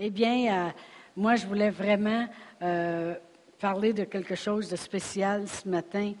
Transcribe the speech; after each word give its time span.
Eh 0.00 0.10
bien, 0.10 0.68
euh, 0.68 0.70
moi, 1.16 1.34
je 1.34 1.44
voulais 1.44 1.70
vraiment 1.70 2.24
euh, 2.62 3.16
parler 3.58 3.92
de 3.92 4.04
quelque 4.04 4.36
chose 4.36 4.70
de 4.70 4.76
spécial 4.76 5.48
ce 5.48 5.68
matin. 5.68 6.12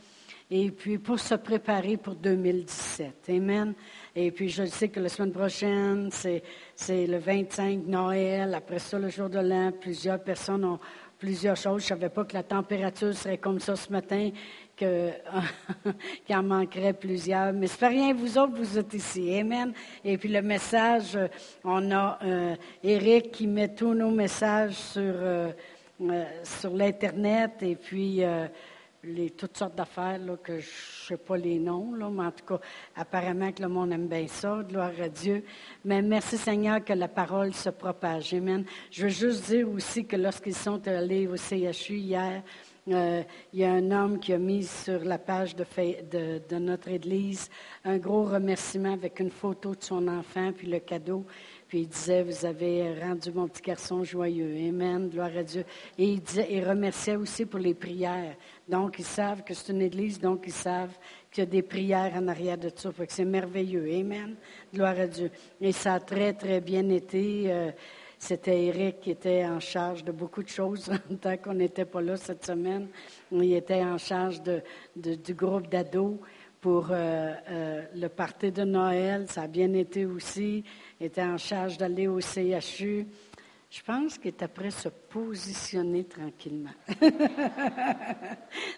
Et 0.50 0.72
puis, 0.72 0.98
pour 0.98 1.20
se 1.20 1.36
préparer 1.36 1.96
pour 1.96 2.16
2017. 2.16 3.26
Amen. 3.28 3.74
Et 4.16 4.32
puis, 4.32 4.48
je 4.48 4.64
sais 4.64 4.88
que 4.88 4.98
la 4.98 5.08
semaine 5.08 5.30
prochaine, 5.30 6.08
c'est, 6.10 6.42
c'est 6.74 7.06
le 7.06 7.18
25 7.18 7.86
Noël. 7.86 8.52
Après 8.52 8.80
ça, 8.80 8.98
le 8.98 9.10
jour 9.10 9.28
de 9.28 9.38
l'an, 9.38 9.70
plusieurs 9.70 10.24
personnes 10.24 10.64
ont 10.64 10.80
plusieurs 11.16 11.56
choses. 11.56 11.82
Je 11.82 11.94
ne 11.94 12.00
savais 12.00 12.08
pas 12.08 12.24
que 12.24 12.34
la 12.34 12.42
température 12.42 13.14
serait 13.14 13.38
comme 13.38 13.60
ça 13.60 13.76
ce 13.76 13.92
matin, 13.92 14.30
qu'il 16.26 16.36
en 16.36 16.42
manquerait 16.42 16.92
plusieurs. 16.92 17.52
Mais 17.52 17.66
c'est 17.66 17.80
pas 17.80 17.88
rien, 17.88 18.14
vous 18.14 18.38
autres, 18.38 18.54
vous 18.54 18.78
êtes 18.78 18.94
ici. 18.94 19.34
Amen. 19.38 19.72
Et 20.04 20.16
puis 20.18 20.28
le 20.28 20.42
message, 20.42 21.18
on 21.64 21.90
a 21.90 22.18
euh, 22.22 22.56
Eric 22.82 23.32
qui 23.32 23.46
met 23.46 23.74
tous 23.74 23.94
nos 23.94 24.10
messages 24.10 24.74
sur, 24.74 25.02
euh, 25.02 25.50
euh, 26.02 26.24
sur 26.44 26.70
l'Internet 26.74 27.62
et 27.62 27.76
puis 27.76 28.22
les, 29.04 29.30
toutes 29.30 29.56
sortes 29.56 29.76
d'affaires 29.76 30.18
là, 30.18 30.36
que 30.36 30.58
je 30.58 30.66
ne 30.66 31.06
sais 31.08 31.16
pas 31.16 31.36
les 31.36 31.58
noms, 31.58 31.94
là, 31.94 32.10
mais 32.10 32.24
en 32.26 32.30
tout 32.32 32.44
cas, 32.44 32.60
apparemment 32.96 33.52
que 33.52 33.62
le 33.62 33.68
monde 33.68 33.92
aime 33.92 34.08
bien 34.08 34.26
ça, 34.26 34.60
gloire 34.68 34.92
à 35.00 35.08
Dieu. 35.08 35.44
Mais 35.84 36.02
merci 36.02 36.36
Seigneur 36.36 36.84
que 36.84 36.92
la 36.92 37.08
parole 37.08 37.54
se 37.54 37.70
propage. 37.70 38.34
Amen. 38.34 38.64
Je 38.90 39.04
veux 39.04 39.08
juste 39.08 39.46
dire 39.46 39.68
aussi 39.70 40.04
que 40.04 40.16
lorsqu'ils 40.16 40.54
sont 40.54 40.86
allés 40.88 41.26
au 41.26 41.36
CHU 41.36 41.94
hier, 41.94 42.42
euh, 42.90 43.22
il 43.52 43.60
y 43.60 43.64
a 43.64 43.72
un 43.72 43.90
homme 43.90 44.18
qui 44.18 44.32
a 44.32 44.38
mis 44.38 44.64
sur 44.64 45.04
la 45.04 45.18
page 45.18 45.54
de, 45.56 46.58
notre 46.58 46.88
Église 46.88 47.50
un 47.84 47.98
gros 47.98 48.24
remerciement 48.24 48.92
avec 48.92 49.20
une 49.20 49.30
photo 49.30 49.74
de 49.74 49.82
son 49.82 50.08
enfant, 50.08 50.52
puis 50.52 50.66
le 50.66 50.78
cadeau. 50.78 51.24
Puis 51.68 51.80
il 51.80 51.88
disait, 51.88 52.22
vous 52.22 52.46
avez 52.46 52.98
rendu 52.98 53.30
mon 53.30 53.46
petit 53.46 53.60
garçon 53.60 54.02
joyeux. 54.02 54.68
Amen, 54.68 55.08
gloire 55.08 55.36
à 55.36 55.42
Dieu. 55.42 55.64
Et 55.98 56.04
il, 56.04 56.20
disait, 56.22 56.48
il 56.50 56.66
remerciait 56.66 57.16
aussi 57.16 57.44
pour 57.44 57.58
les 57.58 57.74
prières. 57.74 58.36
Donc, 58.66 58.98
ils 58.98 59.04
savent 59.04 59.42
que 59.44 59.52
c'est 59.52 59.72
une 59.72 59.82
église, 59.82 60.18
donc 60.18 60.44
ils 60.46 60.52
savent 60.52 60.96
qu'il 61.30 61.44
y 61.44 61.46
a 61.46 61.50
des 61.50 61.62
prières 61.62 62.14
en 62.14 62.26
arrière 62.28 62.56
de 62.56 62.70
ça. 62.74 62.90
Fait 62.90 63.06
que 63.06 63.12
c'est 63.12 63.24
merveilleux. 63.26 63.86
Amen, 63.92 64.34
gloire 64.72 64.98
à 64.98 65.06
Dieu. 65.06 65.30
Et 65.60 65.72
ça 65.72 65.94
a 65.94 66.00
très, 66.00 66.32
très 66.32 66.62
bien 66.62 66.88
été. 66.88 67.52
Euh, 67.52 67.70
c'était 68.18 68.64
Eric 68.64 69.00
qui 69.00 69.10
était 69.12 69.44
en 69.44 69.60
charge 69.60 70.04
de 70.04 70.12
beaucoup 70.12 70.42
de 70.42 70.48
choses 70.48 70.90
tant 71.20 71.36
qu'on 71.36 71.54
n'était 71.54 71.84
pas 71.84 72.00
là 72.02 72.16
cette 72.16 72.44
semaine. 72.44 72.88
Il 73.30 73.52
était 73.52 73.82
en 73.82 73.98
charge 73.98 74.42
du 74.96 75.34
groupe 75.34 75.68
d'ados 75.68 76.18
pour 76.60 76.88
euh, 76.90 77.32
euh, 77.50 77.82
le 77.94 78.08
party 78.08 78.50
de 78.50 78.64
Noël. 78.64 79.26
Ça 79.28 79.42
a 79.42 79.46
bien 79.46 79.72
été 79.74 80.04
aussi. 80.06 80.64
Il 81.00 81.06
était 81.06 81.22
en 81.22 81.38
charge 81.38 81.78
d'aller 81.78 82.08
au 82.08 82.20
CHU. 82.20 83.06
Je 83.70 83.82
pense 83.82 84.16
qu'il 84.16 84.28
est 84.28 84.42
après 84.42 84.70
se 84.70 84.88
positionner 84.88 86.04
tranquillement. 86.04 86.70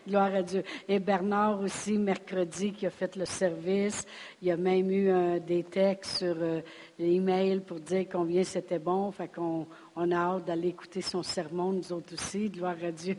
Gloire 0.07 0.35
à 0.35 0.43
Dieu. 0.43 0.65
Et 0.89 0.99
Bernard 0.99 1.61
aussi, 1.61 1.97
mercredi, 1.97 2.73
qui 2.73 2.87
a 2.87 2.91
fait 2.91 3.15
le 3.15 3.25
service. 3.25 4.05
Il 4.43 4.51
a 4.51 4.57
même 4.57 4.91
eu 4.91 5.09
euh, 5.09 5.39
des 5.39 5.63
textes 5.63 6.19
sur 6.19 6.35
euh, 6.37 6.61
l'email 6.99 7.61
pour 7.61 7.79
dire 7.79 8.07
combien 8.11 8.43
c'était 8.43 8.81
bon. 8.81 9.13
Qu'on 9.33 9.69
on 9.95 10.11
a 10.11 10.17
hâte 10.17 10.47
d'aller 10.47 10.69
écouter 10.69 11.03
son 11.03 11.23
sermon, 11.23 11.73
nous 11.73 11.93
autres 11.93 12.15
aussi. 12.15 12.51
Gloire 12.51 12.77
à 12.83 12.91
Dieu. 12.91 13.17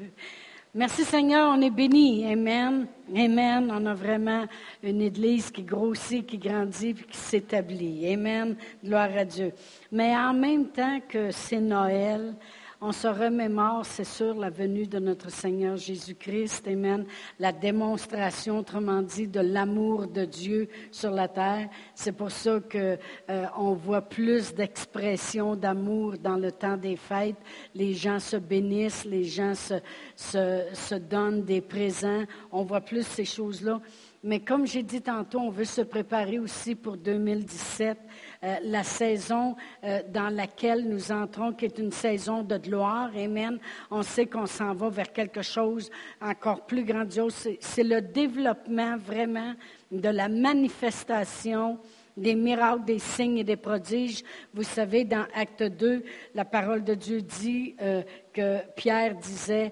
Merci 0.74 1.04
Seigneur, 1.04 1.54
on 1.54 1.62
est 1.62 1.70
bénis. 1.70 2.26
Amen. 2.32 2.88
Amen. 3.14 3.70
On 3.74 3.86
a 3.86 3.94
vraiment 3.94 4.46
une 4.82 5.02
Église 5.02 5.52
qui 5.52 5.64
grossit, 5.64 6.26
qui 6.26 6.38
grandit, 6.38 6.94
puis 6.94 7.06
qui 7.08 7.18
s'établit. 7.18 8.14
Amen. 8.14 8.56
Gloire 8.82 9.10
à 9.18 9.26
Dieu. 9.26 9.52
Mais 9.92 10.16
en 10.16 10.34
même 10.34 10.68
temps 10.68 11.02
que 11.10 11.30
c'est 11.30 11.60
Noël, 11.60 12.36
on 12.84 12.92
se 12.92 13.08
remémore, 13.08 13.86
c'est 13.86 14.04
sûr, 14.04 14.34
la 14.34 14.50
venue 14.50 14.88
de 14.88 14.98
notre 14.98 15.30
Seigneur 15.30 15.78
Jésus-Christ. 15.78 16.68
Amen. 16.68 17.06
La 17.38 17.52
démonstration, 17.52 18.58
autrement 18.58 19.04
dit, 19.04 19.28
de 19.28 19.40
l'amour 19.40 20.08
de 20.08 20.26
Dieu 20.26 20.68
sur 20.92 21.12
la 21.12 21.28
terre. 21.28 21.70
C'est 21.94 22.12
pour 22.12 22.32
ça 22.32 22.60
que 22.60 22.98
euh, 23.30 23.46
on 23.56 23.74
voit 23.74 24.02
plus 24.02 24.56
d'expressions 24.56 25.56
d'amour 25.56 26.18
dans 26.18 26.38
le 26.38 26.52
temps 26.52 26.76
des 26.76 26.96
fêtes. 26.96 27.38
Les 27.76 27.94
gens 27.94 28.18
se 28.18 28.38
bénissent, 28.38 29.06
les 29.06 29.26
gens 29.26 29.54
se, 29.54 30.96
donnent 30.96 31.44
des 31.44 31.62
présents. 31.62 32.24
On 32.52 32.64
voit 32.64 32.82
plus 32.82 33.06
ces 33.06 33.26
choses-là. 33.26 33.80
Mais 34.24 34.40
comme 34.40 34.66
j'ai 34.66 34.84
dit 34.84 35.02
tantôt, 35.02 35.40
on 35.40 35.50
veut 35.52 35.66
se 35.66 35.82
préparer 35.82 36.40
aussi 36.40 36.74
pour 36.74 36.98
2017, 36.98 37.98
euh, 38.44 38.56
la 38.64 38.84
saison 38.84 39.56
euh, 39.84 40.02
dans 40.12 40.30
laquelle 40.30 40.90
nous 40.90 41.12
entrons, 41.12 41.54
qui 41.54 41.66
est 41.66 41.78
une 41.78 41.92
saison 41.92 42.42
de 42.42 42.58
gloire. 42.58 43.12
Amen. 43.16 43.60
On 43.92 44.02
sait 44.02 44.26
qu'on 44.26 44.48
s'en 44.48 44.74
va 44.74 44.90
vers 44.90 45.14
quelque 45.14 45.44
chose 45.44 45.92
encore 46.20 46.66
plus 46.66 46.84
grandiose. 46.84 47.48
C'est 47.60 47.84
le 47.84 48.02
développement 48.02 48.98
vraiment 48.98 49.54
de 49.92 50.10
la 50.10 50.28
manifestation 50.28 51.78
des 52.18 52.34
miracles, 52.34 52.86
des 52.86 53.00
signes 53.00 53.38
et 53.38 53.44
des 53.44 53.56
prodiges. 53.58 54.24
Vous 54.54 54.64
savez, 54.64 55.06
dans 55.06 55.26
Acte 55.36 55.64
2, 55.64 56.04
la 56.34 56.46
parole 56.46 56.84
de 56.84 56.96
Dieu 56.96 57.22
dit 57.22 57.76
euh, 57.80 58.02
que 58.34 58.58
Pierre 58.76 59.16
disait, 59.16 59.72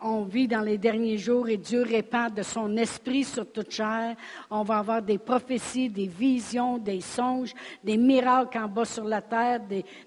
on 0.00 0.22
vit 0.22 0.46
dans 0.46 0.60
les 0.60 0.78
derniers 0.78 1.18
jours 1.18 1.48
et 1.48 1.56
Dieu 1.56 1.82
répand 1.82 2.32
de 2.32 2.42
son 2.42 2.76
esprit 2.76 3.24
sur 3.24 3.50
toute 3.50 3.70
chair. 3.70 4.14
On 4.50 4.62
va 4.62 4.78
avoir 4.78 5.02
des 5.02 5.18
prophéties, 5.18 5.88
des 5.88 6.06
visions, 6.06 6.78
des 6.78 7.00
songes, 7.00 7.54
des 7.82 7.96
miracles 7.96 8.58
en 8.58 8.68
bas 8.68 8.84
sur 8.84 9.04
la 9.04 9.22
terre, 9.22 9.60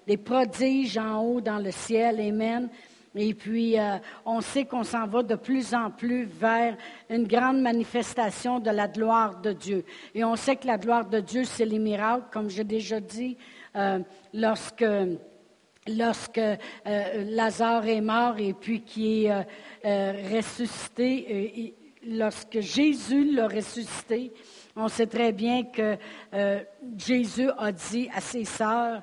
des, 0.06 0.16
prodiges 0.16 0.98
en 0.98 1.22
haut 1.22 1.40
dans 1.40 1.58
le 1.58 1.70
ciel. 1.70 2.20
Amen. 2.20 2.68
Et 3.14 3.34
puis, 3.34 3.78
euh, 3.78 3.96
on 4.24 4.40
sait 4.40 4.64
qu'on 4.64 4.84
s'en 4.84 5.06
va 5.06 5.24
de 5.24 5.34
plus 5.34 5.74
en 5.74 5.90
plus 5.90 6.24
vers 6.24 6.76
une 7.08 7.26
grande 7.26 7.60
manifestation 7.60 8.60
de 8.60 8.70
la 8.70 8.86
gloire 8.86 9.40
de 9.40 9.52
Dieu. 9.52 9.84
Et 10.14 10.22
on 10.22 10.36
sait 10.36 10.54
que 10.54 10.68
la 10.68 10.78
gloire 10.78 11.08
de 11.08 11.18
Dieu, 11.18 11.42
c'est 11.42 11.64
les 11.64 11.80
miracles, 11.80 12.26
comme 12.32 12.48
j'ai 12.48 12.62
déjà 12.62 13.00
dit, 13.00 13.36
euh, 13.74 13.98
lorsque 14.32 14.84
lorsque 15.88 16.38
euh, 16.38 17.24
Lazare 17.30 17.86
est 17.86 18.00
mort 18.00 18.38
et 18.38 18.52
puis 18.52 18.82
qui 18.82 19.24
est 19.24 19.32
euh, 19.32 19.42
euh, 19.84 20.12
ressuscité, 20.36 21.74
lorsque 22.06 22.60
Jésus 22.60 23.32
l'a 23.32 23.48
ressuscité, 23.48 24.32
on 24.76 24.88
sait 24.88 25.06
très 25.06 25.32
bien 25.32 25.64
que 25.64 25.96
Jésus 26.96 27.50
a 27.58 27.72
dit 27.72 28.08
à 28.14 28.20
ses 28.20 28.44
sœurs, 28.44 29.02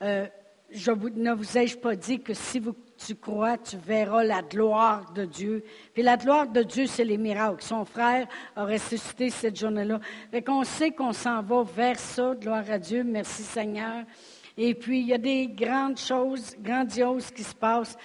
je 0.00 0.90
ne 0.90 1.32
vous 1.32 1.58
ai-je 1.58 1.76
pas 1.76 1.96
dit 1.96 2.20
que 2.20 2.32
si 2.32 2.62
tu 2.96 3.14
crois, 3.16 3.58
tu 3.58 3.76
verras 3.76 4.24
la 4.24 4.42
gloire 4.42 5.12
de 5.12 5.24
Dieu? 5.24 5.64
Puis 5.92 6.02
la 6.02 6.16
gloire 6.16 6.46
de 6.46 6.62
Dieu, 6.62 6.86
c'est 6.86 7.04
les 7.04 7.18
miracles. 7.18 7.62
Son 7.62 7.84
frère 7.84 8.26
a 8.56 8.64
ressuscité 8.64 9.28
cette 9.28 9.58
journée-là. 9.58 10.00
Fait 10.30 10.42
qu'on 10.42 10.64
sait 10.64 10.92
qu'on 10.92 11.12
s'en 11.12 11.42
va 11.42 11.64
vers 11.64 11.98
ça, 11.98 12.34
gloire 12.40 12.64
à 12.70 12.78
Dieu. 12.78 13.04
Merci 13.04 13.42
Seigneur. 13.42 14.04
Et 14.60 14.74
puis, 14.74 14.98
il 14.98 15.06
y 15.06 15.14
a 15.14 15.18
des 15.18 15.46
grandes 15.46 15.98
choses 15.98 16.56
grandioses 16.60 17.30
qui 17.30 17.44
se 17.44 17.54
passent. 17.54 17.96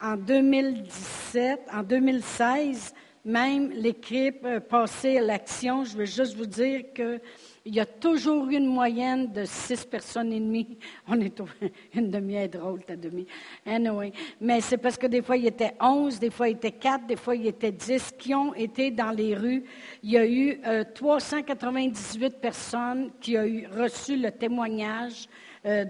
En 0.00 0.16
2017, 0.16 1.68
en 1.72 1.84
2016, 1.84 2.92
même 3.24 3.70
l'équipe 3.70 4.44
passée 4.68 5.18
à 5.18 5.20
l'action, 5.20 5.84
je 5.84 5.96
veux 5.96 6.04
juste 6.04 6.34
vous 6.34 6.46
dire 6.46 6.92
qu'il 6.92 7.20
y 7.66 7.78
a 7.78 7.86
toujours 7.86 8.48
une 8.48 8.66
moyenne 8.66 9.30
de 9.30 9.44
six 9.44 9.84
personnes 9.84 10.32
et 10.32 10.40
demie. 10.40 10.76
On 11.06 11.20
est 11.20 11.40
une 11.94 12.10
demi-heure 12.10 12.48
drôle, 12.48 12.82
ta 12.82 12.96
demi. 12.96 13.24
Anyway. 13.64 14.12
Mais 14.40 14.60
c'est 14.60 14.78
parce 14.78 14.98
que 14.98 15.06
des 15.06 15.22
fois, 15.22 15.36
il 15.36 15.46
était 15.46 15.74
onze, 15.80 16.18
des 16.18 16.30
fois, 16.30 16.48
il 16.48 16.56
était 16.56 16.72
quatre, 16.72 17.06
des 17.06 17.14
fois, 17.14 17.36
il 17.36 17.46
était 17.46 17.70
dix 17.70 18.10
qui 18.18 18.34
ont 18.34 18.54
été 18.54 18.90
dans 18.90 19.12
les 19.12 19.36
rues. 19.36 19.62
Il 20.02 20.10
y 20.10 20.18
a 20.18 20.26
eu 20.26 20.60
398 20.96 22.24
euh, 22.24 22.38
personnes 22.40 23.12
qui 23.20 23.38
ont 23.38 23.44
eu, 23.44 23.68
reçu 23.68 24.16
le 24.16 24.32
témoignage 24.32 25.28
euh, 25.64 25.84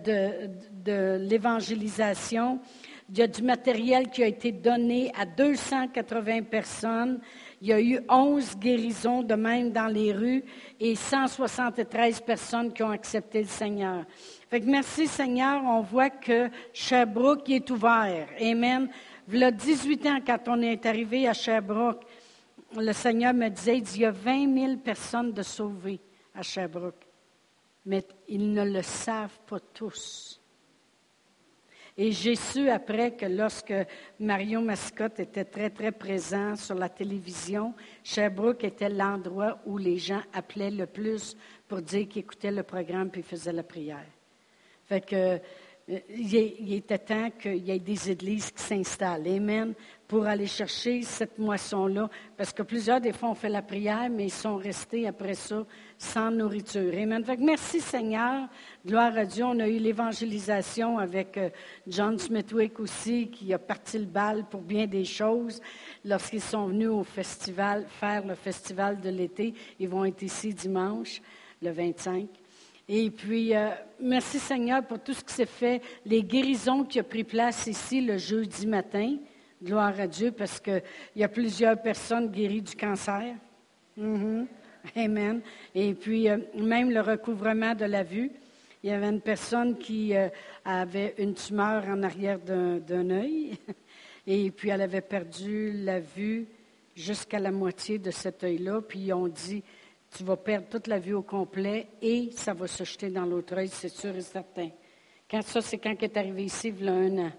de, 0.85 1.17
l'évangélisation. 1.17 2.61
Il 3.09 3.17
y 3.17 3.23
a 3.23 3.27
du 3.27 3.43
matériel 3.43 4.11
qui 4.11 4.23
a 4.23 4.27
été 4.27 4.53
donné 4.53 5.11
à 5.19 5.25
280 5.25 6.43
personnes. 6.43 7.21
Il 7.63 7.69
y 7.69 7.73
a 7.73 7.81
eu 7.81 8.01
11 8.07 8.59
guérisons 8.59 9.23
de 9.23 9.35
même 9.35 9.71
dans 9.71 9.87
les 9.87 10.13
rues 10.13 10.45
et 10.79 10.95
173 10.95 12.21
personnes 12.21 12.71
qui 12.75 12.83
ont 12.83 12.91
accepté 12.91 13.41
le 13.41 13.49
Seigneur. 13.49 14.05
Fait 14.51 14.61
que 14.61 14.67
merci 14.67 15.07
Seigneur, 15.07 15.63
on 15.65 15.81
voit 15.81 16.11
que 16.11 16.51
Sherbrooke 16.75 17.49
est 17.49 17.71
ouvert. 17.71 18.29
Amen. 18.43 18.91
A 19.41 19.51
18 19.51 20.07
ans, 20.07 20.19
quand 20.27 20.49
on 20.49 20.61
est 20.61 20.85
arrivé 20.85 21.27
à 21.27 21.33
Sherbrooke, 21.33 22.03
le 22.77 22.93
Seigneur 22.93 23.33
me 23.33 23.49
disait, 23.49 23.79
il 23.79 24.01
y 24.01 24.05
a 24.05 24.11
20 24.11 24.55
000 24.55 24.77
personnes 24.79 25.33
de 25.33 25.43
sauvées 25.43 26.01
à 26.35 26.43
Sherbrooke 26.43 27.12
mais 27.87 28.05
ils 28.29 28.53
ne 28.53 28.65
le 28.65 28.83
savent 28.83 29.41
pas 29.47 29.61
tous. 29.61 30.41
Et 31.97 32.11
j'ai 32.11 32.37
su 32.37 32.71
après 32.71 33.17
que 33.17 33.27
lorsque 33.27 33.75
Marion 34.19 34.63
Mascotte 34.63 35.21
était 35.21 35.45
très, 35.45 35.69
très 35.69 35.93
présent 35.93 36.57
sur 36.57 36.75
la 36.75 36.89
télévision, 36.89 37.75
Sherbrooke 38.03 38.65
était 38.65 38.89
l'endroit 38.89 39.59
où 39.67 39.77
les 39.77 39.99
gens 39.99 40.23
appelaient 40.33 40.71
le 40.71 40.87
plus 40.87 41.37
pour 41.69 41.83
dire 41.83 42.09
qu'ils 42.09 42.23
écoutaient 42.23 42.51
le 42.51 42.63
programme 42.63 43.11
puis 43.11 43.23
faisaient 43.23 43.53
la 43.53 43.63
prière. 43.63 44.07
Fait 44.85 45.05
que 45.05 45.39
euh, 45.91 45.99
il, 46.09 46.73
était 46.75 46.99
temps 46.99 47.31
qu'il 47.31 47.59
y 47.59 47.71
ait 47.71 47.79
des 47.79 48.11
églises 48.11 48.51
qui 48.51 48.63
s'installent. 48.63 49.29
Amen. 49.29 49.75
Pour 50.13 50.27
aller 50.27 50.47
chercher 50.47 51.01
cette 51.01 51.39
moisson-là. 51.39 52.11
Parce 52.37 52.53
que 52.53 52.63
plusieurs, 52.63 53.01
des 53.01 53.15
fois, 53.15 53.31
ont 53.31 53.35
fait 53.35 53.49
la 53.49 53.63
prière, 53.63 54.11
mais 54.11 54.25
ils 54.25 54.31
sont 54.31 54.57
restés 54.57 55.09
après 55.09 55.33
ça 55.33 55.65
sans 55.97 56.31
nourriture. 56.31 56.93
Amen. 56.93 57.25
merci 57.39 57.81
Seigneur. 57.81 58.47
Gloire 58.87 59.17
à 59.17 59.25
Dieu. 59.25 59.43
On 59.43 59.59
a 59.59 59.67
eu 59.67 59.79
l'évangélisation 59.79 60.99
avec 60.99 61.39
euh, 61.39 61.49
John 61.87 62.19
Smithwick 62.19 62.79
aussi, 62.79 63.31
qui 63.31 63.55
a 63.55 63.59
parti 63.59 64.01
le 64.01 64.05
bal 64.05 64.45
pour 64.51 64.61
bien 64.61 64.87
des 64.87 65.07
choses. 65.07 65.63
Lorsqu'ils 66.05 66.43
sont 66.43 66.67
venus 66.67 66.91
au 66.91 67.05
festival, 67.05 67.87
faire 67.89 68.27
le 68.27 68.35
festival 68.35 69.01
de 69.01 69.09
l'été, 69.09 69.55
ils 69.81 69.89
vont 69.89 70.05
être 70.05 70.21
ici 70.21 70.53
dimanche, 70.53 71.23
le 71.63 71.71
25. 71.71 72.29
Et 72.87 73.11
puis, 73.11 73.57
euh, 73.57 73.71
merci 73.99 74.39
Seigneur 74.39 74.87
pour 74.87 74.99
tout 74.99 75.15
ce 75.15 75.25
qui 75.25 75.33
s'est 75.33 75.47
fait, 75.47 75.81
les 76.05 76.23
guérisons 76.23 76.85
qui 76.85 77.01
ont 77.01 77.05
pris 77.05 77.25
place 77.25 77.67
ici 77.67 78.03
le 78.03 78.19
jeudi 78.19 78.67
matin. 78.67 79.17
Gloire 79.63 80.01
à 80.01 80.07
Dieu, 80.07 80.33
parce 80.33 80.59
qu'il 80.59 80.83
y 81.17 81.23
a 81.23 81.29
plusieurs 81.29 81.81
personnes 81.81 82.31
guéries 82.31 82.63
du 82.63 82.75
cancer. 82.75 83.35
Mm-hmm. 83.97 84.47
Amen. 84.97 85.41
Et 85.75 85.95
puis, 85.95 86.29
euh, 86.29 86.39
même 86.57 86.91
le 86.91 87.01
recouvrement 87.01 87.75
de 87.75 87.85
la 87.85 88.03
vue. 88.03 88.31
Il 88.83 88.91
y 88.91 88.93
avait 88.93 89.09
une 89.09 89.21
personne 89.21 89.79
qui 89.79 90.17
euh, 90.17 90.29
avait 90.65 91.15
une 91.19 91.35
tumeur 91.35 91.85
en 91.87 92.03
arrière 92.03 92.41
d'un 92.41 93.11
œil. 93.11 93.57
Et 94.27 94.51
puis, 94.51 94.71
elle 94.71 94.83
avait 94.83 95.01
perdu 95.01 95.73
la 95.73 96.01
vue 96.01 96.49
jusqu'à 96.97 97.39
la 97.39 97.53
moitié 97.53 97.99
de 97.99 98.11
cet 98.11 98.43
œil-là. 98.43 98.81
Puis, 98.81 99.13
on 99.13 99.29
dit, 99.29 99.63
tu 100.17 100.25
vas 100.25 100.37
perdre 100.37 100.67
toute 100.69 100.89
la 100.89 100.99
vue 100.99 101.15
au 101.15 101.23
complet 101.23 101.87
et 102.03 102.31
ça 102.33 102.53
va 102.53 102.67
se 102.67 102.85
jeter 102.85 103.09
dans 103.09 103.25
l'autre 103.25 103.57
œil, 103.57 103.69
c'est 103.69 103.89
sûr 103.89 104.15
et 104.15 104.21
certain. 104.21 104.71
Quand 105.31 105.43
ça, 105.43 105.63
c'est 105.63 105.79
quand 105.79 105.95
elle 105.99 106.05
est 106.05 106.17
arrivé 106.17 106.45
ici, 106.45 106.75
il 106.77 106.85
y 106.85 106.89
a 106.89 106.93
un 106.93 107.19
an. 107.19 107.33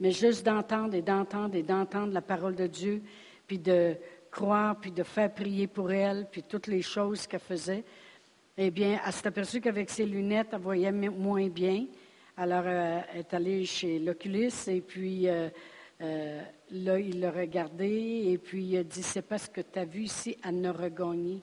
Mais 0.00 0.12
juste 0.12 0.44
d'entendre 0.44 0.94
et 0.94 1.02
d'entendre 1.02 1.54
et 1.54 1.62
d'entendre 1.62 2.12
la 2.12 2.22
parole 2.22 2.54
de 2.54 2.66
Dieu, 2.66 3.02
puis 3.46 3.58
de 3.58 3.96
croire, 4.30 4.78
puis 4.80 4.90
de 4.90 5.02
faire 5.02 5.32
prier 5.32 5.66
pour 5.66 5.90
elle, 5.92 6.26
puis 6.30 6.42
toutes 6.42 6.66
les 6.66 6.82
choses 6.82 7.26
qu'elle 7.26 7.40
faisait, 7.40 7.84
eh 8.56 8.70
bien, 8.70 9.00
elle 9.04 9.12
s'est 9.12 9.26
aperçue 9.26 9.60
qu'avec 9.60 9.90
ses 9.90 10.06
lunettes, 10.06 10.48
elle 10.52 10.60
voyait 10.60 10.92
moins 10.92 11.48
bien. 11.48 11.86
Alors, 12.36 12.64
euh, 12.64 13.00
elle 13.12 13.20
est 13.20 13.34
allée 13.34 13.64
chez 13.64 13.98
l'oculiste 13.98 14.68
et 14.68 14.80
puis 14.80 15.28
euh, 15.28 15.48
euh, 16.00 16.42
là, 16.70 16.98
il 16.98 17.20
l'a 17.20 17.30
regardé 17.30 18.24
et 18.26 18.38
puis 18.38 18.64
il 18.64 18.76
a 18.78 18.84
dit, 18.84 19.02
c'est 19.02 19.22
parce 19.22 19.48
que 19.48 19.60
tu 19.60 19.78
as 19.78 19.84
vu 19.84 20.02
ici, 20.02 20.36
elle 20.42 20.60
ne 20.60 20.70
regagné. 20.70 21.42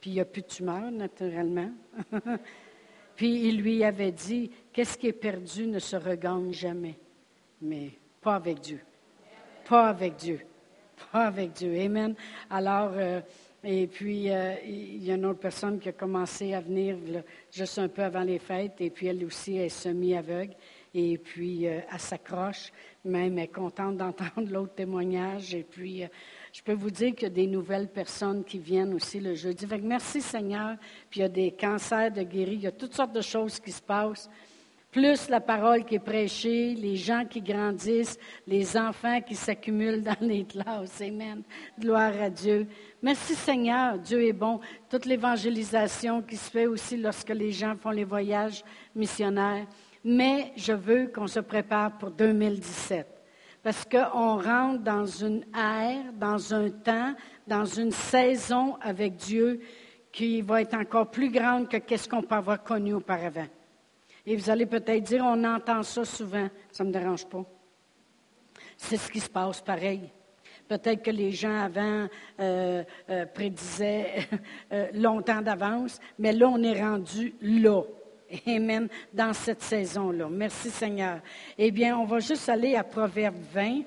Puis 0.00 0.10
il 0.10 0.14
n'y 0.14 0.20
a 0.20 0.24
plus 0.24 0.42
de 0.42 0.46
tumeur, 0.46 0.90
naturellement. 0.90 1.70
Puis 3.16 3.48
il 3.48 3.60
lui 3.60 3.82
avait 3.82 4.12
dit, 4.12 4.52
qu'est-ce 4.78 4.96
qui 4.96 5.08
est 5.08 5.12
perdu 5.12 5.66
ne 5.66 5.80
se 5.80 5.96
regagne 5.96 6.52
jamais. 6.52 6.96
Mais 7.60 7.90
pas 8.20 8.36
avec 8.36 8.60
Dieu. 8.60 8.78
Pas 9.68 9.88
avec 9.88 10.14
Dieu. 10.14 10.38
Pas 11.10 11.26
avec 11.26 11.52
Dieu. 11.54 11.76
Amen. 11.80 12.14
Alors, 12.48 12.92
euh, 12.94 13.20
et 13.64 13.88
puis, 13.88 14.30
euh, 14.30 14.54
il 14.64 15.02
y 15.02 15.10
a 15.10 15.16
une 15.16 15.26
autre 15.26 15.40
personne 15.40 15.80
qui 15.80 15.88
a 15.88 15.92
commencé 15.92 16.54
à 16.54 16.60
venir 16.60 16.96
juste 17.50 17.80
un 17.80 17.88
peu 17.88 18.04
avant 18.04 18.22
les 18.22 18.38
fêtes, 18.38 18.76
et 18.78 18.90
puis 18.90 19.08
elle 19.08 19.24
aussi 19.24 19.56
est 19.56 19.68
semi-aveugle, 19.68 20.54
et 20.94 21.18
puis 21.18 21.66
euh, 21.66 21.80
elle 21.92 21.98
s'accroche, 21.98 22.70
même 23.04 23.36
elle 23.36 23.46
est 23.46 23.48
contente 23.48 23.96
d'entendre 23.96 24.48
l'autre 24.48 24.76
témoignage, 24.76 25.56
et 25.56 25.64
puis 25.64 26.04
je 26.52 26.62
peux 26.62 26.74
vous 26.74 26.92
dire 26.92 27.16
qu'il 27.16 27.24
y 27.24 27.32
a 27.32 27.34
des 27.34 27.48
nouvelles 27.48 27.88
personnes 27.88 28.44
qui 28.44 28.60
viennent 28.60 28.94
aussi 28.94 29.18
le 29.18 29.34
jeudi. 29.34 29.66
merci 29.82 30.20
Seigneur. 30.20 30.76
Puis 31.10 31.18
il 31.18 31.22
y 31.24 31.26
a 31.26 31.28
des 31.28 31.50
cancers 31.50 32.12
de 32.12 32.22
guéris, 32.22 32.54
il 32.54 32.60
y 32.60 32.68
a 32.68 32.72
toutes 32.72 32.94
sortes 32.94 33.12
de 33.12 33.22
choses 33.22 33.58
qui 33.58 33.72
se 33.72 33.82
passent. 33.82 34.30
Plus 34.90 35.28
la 35.28 35.40
parole 35.40 35.84
qui 35.84 35.96
est 35.96 35.98
prêchée, 35.98 36.74
les 36.74 36.96
gens 36.96 37.26
qui 37.26 37.42
grandissent, 37.42 38.18
les 38.46 38.74
enfants 38.74 39.20
qui 39.20 39.34
s'accumulent 39.34 40.02
dans 40.02 40.16
les 40.20 40.44
classes. 40.44 41.02
Amen. 41.02 41.42
Gloire 41.78 42.14
à 42.20 42.30
Dieu. 42.30 42.66
Merci 43.02 43.34
Seigneur, 43.34 43.98
Dieu 43.98 44.26
est 44.26 44.32
bon. 44.32 44.60
Toute 44.88 45.04
l'évangélisation 45.04 46.22
qui 46.22 46.36
se 46.36 46.50
fait 46.50 46.66
aussi 46.66 46.96
lorsque 46.96 47.28
les 47.28 47.52
gens 47.52 47.76
font 47.76 47.90
les 47.90 48.04
voyages 48.04 48.64
missionnaires. 48.94 49.66
Mais 50.02 50.52
je 50.56 50.72
veux 50.72 51.08
qu'on 51.08 51.26
se 51.26 51.40
prépare 51.40 51.98
pour 51.98 52.10
2017 52.10 53.06
parce 53.62 53.84
qu'on 53.84 54.40
rentre 54.40 54.82
dans 54.82 55.04
une 55.04 55.44
ère, 55.54 56.12
dans 56.14 56.54
un 56.54 56.70
temps, 56.70 57.14
dans 57.46 57.66
une 57.66 57.90
saison 57.90 58.76
avec 58.80 59.16
Dieu 59.16 59.60
qui 60.10 60.40
va 60.40 60.62
être 60.62 60.74
encore 60.74 61.10
plus 61.10 61.30
grande 61.30 61.68
que 61.68 61.96
ce 61.96 62.08
qu'on 62.08 62.22
peut 62.22 62.36
avoir 62.36 62.62
connu 62.62 62.94
auparavant. 62.94 63.46
Et 64.30 64.36
vous 64.36 64.50
allez 64.50 64.66
peut-être 64.66 65.04
dire, 65.04 65.24
on 65.24 65.42
entend 65.42 65.82
ça 65.82 66.04
souvent, 66.04 66.50
ça 66.70 66.84
ne 66.84 66.90
me 66.90 66.92
dérange 66.92 67.24
pas. 67.24 67.42
C'est 68.76 68.98
ce 68.98 69.10
qui 69.10 69.20
se 69.20 69.30
passe 69.30 69.62
pareil. 69.62 70.02
Peut-être 70.68 71.02
que 71.02 71.10
les 71.10 71.30
gens 71.30 71.58
avant 71.58 72.06
euh, 72.38 72.84
euh, 73.08 73.24
prédisaient 73.24 74.28
euh, 74.72 74.88
longtemps 74.92 75.40
d'avance, 75.40 75.98
mais 76.18 76.34
là, 76.34 76.46
on 76.46 76.62
est 76.62 76.78
rendu 76.78 77.32
là. 77.40 77.80
Amen. 78.46 78.88
Dans 79.14 79.32
cette 79.32 79.62
saison-là. 79.62 80.28
Merci 80.30 80.68
Seigneur. 80.68 81.20
Eh 81.56 81.70
bien, 81.70 81.96
on 81.96 82.04
va 82.04 82.18
juste 82.18 82.50
aller 82.50 82.76
à 82.76 82.84
Proverbe 82.84 83.34
20. 83.54 83.80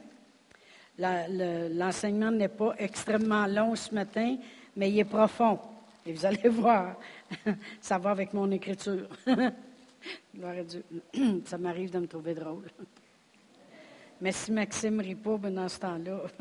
L'enseignement 1.70 2.32
n'est 2.32 2.48
pas 2.48 2.74
extrêmement 2.80 3.46
long 3.46 3.76
ce 3.76 3.94
matin, 3.94 4.38
mais 4.76 4.90
il 4.90 4.98
est 4.98 5.04
profond. 5.04 5.60
Et 6.04 6.14
vous 6.14 6.26
allez 6.26 6.50
voir, 6.50 6.96
ça 7.80 8.00
va 8.00 8.10
avec 8.10 8.34
mon 8.34 8.50
écriture. 8.50 9.08
Gloire 10.34 10.58
à 10.58 10.64
Dieu. 10.64 10.84
Ça 11.46 11.58
m'arrive 11.58 11.92
de 11.92 12.00
me 12.00 12.08
trouver 12.08 12.34
drôle. 12.34 12.66
Mais 14.22 14.32
si 14.32 14.52
Maxime 14.52 15.00
rit 15.00 15.16
pas, 15.16 15.38
ben 15.38 15.54
dans 15.54 15.70
ce 15.70 15.80
temps-là. 15.80 16.24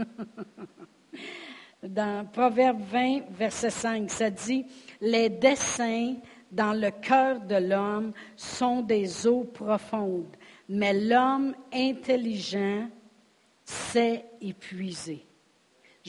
Dans 1.83 2.27
Proverbe 2.31 2.83
20, 2.83 3.31
verset 3.31 3.71
5, 3.71 4.11
ça 4.11 4.29
dit, 4.29 4.67
les 5.01 5.31
dessins 5.31 6.17
dans 6.53 6.75
le 6.79 6.91
cœur 6.91 7.41
de 7.41 7.55
l'homme 7.55 8.13
sont 8.37 8.83
des 8.83 9.27
eaux 9.27 9.45
profondes, 9.45 10.37
mais 10.69 10.93
l'homme 10.93 11.55
intelligent 11.73 12.87
sait 13.65 14.27
épuiser. 14.43 15.25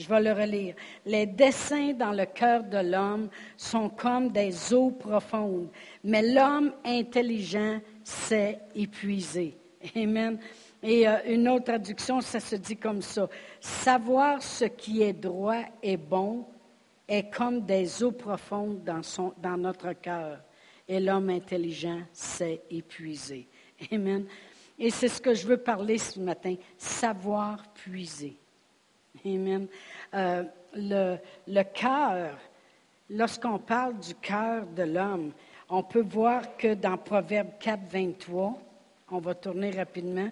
Je 0.02 0.08
vais 0.08 0.20
le 0.20 0.32
relire. 0.32 0.74
Les 1.06 1.26
desseins 1.26 1.92
dans 1.92 2.10
le 2.10 2.26
cœur 2.26 2.64
de 2.64 2.78
l'homme 2.78 3.28
sont 3.56 3.88
comme 3.88 4.30
des 4.30 4.74
eaux 4.74 4.90
profondes, 4.90 5.68
mais 6.02 6.22
l'homme 6.22 6.72
intelligent 6.84 7.80
sait 8.02 8.58
épuiser. 8.74 9.56
Amen. 9.96 10.38
Et 10.82 11.06
euh, 11.06 11.18
une 11.26 11.48
autre 11.48 11.66
traduction, 11.66 12.20
ça 12.20 12.40
se 12.40 12.56
dit 12.56 12.76
comme 12.76 13.02
ça. 13.02 13.28
Savoir 13.60 14.42
ce 14.42 14.64
qui 14.64 15.02
est 15.02 15.12
droit 15.12 15.62
et 15.82 15.96
bon 15.96 16.44
est 17.06 17.32
comme 17.32 17.60
des 17.60 18.02
eaux 18.02 18.12
profondes 18.12 18.82
dans, 18.82 19.02
son, 19.02 19.32
dans 19.40 19.56
notre 19.56 19.92
cœur. 19.92 20.40
Et 20.88 20.98
l'homme 20.98 21.30
intelligent 21.30 22.00
s'est 22.12 22.62
épuisé. 22.70 23.46
Amen. 23.92 24.26
Et 24.78 24.90
c'est 24.90 25.08
ce 25.08 25.20
que 25.20 25.34
je 25.34 25.46
veux 25.46 25.58
parler 25.58 25.98
ce 25.98 26.18
matin, 26.18 26.56
savoir 26.76 27.72
puiser. 27.72 28.36
Amen. 29.24 29.66
Euh, 30.14 30.44
le, 30.74 31.16
le 31.46 31.62
cœur, 31.62 32.36
lorsqu'on 33.10 33.58
parle 33.58 33.98
du 33.98 34.14
cœur 34.16 34.66
de 34.66 34.82
l'homme, 34.82 35.32
on 35.68 35.82
peut 35.82 36.02
voir 36.02 36.56
que 36.56 36.74
dans 36.74 36.96
Proverbe 36.96 37.50
4, 37.60 37.80
23, 37.90 38.58
on 39.10 39.18
va 39.18 39.34
tourner 39.34 39.70
rapidement, 39.70 40.28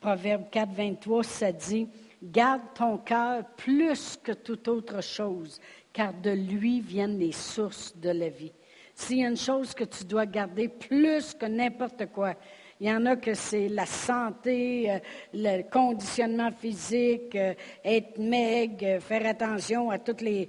Proverbe 0.00 0.44
4, 0.50 0.72
23, 0.72 1.24
ça 1.24 1.52
dit, 1.52 1.88
Garde 2.22 2.62
ton 2.74 2.98
cœur 2.98 3.44
plus 3.56 4.16
que 4.16 4.32
toute 4.32 4.66
autre 4.66 5.00
chose, 5.02 5.60
car 5.92 6.12
de 6.12 6.30
lui 6.30 6.80
viennent 6.80 7.18
les 7.18 7.32
sources 7.32 7.96
de 7.96 8.10
la 8.10 8.28
vie. 8.28 8.52
S'il 8.94 9.18
y 9.18 9.24
a 9.24 9.28
une 9.28 9.36
chose 9.36 9.74
que 9.74 9.84
tu 9.84 10.04
dois 10.04 10.26
garder 10.26 10.66
plus 10.66 11.34
que 11.34 11.46
n'importe 11.46 12.06
quoi, 12.06 12.34
il 12.80 12.86
y 12.86 12.92
en 12.92 13.04
a 13.06 13.16
que 13.16 13.34
c'est 13.34 13.68
la 13.68 13.86
santé, 13.86 14.90
euh, 14.90 14.98
le 15.34 15.62
conditionnement 15.68 16.50
physique, 16.52 17.34
euh, 17.34 17.54
être 17.84 18.18
maigre, 18.18 18.84
euh, 18.86 19.00
faire 19.00 19.26
attention 19.26 19.90
à 19.90 19.98
toutes 19.98 20.20
les, 20.20 20.48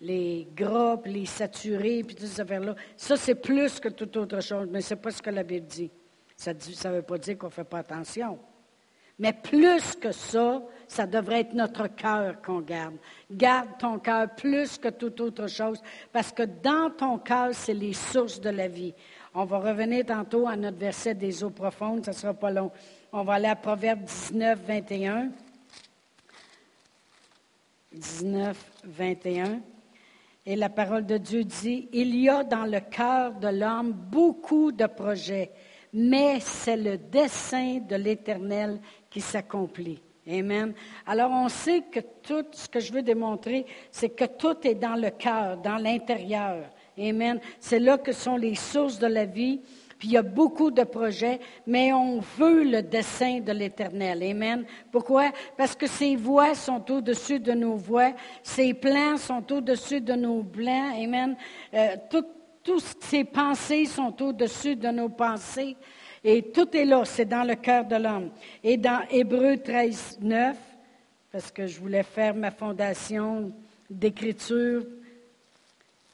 les 0.00 0.46
gras, 0.54 1.00
les 1.06 1.26
saturés, 1.26 2.04
puis 2.04 2.14
toutes 2.14 2.26
ces 2.26 2.40
affaires-là. 2.40 2.74
Ça, 2.96 3.16
c'est 3.16 3.36
plus 3.36 3.80
que 3.80 3.88
toute 3.88 4.16
autre 4.16 4.40
chose, 4.40 4.68
mais 4.70 4.82
ce 4.82 4.94
n'est 4.94 5.00
pas 5.00 5.10
ce 5.10 5.22
que 5.22 5.30
la 5.30 5.42
Bible 5.42 5.66
dit. 5.66 5.90
Ça 6.36 6.52
ne 6.52 6.94
veut 6.94 7.02
pas 7.02 7.18
dire 7.18 7.38
qu'on 7.38 7.46
ne 7.46 7.52
fait 7.52 7.64
pas 7.64 7.78
attention. 7.78 8.38
Mais 9.18 9.34
plus 9.34 9.96
que 9.96 10.12
ça, 10.12 10.62
ça 10.88 11.06
devrait 11.06 11.40
être 11.40 11.52
notre 11.52 11.88
cœur 11.88 12.40
qu'on 12.40 12.60
garde. 12.60 12.96
Garde 13.30 13.68
ton 13.78 13.98
cœur 13.98 14.34
plus 14.34 14.78
que 14.78 14.88
toute 14.88 15.20
autre 15.20 15.46
chose, 15.46 15.82
parce 16.10 16.32
que 16.32 16.44
dans 16.44 16.90
ton 16.90 17.18
cœur, 17.18 17.50
c'est 17.52 17.74
les 17.74 17.92
sources 17.92 18.40
de 18.40 18.48
la 18.48 18.66
vie. 18.66 18.94
On 19.32 19.44
va 19.44 19.58
revenir 19.58 20.04
tantôt 20.06 20.48
à 20.48 20.56
notre 20.56 20.78
verset 20.78 21.14
des 21.14 21.44
eaux 21.44 21.50
profondes, 21.50 22.04
ça 22.04 22.10
ne 22.10 22.16
sera 22.16 22.34
pas 22.34 22.50
long. 22.50 22.72
On 23.12 23.22
va 23.22 23.34
aller 23.34 23.46
à 23.46 23.54
Proverbe 23.54 24.02
19, 24.02 24.58
21. 24.66 25.30
19, 27.92 28.56
21. 28.84 29.60
Et 30.46 30.56
la 30.56 30.68
parole 30.68 31.06
de 31.06 31.16
Dieu 31.16 31.44
dit, 31.44 31.88
Il 31.92 32.16
y 32.16 32.28
a 32.28 32.42
dans 32.42 32.64
le 32.64 32.80
cœur 32.80 33.34
de 33.34 33.48
l'homme 33.48 33.92
beaucoup 33.92 34.72
de 34.72 34.86
projets, 34.86 35.52
mais 35.92 36.40
c'est 36.40 36.76
le 36.76 36.98
dessein 36.98 37.78
de 37.88 37.94
l'Éternel 37.94 38.80
qui 39.08 39.20
s'accomplit. 39.20 40.00
Amen. 40.28 40.74
Alors 41.06 41.30
on 41.30 41.48
sait 41.48 41.82
que 41.82 42.00
tout 42.00 42.46
ce 42.52 42.68
que 42.68 42.80
je 42.80 42.92
veux 42.92 43.02
démontrer, 43.02 43.64
c'est 43.92 44.10
que 44.10 44.24
tout 44.24 44.56
est 44.64 44.74
dans 44.74 44.96
le 44.96 45.10
cœur, 45.10 45.56
dans 45.56 45.76
l'intérieur. 45.76 46.64
Amen. 47.00 47.40
C'est 47.58 47.78
là 47.78 47.98
que 47.98 48.12
sont 48.12 48.36
les 48.36 48.54
sources 48.54 48.98
de 48.98 49.06
la 49.06 49.24
vie. 49.24 49.60
Puis 49.98 50.08
il 50.08 50.12
y 50.12 50.16
a 50.16 50.22
beaucoup 50.22 50.70
de 50.70 50.82
projets, 50.82 51.40
mais 51.66 51.92
on 51.92 52.20
veut 52.20 52.64
le 52.64 52.82
dessein 52.82 53.40
de 53.40 53.52
l'Éternel. 53.52 54.22
Amen. 54.22 54.64
Pourquoi? 54.90 55.30
Parce 55.58 55.76
que 55.76 55.86
ses 55.86 56.16
voix 56.16 56.54
sont 56.54 56.90
au-dessus 56.90 57.38
de 57.38 57.52
nos 57.52 57.76
voix, 57.76 58.12
ses 58.42 58.72
plans 58.72 59.18
sont 59.18 59.52
au-dessus 59.52 60.00
de 60.00 60.14
nos 60.14 60.42
plans. 60.42 60.94
Amen. 60.96 61.36
Euh, 61.74 61.96
toutes 62.08 62.96
ses 63.00 63.24
pensées 63.24 63.84
sont 63.84 64.22
au-dessus 64.22 64.74
de 64.74 64.88
nos 64.88 65.10
pensées. 65.10 65.76
Et 66.24 66.50
tout 66.50 66.74
est 66.74 66.84
là, 66.86 67.04
c'est 67.04 67.26
dans 67.26 67.44
le 67.44 67.54
cœur 67.54 67.84
de 67.84 67.96
l'homme. 67.96 68.30
Et 68.64 68.78
dans 68.78 69.02
Hébreu 69.10 69.58
13, 69.58 70.18
9, 70.20 70.56
parce 71.32 71.50
que 71.50 71.66
je 71.66 71.78
voulais 71.78 72.02
faire 72.02 72.34
ma 72.34 72.50
fondation 72.50 73.52
d'écriture 73.88 74.84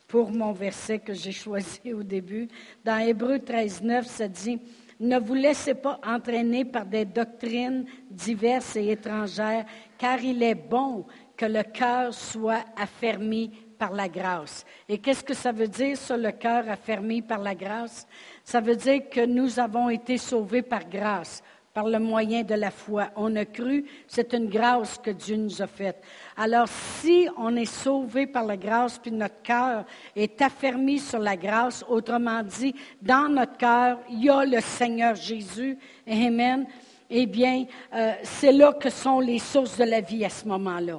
pour 0.07 0.31
mon 0.31 0.53
verset 0.53 0.99
que 0.99 1.13
j'ai 1.13 1.33
choisi 1.33 1.93
au 1.93 2.03
début. 2.03 2.49
Dans 2.85 2.99
Hébreu 2.99 3.39
13, 3.39 3.83
9, 3.83 4.07
ça 4.07 4.29
dit, 4.29 4.59
ne 5.01 5.19
vous 5.19 5.35
laissez 5.35 5.75
pas 5.75 6.01
entraîner 6.07 6.65
par 6.65 6.87
des 6.87 7.05
doctrines 7.05 7.85
diverses 8.11 8.77
et 8.77 8.91
étrangères, 8.91 9.67
car 9.99 10.21
il 10.23 10.43
est 10.43 10.55
bon 10.55 11.05
que 11.37 11.47
le 11.47 11.63
cœur 11.63 12.15
soit 12.15 12.65
affermi 12.77 13.51
par 13.79 13.93
la 13.93 14.09
grâce. 14.09 14.65
Et 14.89 14.99
qu'est-ce 14.99 15.23
que 15.23 15.35
ça 15.35 15.53
veut 15.53 15.69
dire, 15.69 15.99
sur 15.99 16.17
le 16.17 16.33
cœur 16.33 16.69
affermi 16.69 17.21
par 17.21 17.41
la 17.41 17.55
grâce? 17.55 18.07
Ça 18.43 18.61
veut 18.61 18.77
dire 18.77 19.09
que 19.11 19.27
nous 19.27 19.61
avons 19.61 19.91
été 19.91 20.17
sauvés 20.17 20.63
par 20.63 20.89
grâce 20.89 21.43
par 21.77 21.89
le 21.89 21.99
moyen 21.99 22.43
de 22.43 22.55
la 22.55 22.71
foi. 22.71 23.11
On 23.17 23.37
a 23.37 23.45
cru, 23.45 23.85
c'est 24.09 24.33
une 24.33 24.49
grâce 24.49 24.97
que 24.97 25.11
Dieu 25.11 25.37
nous 25.37 25.61
a 25.61 25.67
faite. 25.67 26.03
Alors, 26.35 26.69
si 26.69 27.29
on 27.37 27.55
est 27.55 27.67
sauvé 27.67 28.27
par 28.27 28.47
la 28.47 28.57
grâce, 28.57 28.99
puis 28.99 29.11
notre 29.11 29.43
cœur 29.43 29.85
est 30.17 30.41
affermi 30.41 30.99
sur 30.99 31.19
la 31.19 31.37
grâce, 31.37 31.85
autrement 31.87 32.43
dit, 32.43 32.75
dans 33.03 33.29
notre 33.29 33.59
cœur, 33.59 33.99
il 34.09 34.25
y 34.25 34.31
a 34.31 34.47
le 34.47 34.59
Seigneur 34.63 35.17
Jésus, 35.17 35.77
Amen, 36.11 36.67
eh 37.11 37.27
bien, 37.27 37.67
euh, 37.95 38.13
c'est 38.23 38.53
là 38.53 38.73
que 38.73 38.89
sont 38.89 39.21
les 39.21 39.39
sources 39.39 39.77
de 39.77 39.85
la 39.85 40.01
vie 40.01 40.25
à 40.25 40.31
ce 40.31 40.49
moment-là. 40.49 40.99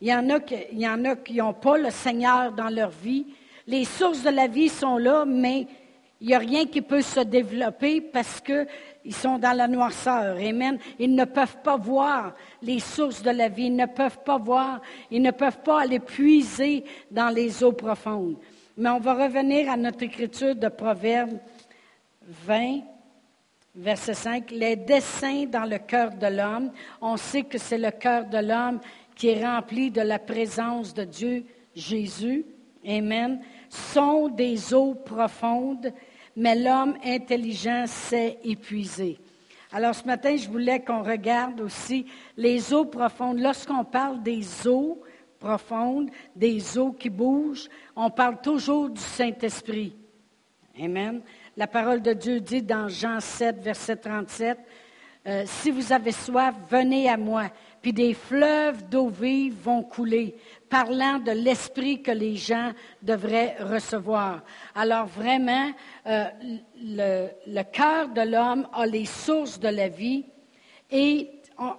Il 0.00 0.06
y 0.06 0.14
en 0.14 1.04
a 1.06 1.16
qui 1.16 1.34
n'ont 1.34 1.54
pas 1.54 1.76
le 1.76 1.90
Seigneur 1.90 2.52
dans 2.52 2.68
leur 2.68 2.90
vie. 2.90 3.26
Les 3.66 3.84
sources 3.84 4.22
de 4.22 4.30
la 4.30 4.46
vie 4.46 4.68
sont 4.68 4.96
là, 4.96 5.24
mais 5.26 5.66
il 6.20 6.26
n'y 6.26 6.34
a 6.34 6.38
rien 6.38 6.66
qui 6.66 6.82
peut 6.82 7.02
se 7.02 7.20
développer 7.20 8.00
parce 8.00 8.40
que 8.40 8.66
ils 9.04 9.14
sont 9.14 9.38
dans 9.38 9.56
la 9.56 9.68
noirceur. 9.68 10.36
Amen. 10.36 10.78
Ils 10.98 11.14
ne 11.14 11.24
peuvent 11.24 11.58
pas 11.62 11.76
voir 11.76 12.34
les 12.60 12.80
sources 12.80 13.22
de 13.22 13.30
la 13.30 13.48
vie. 13.48 13.66
Ils 13.66 13.76
ne 13.76 13.86
peuvent 13.86 14.18
pas 14.24 14.36
voir, 14.36 14.82
ils 15.10 15.22
ne 15.22 15.30
peuvent 15.30 15.62
pas 15.62 15.82
aller 15.82 16.00
puiser 16.00 16.84
dans 17.10 17.30
les 17.30 17.62
eaux 17.62 17.72
profondes. 17.72 18.36
Mais 18.76 18.90
on 18.90 18.98
va 18.98 19.14
revenir 19.14 19.70
à 19.70 19.76
notre 19.76 20.02
écriture 20.02 20.54
de 20.54 20.68
Proverbe 20.68 21.38
20, 22.26 22.80
verset 23.76 24.14
5. 24.14 24.50
Les 24.50 24.76
desseins 24.76 25.46
dans 25.46 25.64
le 25.64 25.78
cœur 25.78 26.10
de 26.10 26.26
l'homme. 26.26 26.70
On 27.00 27.16
sait 27.16 27.44
que 27.44 27.58
c'est 27.58 27.78
le 27.78 27.92
cœur 27.92 28.26
de 28.26 28.38
l'homme 28.38 28.80
qui 29.14 29.28
est 29.28 29.44
rempli 29.44 29.90
de 29.90 30.02
la 30.02 30.18
présence 30.18 30.92
de 30.92 31.04
Dieu, 31.04 31.44
Jésus. 31.74 32.44
Amen. 32.86 33.40
Sont 33.70 34.28
des 34.28 34.74
eaux 34.74 34.94
profondes 34.94 35.92
mais 36.38 36.54
l'homme 36.54 36.96
intelligent 37.04 37.84
s'est 37.88 38.38
épuisé. 38.44 39.18
Alors 39.72 39.92
ce 39.92 40.04
matin, 40.04 40.36
je 40.36 40.48
voulais 40.48 40.80
qu'on 40.80 41.02
regarde 41.02 41.60
aussi 41.60 42.06
les 42.36 42.72
eaux 42.72 42.84
profondes. 42.84 43.40
Lorsqu'on 43.40 43.84
parle 43.84 44.22
des 44.22 44.46
eaux 44.68 45.02
profondes, 45.40 46.10
des 46.36 46.78
eaux 46.78 46.92
qui 46.92 47.10
bougent, 47.10 47.68
on 47.96 48.08
parle 48.08 48.40
toujours 48.40 48.88
du 48.88 49.00
Saint-Esprit. 49.00 49.96
Amen. 50.80 51.22
La 51.56 51.66
parole 51.66 52.00
de 52.00 52.12
Dieu 52.12 52.38
dit 52.38 52.62
dans 52.62 52.88
Jean 52.88 53.18
7, 53.18 53.60
verset 53.60 53.96
37, 53.96 54.58
euh, 55.26 55.42
Si 55.44 55.72
vous 55.72 55.92
avez 55.92 56.12
soif, 56.12 56.54
venez 56.70 57.10
à 57.10 57.16
moi, 57.16 57.50
puis 57.80 57.92
des 57.92 58.14
fleuves 58.14 58.88
d'eau 58.88 59.08
vive 59.08 59.54
vont 59.62 59.82
couler 59.82 60.36
parlant 60.68 61.18
de 61.18 61.32
l'esprit 61.32 62.02
que 62.02 62.10
les 62.10 62.36
gens 62.36 62.72
devraient 63.02 63.56
recevoir. 63.60 64.42
Alors 64.74 65.06
vraiment, 65.06 65.70
euh, 66.06 66.24
le, 66.82 67.28
le 67.46 67.62
cœur 67.62 68.08
de 68.08 68.22
l'homme 68.22 68.68
a 68.72 68.86
les 68.86 69.06
sources 69.06 69.58
de 69.58 69.68
la 69.68 69.88
vie 69.88 70.26
et 70.90 71.30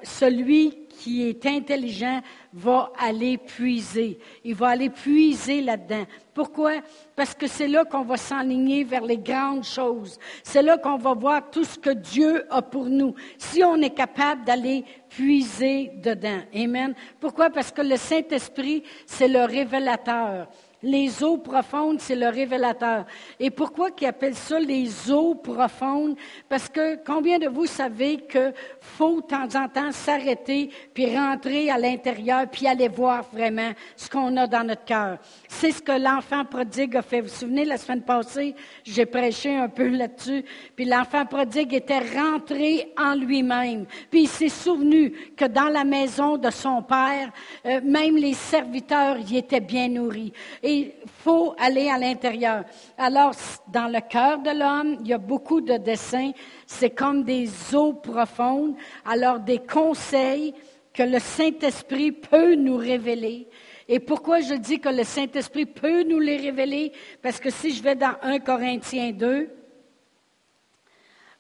celui 0.04 0.88
qui 0.90 1.30
est 1.30 1.46
intelligent 1.46 2.22
va 2.54 2.92
aller 2.98 3.38
puiser. 3.38 4.20
Il 4.44 4.56
va 4.56 4.70
aller 4.70 4.90
puiser 4.90 5.62
là-dedans. 5.62 6.06
Pourquoi? 6.34 6.82
Parce 7.16 7.34
que 7.34 7.48
c'est 7.48 7.68
là 7.68 7.86
qu'on 7.86 8.04
va 8.04 8.18
s'enligner 8.18 8.84
vers 8.84 9.04
les 9.04 9.18
grandes 9.18 9.64
choses. 9.64 10.20
C'est 10.44 10.62
là 10.62 10.78
qu'on 10.78 10.98
va 10.98 11.14
voir 11.14 11.50
tout 11.50 11.64
ce 11.64 11.80
que 11.80 11.92
Dieu 11.92 12.46
a 12.50 12.62
pour 12.62 12.86
nous. 12.86 13.16
Si 13.38 13.64
on 13.64 13.78
est 13.78 13.96
capable 13.96 14.44
d'aller 14.44 14.84
puiser 15.08 15.92
dedans. 15.96 16.42
Amen. 16.54 16.94
Pourquoi? 17.20 17.50
Parce 17.50 17.72
que 17.72 17.82
le 17.82 17.96
Saint-Esprit, 17.96 18.84
c'est 19.06 19.28
le 19.28 19.44
révélateur. 19.46 20.48
Les 20.82 21.24
eaux 21.24 21.38
profondes, 21.38 22.00
c'est 22.00 22.16
le 22.16 22.30
révélateur. 22.30 23.06
Et 23.38 23.50
pourquoi 23.50 23.92
qu'ils 23.92 24.08
appellent 24.08 24.34
ça 24.34 24.58
les 24.60 25.12
eaux 25.12 25.36
profondes? 25.36 26.16
Parce 26.48 26.70
que 26.70 26.98
combien 27.06 27.38
de 27.38 27.50
vous 27.50 27.66
savez 27.66 28.18
que 28.18 28.54
faut 28.80 29.20
de 29.20 29.28
temps 29.28 29.62
en 29.62 29.68
temps 29.68 29.92
s'arrêter, 29.92 30.70
puis 30.94 31.14
rentrer 31.14 31.70
à 31.70 31.78
l'intérieur, 31.78 32.48
puis 32.50 32.66
aller 32.66 32.88
voir 32.88 33.26
vraiment 33.34 33.72
ce 33.98 34.10
qu'on 34.10 34.38
a 34.38 34.48
dans 34.48 34.64
notre 34.64 34.86
cœur? 34.86 35.18
C'est 35.50 35.72
ce 35.72 35.82
que 35.82 35.92
l'enfant 35.92 36.46
prodigue 36.46 36.96
a 36.96 37.02
fait. 37.02 37.20
Vous 37.20 37.28
vous 37.28 37.34
souvenez, 37.36 37.66
la 37.66 37.78
semaine 37.78 38.04
passée, 38.04 38.56
j'ai 38.86 39.06
prêché 39.06 39.54
un 39.54 39.68
peu 39.68 39.88
là-dessus, 39.88 40.46
puis 40.78 40.86
l'enfant 40.86 41.26
prodigue 41.26 41.74
était 41.74 42.00
rentré 42.16 42.94
en 42.98 43.16
lui-même. 43.16 43.86
Puis 44.10 44.22
il 44.22 44.30
s'est 44.30 44.48
souvenu 44.48 45.12
que 45.36 45.44
dans 45.44 45.68
la 45.68 45.84
maison 45.84 46.38
de 46.38 46.50
son 46.50 46.82
père, 46.84 47.32
euh, 47.66 47.82
même 47.84 48.16
les 48.16 48.34
serviteurs 48.34 49.18
y 49.30 49.38
étaient 49.38 49.60
bien 49.60 49.90
nourris 49.90 50.32
il 50.70 50.92
faut 51.24 51.54
aller 51.58 51.90
à 51.90 51.98
l'intérieur. 51.98 52.64
Alors, 52.98 53.34
dans 53.68 53.88
le 53.88 54.00
cœur 54.02 54.40
de 54.40 54.52
l'homme, 54.52 54.98
il 55.02 55.08
y 55.08 55.14
a 55.14 55.18
beaucoup 55.18 55.62
de 55.62 55.78
dessins. 55.78 56.32
C'est 56.66 56.92
comme 56.92 57.24
des 57.24 57.50
eaux 57.76 57.94
profondes. 57.94 58.76
Alors, 59.06 59.40
des 59.40 59.60
conseils 59.60 60.54
que 60.94 61.04
le 61.04 61.20
Saint-Esprit 61.20 62.12
peut 62.12 62.56
nous 62.56 62.78
révéler. 62.78 63.48
Et 63.88 64.00
pourquoi 64.00 64.40
je 64.42 64.54
dis 64.54 64.80
que 64.80 64.90
le 64.90 65.04
Saint-Esprit 65.04 65.66
peut 65.66 66.04
nous 66.04 66.20
les 66.20 66.38
révéler? 66.38 66.92
Parce 67.22 67.40
que 67.40 67.50
si 67.50 67.74
je 67.74 67.82
vais 67.82 67.96
dans 67.96 68.16
1 68.22 68.40
Corinthiens 68.40 69.12
2, 69.12 69.50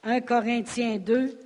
1 0.03 0.21
Corinthiens 0.21 0.97
2, 0.97 1.37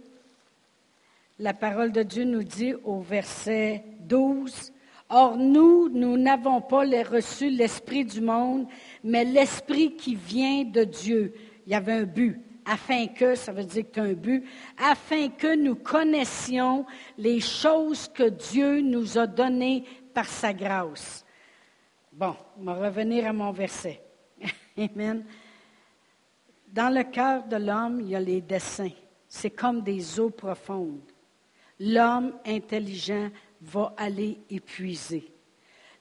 la 1.39 1.53
parole 1.53 1.91
de 1.91 2.03
Dieu 2.03 2.23
nous 2.23 2.43
dit 2.43 2.73
au 2.83 2.99
verset 2.99 3.83
12, 4.01 4.72
Or, 5.15 5.37
nous, 5.37 5.89
nous 5.89 6.17
n'avons 6.17 6.59
pas 6.59 6.85
reçu 7.03 7.51
l'Esprit 7.51 8.03
du 8.03 8.19
monde, 8.19 8.65
mais 9.03 9.23
l'Esprit 9.23 9.95
qui 9.95 10.15
vient 10.15 10.63
de 10.63 10.83
Dieu. 10.83 11.35
Il 11.67 11.71
y 11.71 11.75
avait 11.75 11.93
un 11.93 12.03
but. 12.03 12.41
Afin 12.65 13.05
que, 13.07 13.35
ça 13.35 13.51
veut 13.51 13.63
dire 13.63 13.83
que 13.83 13.91
tu 13.91 13.99
as 13.99 14.03
un 14.03 14.13
but, 14.13 14.43
afin 14.75 15.29
que 15.29 15.55
nous 15.55 15.75
connaissions 15.75 16.85
les 17.17 17.41
choses 17.41 18.07
que 18.07 18.27
Dieu 18.27 18.81
nous 18.81 19.17
a 19.19 19.27
données 19.27 19.83
par 20.15 20.25
sa 20.25 20.51
grâce. 20.51 21.23
Bon, 22.11 22.35
on 22.57 22.63
va 22.63 22.73
revenir 22.73 23.27
à 23.27 23.33
mon 23.33 23.51
verset. 23.51 24.01
Amen. 24.77 25.25
Dans 26.71 26.91
le 26.91 27.03
cœur 27.03 27.43
de 27.43 27.57
l'homme, 27.57 27.99
il 28.01 28.09
y 28.09 28.15
a 28.15 28.19
les 28.19 28.41
dessins. 28.41 28.89
C'est 29.27 29.51
comme 29.51 29.83
des 29.83 30.19
eaux 30.19 30.31
profondes. 30.31 31.01
L'homme 31.79 32.33
intelligent 32.45 33.29
va 33.63 33.93
aller 33.97 34.39
épuiser. 34.49 35.33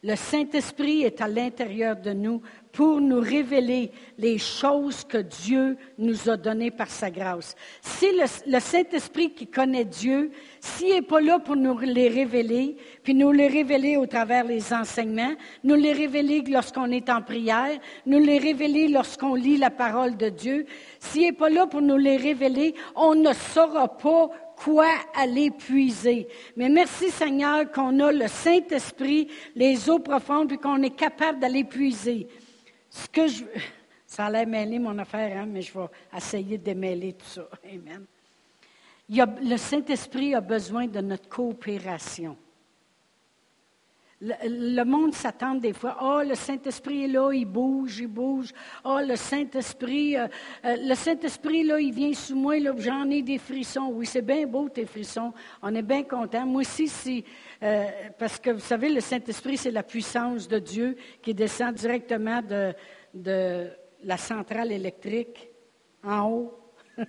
Le 0.05 0.17
Saint-Esprit 0.17 1.03
est 1.03 1.21
à 1.21 1.29
l'intérieur 1.29 1.95
de 1.95 2.13
nous 2.13 2.43
pour 2.73 3.01
nous 3.01 3.21
révéler 3.21 3.93
les 4.19 4.37
choses 4.37 5.05
que 5.05 5.19
Dieu 5.19 5.77
nous 5.97 6.29
a 6.29 6.37
données 6.37 6.73
par 6.73 6.89
sa 6.89 7.09
grâce. 7.09 7.55
Si 7.81 8.07
le, 8.47 8.59
Saint-Esprit 8.59 9.33
qui 9.33 9.47
connaît 9.47 9.85
Dieu, 9.85 10.33
s'il 10.59 10.95
n'est 10.95 11.03
pas 11.03 11.21
là 11.21 11.39
pour 11.39 11.55
nous 11.55 11.79
les 11.79 12.09
révéler, 12.09 12.77
puis 13.05 13.15
nous 13.15 13.31
les 13.31 13.47
révéler 13.47 13.97
au 13.97 14.07
travers 14.07 14.45
des 14.45 14.73
enseignements, 14.73 15.35
nous 15.63 15.77
les 15.77 15.93
révéler 15.93 16.43
lorsqu'on 16.49 16.91
est 16.91 17.09
en 17.09 17.23
prière, 17.23 17.79
nous 18.05 18.19
les 18.19 18.39
révéler 18.39 18.89
lorsqu'on 18.89 19.37
lit 19.37 19.57
la 19.57 19.71
parole 19.71 20.17
de 20.17 20.31
Dieu, 20.31 20.67
s'il 20.99 21.23
n'est 21.23 21.33
pas 21.33 21.51
là 21.51 21.69
pour 21.69 21.83
nous 21.83 21.99
les 21.99 22.17
révéler, 22.17 22.75
on 22.97 23.15
ne 23.15 23.33
saura 23.33 23.87
pas 23.87 24.31
quoi 24.63 24.89
aller 25.15 25.51
puiser. 25.51 26.29
Mais 26.57 26.69
merci 26.69 27.11
Seigneur 27.11 27.71
qu'on 27.73 27.99
a 28.01 28.13
le 28.13 28.29
Saint-Esprit, 28.29 29.29
les 29.55 29.89
eaux 29.89 29.99
profondes, 29.99 30.53
et 30.53 30.59
qu'on 30.59 30.83
est 30.83 30.97
capable 30.97 31.41
d'aller 31.41 31.65
puiser. 31.65 32.29
Ce 32.91 33.09
que 33.09 33.27
je, 33.27 33.45
Ça 34.13 34.27
allait 34.27 34.45
mêler 34.45 34.79
mon 34.79 34.99
affaire, 34.99 35.39
hein, 35.39 35.47
mais 35.49 35.63
je 35.63 35.73
vais 35.73 35.87
essayer 36.15 36.59
de 36.59 36.63
démêler 36.63 37.15
tout 37.15 37.25
ça. 37.25 37.49
Amen. 37.65 38.05
le 39.09 39.57
Saint-Esprit 39.57 40.35
a 40.35 40.43
besoin 40.43 40.87
de 40.87 41.01
notre 41.01 41.31
coopération. 41.31 42.37
Le, 44.25 44.85
monde 44.85 45.15
s'attend 45.15 45.57
des 45.57 45.73
fois. 45.73 45.97
Oh, 46.01 46.21
le 46.25 46.37
Saint-Esprit 46.37 47.05
est 47.05 47.09
là, 47.09 47.33
il 47.33 47.45
bouge, 47.45 47.99
il 47.99 48.07
bouge. 48.07 48.53
Oh, 48.85 49.01
le 49.05 49.17
Saint-Esprit, 49.17 50.17
euh, 50.17 50.29
euh, 50.65 50.77
le 50.79 50.95
Saint-Esprit, 50.95 51.65
là, 51.65 51.81
il 51.81 51.93
vient 51.93 52.13
sous 52.15 52.37
moi, 52.37 52.57
là, 52.61 52.73
j'en 52.79 53.11
ai 53.11 53.23
des 53.23 53.39
frissons. 53.39 53.91
Oui, 53.93 54.07
c'est 54.07 54.23
bien 54.23 54.47
beau, 54.47 54.69
tes 54.69 54.87
frissons. 54.87 55.33
On 55.61 55.75
est 55.75 55.83
bien 55.83 56.05
content. 56.05 56.47
Moi 56.47 56.61
aussi, 56.61 56.87
si, 56.87 57.25
euh, 57.65 57.87
parce 58.17 58.39
que 58.39 58.51
vous 58.51 58.61
savez, 58.61 58.91
le 58.91 59.01
Saint-Esprit, 59.01 59.57
c'est 59.57 59.73
la 59.73 59.83
puissance 59.83 60.47
de 60.47 60.61
Dieu 60.61 60.97
qui 61.21 61.35
descend 61.35 61.75
directement 61.75 62.43
de, 62.43 62.73
de 63.13 63.71
la 64.05 64.17
centrale 64.19 64.71
électrique 64.71 65.49
en 66.05 66.29
haut 66.29 66.55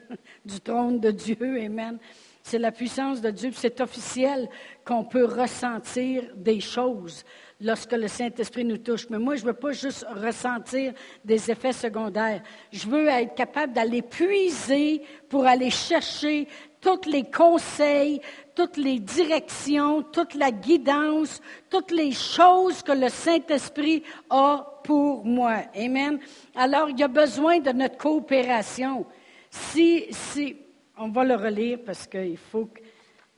du 0.45 0.59
trône 0.61 0.99
de 0.99 1.11
Dieu. 1.11 1.61
Amen. 1.63 1.99
C'est 2.43 2.59
la 2.59 2.73
puissance 2.73 3.21
de 3.21 3.31
Dieu. 3.31 3.51
C'est 3.55 3.79
officiel 3.79 4.49
qu'on 4.83 5.05
peut 5.05 5.23
ressentir 5.23 6.23
des 6.35 6.59
choses 6.59 7.23
lorsque 7.61 7.93
le 7.93 8.09
Saint-Esprit 8.09 8.65
nous 8.65 8.79
touche. 8.79 9.09
Mais 9.09 9.17
moi, 9.17 9.37
je 9.37 9.43
ne 9.43 9.47
veux 9.47 9.53
pas 9.53 9.71
juste 9.71 10.05
ressentir 10.13 10.93
des 11.23 11.49
effets 11.49 11.71
secondaires. 11.71 12.43
Je 12.73 12.85
veux 12.85 13.07
être 13.07 13.33
capable 13.33 13.71
d'aller 13.71 14.01
puiser 14.01 15.01
pour 15.29 15.45
aller 15.45 15.69
chercher 15.69 16.49
tous 16.81 17.09
les 17.09 17.23
conseils, 17.23 18.19
toutes 18.53 18.75
les 18.75 18.99
directions, 18.99 20.03
toute 20.03 20.35
la 20.35 20.51
guidance, 20.51 21.39
toutes 21.69 21.91
les 21.91 22.11
choses 22.11 22.83
que 22.83 22.91
le 22.91 23.07
Saint-Esprit 23.07 24.03
a 24.29 24.81
pour 24.83 25.23
moi. 25.23 25.61
Amen. 25.77 26.19
Alors, 26.53 26.89
il 26.89 26.99
y 26.99 27.03
a 27.03 27.07
besoin 27.07 27.59
de 27.59 27.71
notre 27.71 27.97
coopération. 27.97 29.05
Si, 29.49 30.07
si, 30.09 30.57
on 31.03 31.09
va 31.09 31.25
le 31.25 31.35
relire 31.35 31.79
parce 31.85 32.07
qu'il 32.07 32.37
faut 32.37 32.65
que 32.65 32.79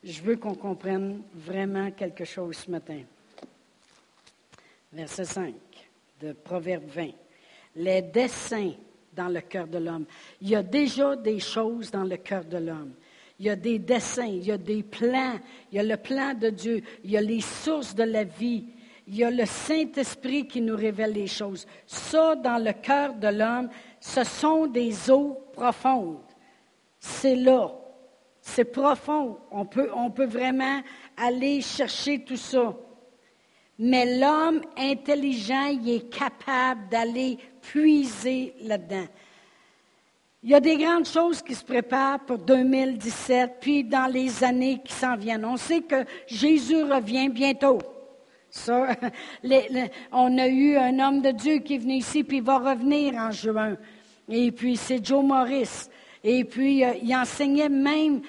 je 0.03 0.21
veux 0.21 0.35
qu'on 0.35 0.53
comprenne 0.53 1.23
vraiment 1.33 1.89
quelque 1.89 2.23
chose 2.23 2.57
ce 2.57 2.69
matin. 2.69 2.99
Verset 4.93 5.25
5 5.25 5.53
de 6.21 6.33
Proverbe 6.33 6.85
20. 6.85 7.09
Les 7.77 8.03
desseins 8.03 8.73
dans 9.13 9.29
le 9.29 9.41
cœur 9.41 9.65
de 9.65 9.79
l'homme. 9.79 10.05
Il 10.41 10.49
y 10.49 10.55
a 10.55 10.61
déjà 10.61 11.15
des 11.15 11.39
choses 11.39 11.89
dans 11.89 12.03
le 12.03 12.17
cœur 12.17 12.45
de 12.45 12.57
l'homme. 12.57 12.93
Il 13.39 13.47
y 13.47 13.49
a 13.49 13.55
des 13.55 13.79
dessins, 13.79 14.27
il 14.27 14.45
y 14.45 14.51
a 14.51 14.59
des 14.59 14.83
plans, 14.83 15.39
il 15.71 15.77
y 15.77 15.79
a 15.79 15.83
le 15.83 15.97
plan 15.97 16.35
de 16.35 16.51
Dieu, 16.51 16.83
il 17.03 17.11
y 17.11 17.17
a 17.17 17.21
les 17.21 17.41
sources 17.41 17.95
de 17.95 18.03
la 18.03 18.23
vie, 18.25 18.63
il 19.07 19.15
y 19.15 19.23
a 19.23 19.31
le 19.31 19.45
Saint-Esprit 19.45 20.47
qui 20.47 20.61
nous 20.61 20.75
révèle 20.75 21.13
les 21.13 21.27
choses. 21.27 21.65
Ça, 21.87 22.35
dans 22.35 22.63
le 22.63 22.73
cœur 22.73 23.15
de 23.15 23.27
l'homme, 23.27 23.69
ce 23.99 24.23
sont 24.23 24.67
des 24.67 25.09
eaux 25.09 25.37
profondes 25.51 26.19
c'est 27.05 27.35
là. 27.35 27.71
C'est 28.41 28.65
profond. 28.65 29.37
On 29.51 29.65
peut, 29.65 30.25
vraiment 30.25 30.81
aller 31.17 31.61
chercher 31.61 32.23
tout 32.23 32.37
ça. 32.37 32.75
Mais 33.77 34.17
l'homme 34.17 34.61
intelligent, 34.77 35.67
il 35.67 35.89
est 35.89 36.09
capable 36.09 36.89
d'aller 36.89 37.37
puiser 37.61 38.53
là-dedans. 38.61 39.05
Il 40.43 40.51
y 40.51 40.55
a 40.55 40.59
des 40.59 40.77
grandes 40.77 41.07
choses 41.07 41.41
qui 41.41 41.55
se 41.55 41.65
préparent 41.65 42.19
pour 42.19 42.37
2017, 42.37 43.57
puis 43.59 43.83
dans 43.83 44.11
les 44.11 44.43
années 44.43 44.79
qui 44.83 44.93
s'en 44.93 45.15
viennent. 45.15 45.45
On 45.45 45.57
sait 45.57 45.81
que 45.81 46.05
Jésus 46.27 46.83
revient 46.83 47.29
bientôt. 47.29 47.79
On 50.11 50.37
a 50.37 50.47
eu 50.47 50.77
un 50.77 50.99
homme 50.99 51.21
de 51.21 51.31
Dieu 51.31 51.57
qui 51.57 51.75
est 51.75 51.79
venu 51.79 51.95
ici, 51.95 52.23
puis 52.23 52.37
il 52.37 52.43
va 52.43 52.59
revenir 52.59 53.15
en 53.15 53.31
juin. 53.31 53.75
Et 54.29 54.51
puis 54.51 54.77
c'est 54.77 55.05
Joe 55.05 55.23
Morris. 55.23 55.89
Et 56.27 56.43
puis, 56.43 56.83
euh, 56.83 56.93
il 57.03 57.15
enseignait 57.15 57.69
même, 57.69 58.21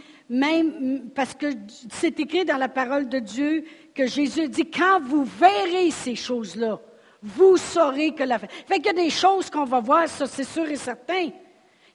parce 1.14 1.34
que 1.34 1.46
c'est 1.90 2.20
écrit 2.20 2.44
dans 2.44 2.58
la 2.58 2.68
parole 2.68 3.08
de 3.08 3.18
Dieu 3.18 3.64
que 3.94 4.06
Jésus 4.06 4.50
dit, 4.50 4.70
quand 4.70 5.00
vous 5.00 5.24
verrez 5.24 5.90
ces 5.90 6.14
choses-là, 6.14 6.78
vous 7.22 7.56
saurez 7.56 8.14
que 8.14 8.22
la... 8.22 8.38
Fait 8.38 8.76
qu'il 8.76 8.86
y 8.86 8.90
a 8.90 8.92
des 8.92 9.08
choses 9.08 9.48
qu'on 9.48 9.64
va 9.64 9.80
voir, 9.80 10.06
ça 10.08 10.26
c'est 10.26 10.44
sûr 10.44 10.68
et 10.68 10.76
certain. 10.76 11.30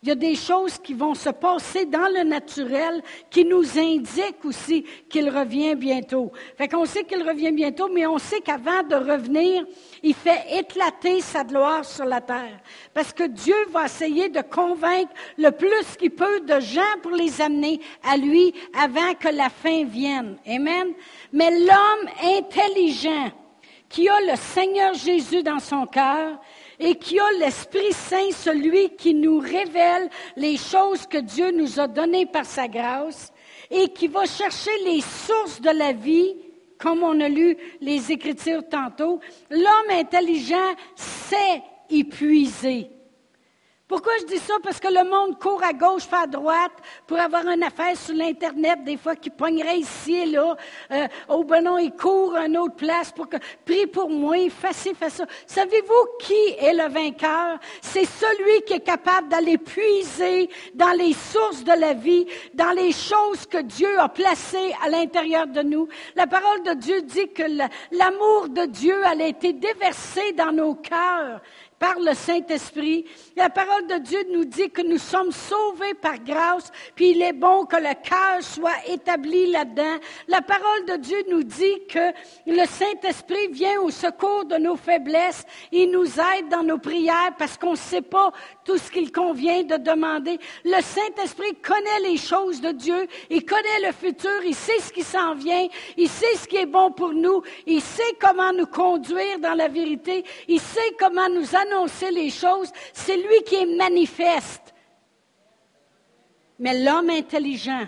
Il 0.03 0.09
y 0.09 0.13
a 0.13 0.15
des 0.15 0.33
choses 0.33 0.79
qui 0.79 0.95
vont 0.95 1.13
se 1.13 1.29
passer 1.29 1.85
dans 1.85 2.11
le 2.11 2.23
naturel 2.23 3.03
qui 3.29 3.45
nous 3.45 3.77
indiquent 3.77 4.43
aussi 4.43 4.83
qu'il 5.07 5.29
revient 5.29 5.75
bientôt. 5.75 6.31
Fait 6.57 6.67
qu'on 6.67 6.85
sait 6.85 7.03
qu'il 7.03 7.21
revient 7.21 7.51
bientôt, 7.51 7.87
mais 7.87 8.07
on 8.07 8.17
sait 8.17 8.41
qu'avant 8.41 8.81
de 8.81 8.95
revenir, 8.95 9.63
il 10.01 10.15
fait 10.15 10.57
éclater 10.57 11.21
sa 11.21 11.43
gloire 11.43 11.85
sur 11.85 12.05
la 12.05 12.19
terre. 12.19 12.59
Parce 12.95 13.13
que 13.13 13.25
Dieu 13.25 13.53
va 13.69 13.85
essayer 13.85 14.27
de 14.27 14.41
convaincre 14.41 15.13
le 15.37 15.51
plus 15.51 15.95
qu'il 15.99 16.09
peut 16.09 16.39
de 16.39 16.59
gens 16.59 16.81
pour 17.03 17.11
les 17.11 17.39
amener 17.39 17.79
à 18.03 18.17
lui 18.17 18.55
avant 18.73 19.13
que 19.13 19.29
la 19.29 19.49
fin 19.49 19.85
vienne. 19.85 20.35
Amen. 20.47 20.95
Mais 21.31 21.51
l'homme 21.59 22.09
intelligent 22.39 23.31
qui 23.87 24.09
a 24.09 24.19
le 24.21 24.35
Seigneur 24.35 24.95
Jésus 24.95 25.43
dans 25.43 25.59
son 25.59 25.85
cœur, 25.85 26.39
et 26.81 26.95
qui 26.95 27.19
a 27.19 27.31
l'Esprit 27.39 27.93
Saint, 27.93 28.31
celui 28.31 28.89
qui 28.95 29.13
nous 29.13 29.39
révèle 29.39 30.09
les 30.35 30.57
choses 30.57 31.05
que 31.05 31.19
Dieu 31.19 31.51
nous 31.51 31.79
a 31.79 31.87
données 31.87 32.25
par 32.25 32.45
sa 32.45 32.67
grâce 32.67 33.31
et 33.69 33.89
qui 33.89 34.07
va 34.07 34.25
chercher 34.25 34.71
les 34.83 35.01
sources 35.01 35.61
de 35.61 35.69
la 35.69 35.93
vie, 35.93 36.35
comme 36.79 37.03
on 37.03 37.21
a 37.21 37.29
lu 37.29 37.55
les 37.79 38.11
Écritures 38.11 38.67
tantôt. 38.67 39.19
L'homme 39.51 39.91
intelligent 39.91 40.75
sait 40.95 41.61
épuiser 41.89 42.89
pourquoi 43.91 44.13
je 44.21 44.25
dis 44.25 44.37
ça? 44.37 44.53
Parce 44.63 44.79
que 44.79 44.87
le 44.87 45.03
monde 45.03 45.37
court 45.37 45.61
à 45.65 45.73
gauche, 45.73 46.07
pas 46.07 46.21
à 46.21 46.25
droite, 46.27 46.71
pour 47.05 47.19
avoir 47.19 47.45
une 47.45 47.61
affaire 47.61 47.97
sur 47.97 48.15
l'Internet, 48.15 48.85
des 48.85 48.95
fois 48.95 49.17
qui 49.17 49.29
pognerait 49.29 49.79
ici 49.79 50.13
et 50.13 50.25
là. 50.27 50.55
Euh, 50.91 51.07
oh 51.27 51.43
ben 51.43 51.77
il 51.77 51.91
court 51.91 52.33
à 52.37 52.45
une 52.45 52.57
autre 52.57 52.75
place 52.75 53.11
pour 53.11 53.27
que, 53.27 53.35
prie 53.65 53.87
pour 53.87 54.09
moi, 54.09 54.37
fais 54.49 54.71
ci, 54.71 54.93
fais 54.93 55.09
ça. 55.09 55.25
Savez-vous 55.45 56.07
qui 56.21 56.55
est 56.57 56.73
le 56.73 56.87
vainqueur? 56.87 57.59
C'est 57.81 58.05
celui 58.05 58.61
qui 58.61 58.75
est 58.75 58.79
capable 58.79 59.27
d'aller 59.27 59.57
puiser 59.57 60.49
dans 60.73 60.93
les 60.93 61.11
sources 61.11 61.65
de 61.65 61.77
la 61.77 61.93
vie, 61.93 62.25
dans 62.53 62.71
les 62.71 62.93
choses 62.93 63.45
que 63.45 63.57
Dieu 63.57 63.99
a 63.99 64.07
placées 64.07 64.73
à 64.85 64.87
l'intérieur 64.87 65.47
de 65.47 65.63
nous. 65.63 65.89
La 66.15 66.27
parole 66.27 66.63
de 66.63 66.75
Dieu 66.75 67.01
dit 67.01 67.27
que 67.33 67.43
l'amour 67.91 68.47
de 68.47 68.67
Dieu 68.67 69.05
a 69.05 69.15
été 69.15 69.51
déversé 69.51 70.31
dans 70.31 70.53
nos 70.53 70.75
cœurs 70.75 71.41
par 71.81 71.99
le 71.99 72.13
Saint-Esprit. 72.13 73.05
La 73.35 73.49
parole 73.49 73.87
de 73.87 73.97
Dieu 73.97 74.19
nous 74.31 74.45
dit 74.45 74.69
que 74.69 74.83
nous 74.83 74.99
sommes 74.99 75.31
sauvés 75.31 75.95
par 75.95 76.19
grâce, 76.19 76.71
puis 76.93 77.09
il 77.09 77.21
est 77.23 77.33
bon 77.33 77.65
que 77.65 77.75
le 77.75 77.95
cœur 78.07 78.41
soit 78.41 78.87
établi 78.87 79.49
là-dedans. 79.49 79.97
La 80.27 80.43
parole 80.43 80.85
de 80.87 80.97
Dieu 80.97 81.17
nous 81.31 81.41
dit 81.41 81.87
que 81.89 82.11
le 82.45 82.67
Saint-Esprit 82.67 83.47
vient 83.49 83.81
au 83.81 83.89
secours 83.89 84.45
de 84.45 84.57
nos 84.57 84.75
faiblesses. 84.75 85.43
Il 85.71 85.89
nous 85.89 86.05
aide 86.05 86.49
dans 86.51 86.61
nos 86.61 86.77
prières 86.77 87.33
parce 87.39 87.57
qu'on 87.57 87.71
ne 87.71 87.75
sait 87.75 88.03
pas 88.03 88.31
tout 88.63 88.77
ce 88.77 88.91
qu'il 88.91 89.11
convient 89.11 89.63
de 89.63 89.77
demander. 89.77 90.37
Le 90.63 90.81
Saint-Esprit 90.83 91.55
connaît 91.63 92.09
les 92.11 92.17
choses 92.17 92.61
de 92.61 92.73
Dieu, 92.73 93.07
il 93.31 93.43
connaît 93.43 93.87
le 93.87 93.91
futur, 93.91 94.43
il 94.45 94.53
sait 94.53 94.79
ce 94.79 94.93
qui 94.93 95.01
s'en 95.01 95.33
vient, 95.33 95.67
il 95.97 96.09
sait 96.09 96.35
ce 96.35 96.47
qui 96.47 96.57
est 96.57 96.67
bon 96.67 96.91
pour 96.91 97.11
nous, 97.11 97.41
il 97.65 97.81
sait 97.81 98.15
comment 98.19 98.53
nous 98.53 98.67
conduire 98.67 99.39
dans 99.39 99.55
la 99.55 99.67
vérité, 99.67 100.23
il 100.47 100.59
sait 100.59 100.95
comment 100.99 101.27
nous 101.27 101.55
annoncer 101.71 102.11
les 102.11 102.29
choses, 102.29 102.71
c'est 102.93 103.17
lui 103.17 103.43
qui 103.45 103.55
est 103.55 103.77
manifeste. 103.77 104.73
Mais 106.59 106.83
l'homme 106.83 107.09
intelligent 107.09 107.87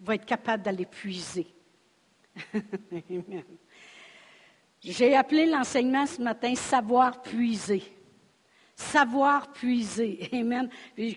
va 0.00 0.14
être 0.14 0.26
capable 0.26 0.62
d'aller 0.62 0.86
puiser. 0.86 1.46
J'ai 4.80 5.16
appelé 5.16 5.46
l'enseignement 5.46 6.06
ce 6.06 6.20
matin 6.20 6.54
savoir 6.54 7.22
puiser. 7.22 7.82
Savoir 8.76 9.52
puiser. 9.52 10.28
Amen. 10.32 10.68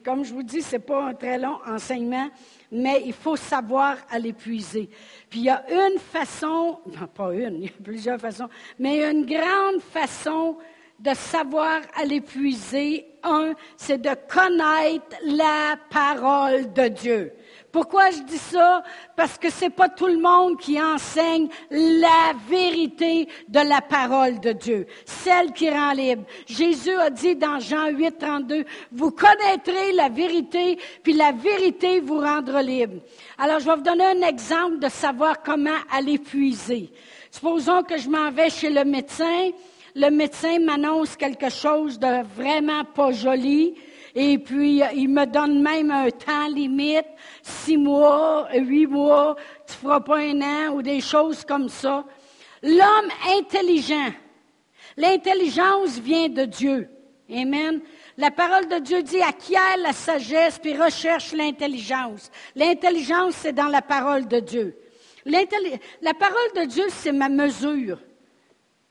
comme 0.04 0.24
je 0.24 0.34
vous 0.34 0.44
dis, 0.44 0.62
ce 0.62 0.76
n'est 0.76 0.82
pas 0.82 1.10
un 1.10 1.14
très 1.14 1.38
long 1.38 1.60
enseignement, 1.66 2.30
mais 2.72 3.04
il 3.06 3.14
faut 3.14 3.36
savoir 3.36 3.98
aller 4.10 4.32
puiser. 4.32 4.90
Puis 5.30 5.40
il 5.40 5.46
y 5.46 5.50
a 5.50 5.66
une 5.70 6.00
façon, 6.00 6.80
non 6.86 7.08
pas 7.08 7.34
une, 7.34 7.56
il 7.56 7.66
y 7.66 7.68
a 7.68 7.84
plusieurs 7.84 8.20
façons, 8.20 8.48
mais 8.80 9.04
une 9.04 9.26
grande 9.26 9.82
façon 9.82 10.58
de 11.00 11.14
savoir 11.14 11.82
aller 11.96 12.22
puiser. 12.22 13.06
Un, 13.24 13.54
c'est 13.76 14.02
de 14.02 14.12
connaître 14.32 15.18
la 15.26 15.76
parole 15.90 16.72
de 16.72 16.88
Dieu. 16.88 17.34
Pourquoi 17.72 18.10
je 18.12 18.22
dis 18.22 18.38
ça? 18.38 18.82
Parce 19.16 19.38
que 19.38 19.50
c'est 19.50 19.70
pas 19.70 19.90
tout 19.90 20.08
le 20.08 20.20
monde 20.20 20.58
qui 20.58 20.82
enseigne 20.82 21.50
la 21.70 22.34
vérité 22.50 23.28
de 23.50 23.60
la 23.60 23.82
parole 23.82 24.40
de 24.40 24.54
Dieu, 24.54 24.88
celle 25.06 25.52
qui 25.52 25.70
rend 25.70 25.92
libre. 25.92 26.24
Jésus 26.46 26.96
a 26.96 27.10
dit 27.10 27.36
dans 27.36 27.60
Jean 27.60 27.90
8, 27.90 28.18
32, 28.18 28.66
vous 28.92 29.12
connaîtrez 29.12 29.92
la 29.94 30.10
vérité, 30.10 30.80
puis 31.04 31.14
la 31.14 31.34
vérité 31.34 32.00
vous 32.00 32.20
rendra 32.20 32.64
libre. 32.64 33.02
Alors, 33.38 33.60
je 33.60 33.66
vais 33.66 33.76
vous 33.76 33.82
donner 33.82 34.06
un 34.06 34.22
exemple 34.28 34.80
de 34.80 34.90
savoir 34.90 35.44
comment 35.44 35.78
aller 35.92 36.18
puiser. 36.18 36.92
Supposons 37.30 37.84
que 37.84 37.98
je 37.98 38.10
m'en 38.10 38.32
vais 38.32 38.50
chez 38.50 38.70
le 38.70 38.86
médecin, 38.86 39.52
le 39.98 40.12
médecin 40.12 40.60
m'annonce 40.60 41.18
quelque 41.18 41.50
chose 41.50 41.98
de 41.98 42.24
vraiment 42.36 42.86
pas 42.86 43.12
joli. 43.12 43.74
Et 44.14 44.38
puis, 44.38 44.82
il 44.96 45.10
me 45.10 45.26
donne 45.26 45.62
même 45.62 45.90
un 45.90 46.10
temps 46.12 46.48
limite, 46.48 47.08
six 47.42 47.78
mois, 47.78 48.48
huit 48.54 48.86
mois, 48.86 49.36
tu 49.68 49.74
feras 49.74 50.00
pas 50.00 50.18
un 50.18 50.42
an 50.42 50.74
ou 50.76 50.84
des 50.84 51.02
choses 51.02 51.44
comme 51.44 51.68
ça. 51.68 52.06
L'homme 52.62 53.10
intelligent, 53.40 54.12
l'intelligence 54.98 55.98
vient 55.98 56.30
de 56.30 56.46
Dieu. 56.46 56.90
Amen. 57.32 57.82
La 58.18 58.32
parole 58.32 58.68
de 58.68 58.78
Dieu 58.78 59.02
dit 59.02 59.22
acquiert 59.22 59.78
la 59.82 59.94
sagesse 59.94 60.60
puis 60.60 60.78
recherche 60.78 61.34
l'intelligence. 61.34 62.32
L'intelligence, 62.56 63.36
c'est 63.36 63.54
dans 63.54 63.68
la 63.68 63.82
parole 63.82 64.28
de 64.28 64.40
Dieu. 64.40 64.78
La 65.26 66.14
parole 66.14 66.54
de 66.56 66.66
Dieu, 66.66 66.86
c'est 66.90 67.12
ma 67.12 67.30
mesure. 67.30 68.00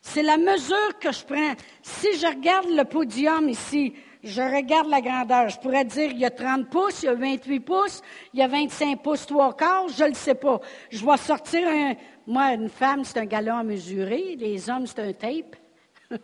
C'est 0.09 0.23
la 0.23 0.37
mesure 0.37 0.99
que 1.01 1.11
je 1.11 1.25
prends. 1.25 1.55
Si 1.83 2.16
je 2.16 2.27
regarde 2.29 2.71
le 2.71 2.85
podium 2.85 3.49
ici, 3.49 3.92
je 4.23 4.40
regarde 4.40 4.88
la 4.88 5.01
grandeur. 5.01 5.49
Je 5.49 5.59
pourrais 5.59 5.85
dire, 5.85 6.12
il 6.12 6.19
y 6.19 6.25
a 6.25 6.31
30 6.31 6.71
pouces, 6.71 7.03
il 7.03 7.07
y 7.07 7.09
a 7.09 7.14
28 7.14 7.61
pouces, 7.61 8.03
il 8.33 8.38
y 8.38 8.42
a 8.42 8.47
25 8.47 9.03
pouces, 9.03 9.27
trois 9.27 9.55
quarts, 9.55 9.88
je 9.88 10.05
ne 10.05 10.11
le 10.11 10.14
sais 10.14 10.37
pas. 10.37 10.61
Je 10.90 11.05
vais 11.05 11.16
sortir 11.16 11.69
un... 11.69 11.95
Moi, 12.25 12.53
une 12.55 12.69
femme, 12.69 13.05
c'est 13.05 13.19
un 13.19 13.25
galon 13.27 13.57
à 13.57 13.64
mesurer. 13.64 14.37
Les 14.38 14.71
hommes, 14.71 14.87
c'est 14.87 15.01
un 15.01 15.12
tape. 15.12 15.57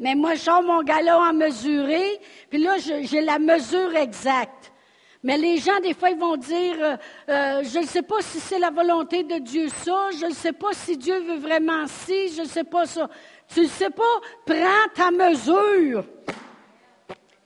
Mais 0.00 0.16
moi, 0.16 0.34
je 0.34 0.40
sors 0.40 0.64
mon 0.64 0.82
galon 0.82 1.22
à 1.22 1.32
mesurer, 1.32 2.20
puis 2.50 2.58
là, 2.58 2.76
j'ai 2.78 3.20
la 3.20 3.38
mesure 3.38 3.94
exacte. 3.96 4.72
Mais 5.24 5.38
les 5.38 5.56
gens, 5.56 5.80
des 5.80 5.94
fois, 5.94 6.10
ils 6.10 6.18
vont 6.18 6.36
dire, 6.36 6.76
euh, 6.80 6.96
euh, 7.30 7.62
je 7.64 7.78
ne 7.78 7.86
sais 7.86 8.02
pas 8.02 8.20
si 8.20 8.38
c'est 8.40 8.58
la 8.58 8.68
volonté 8.68 9.22
de 9.22 9.38
Dieu 9.38 9.68
ça, 9.82 10.10
je 10.20 10.26
ne 10.26 10.34
sais 10.34 10.52
pas 10.52 10.74
si 10.74 10.98
Dieu 10.98 11.18
veut 11.18 11.38
vraiment 11.38 11.86
ci, 11.86 12.28
je 12.36 12.42
ne 12.42 12.46
sais 12.46 12.62
pas 12.62 12.84
ça. 12.84 13.08
Tu 13.48 13.62
ne 13.62 13.66
sais 13.66 13.88
pas, 13.88 14.02
prends 14.44 14.92
ta 14.94 15.10
mesure. 15.10 16.04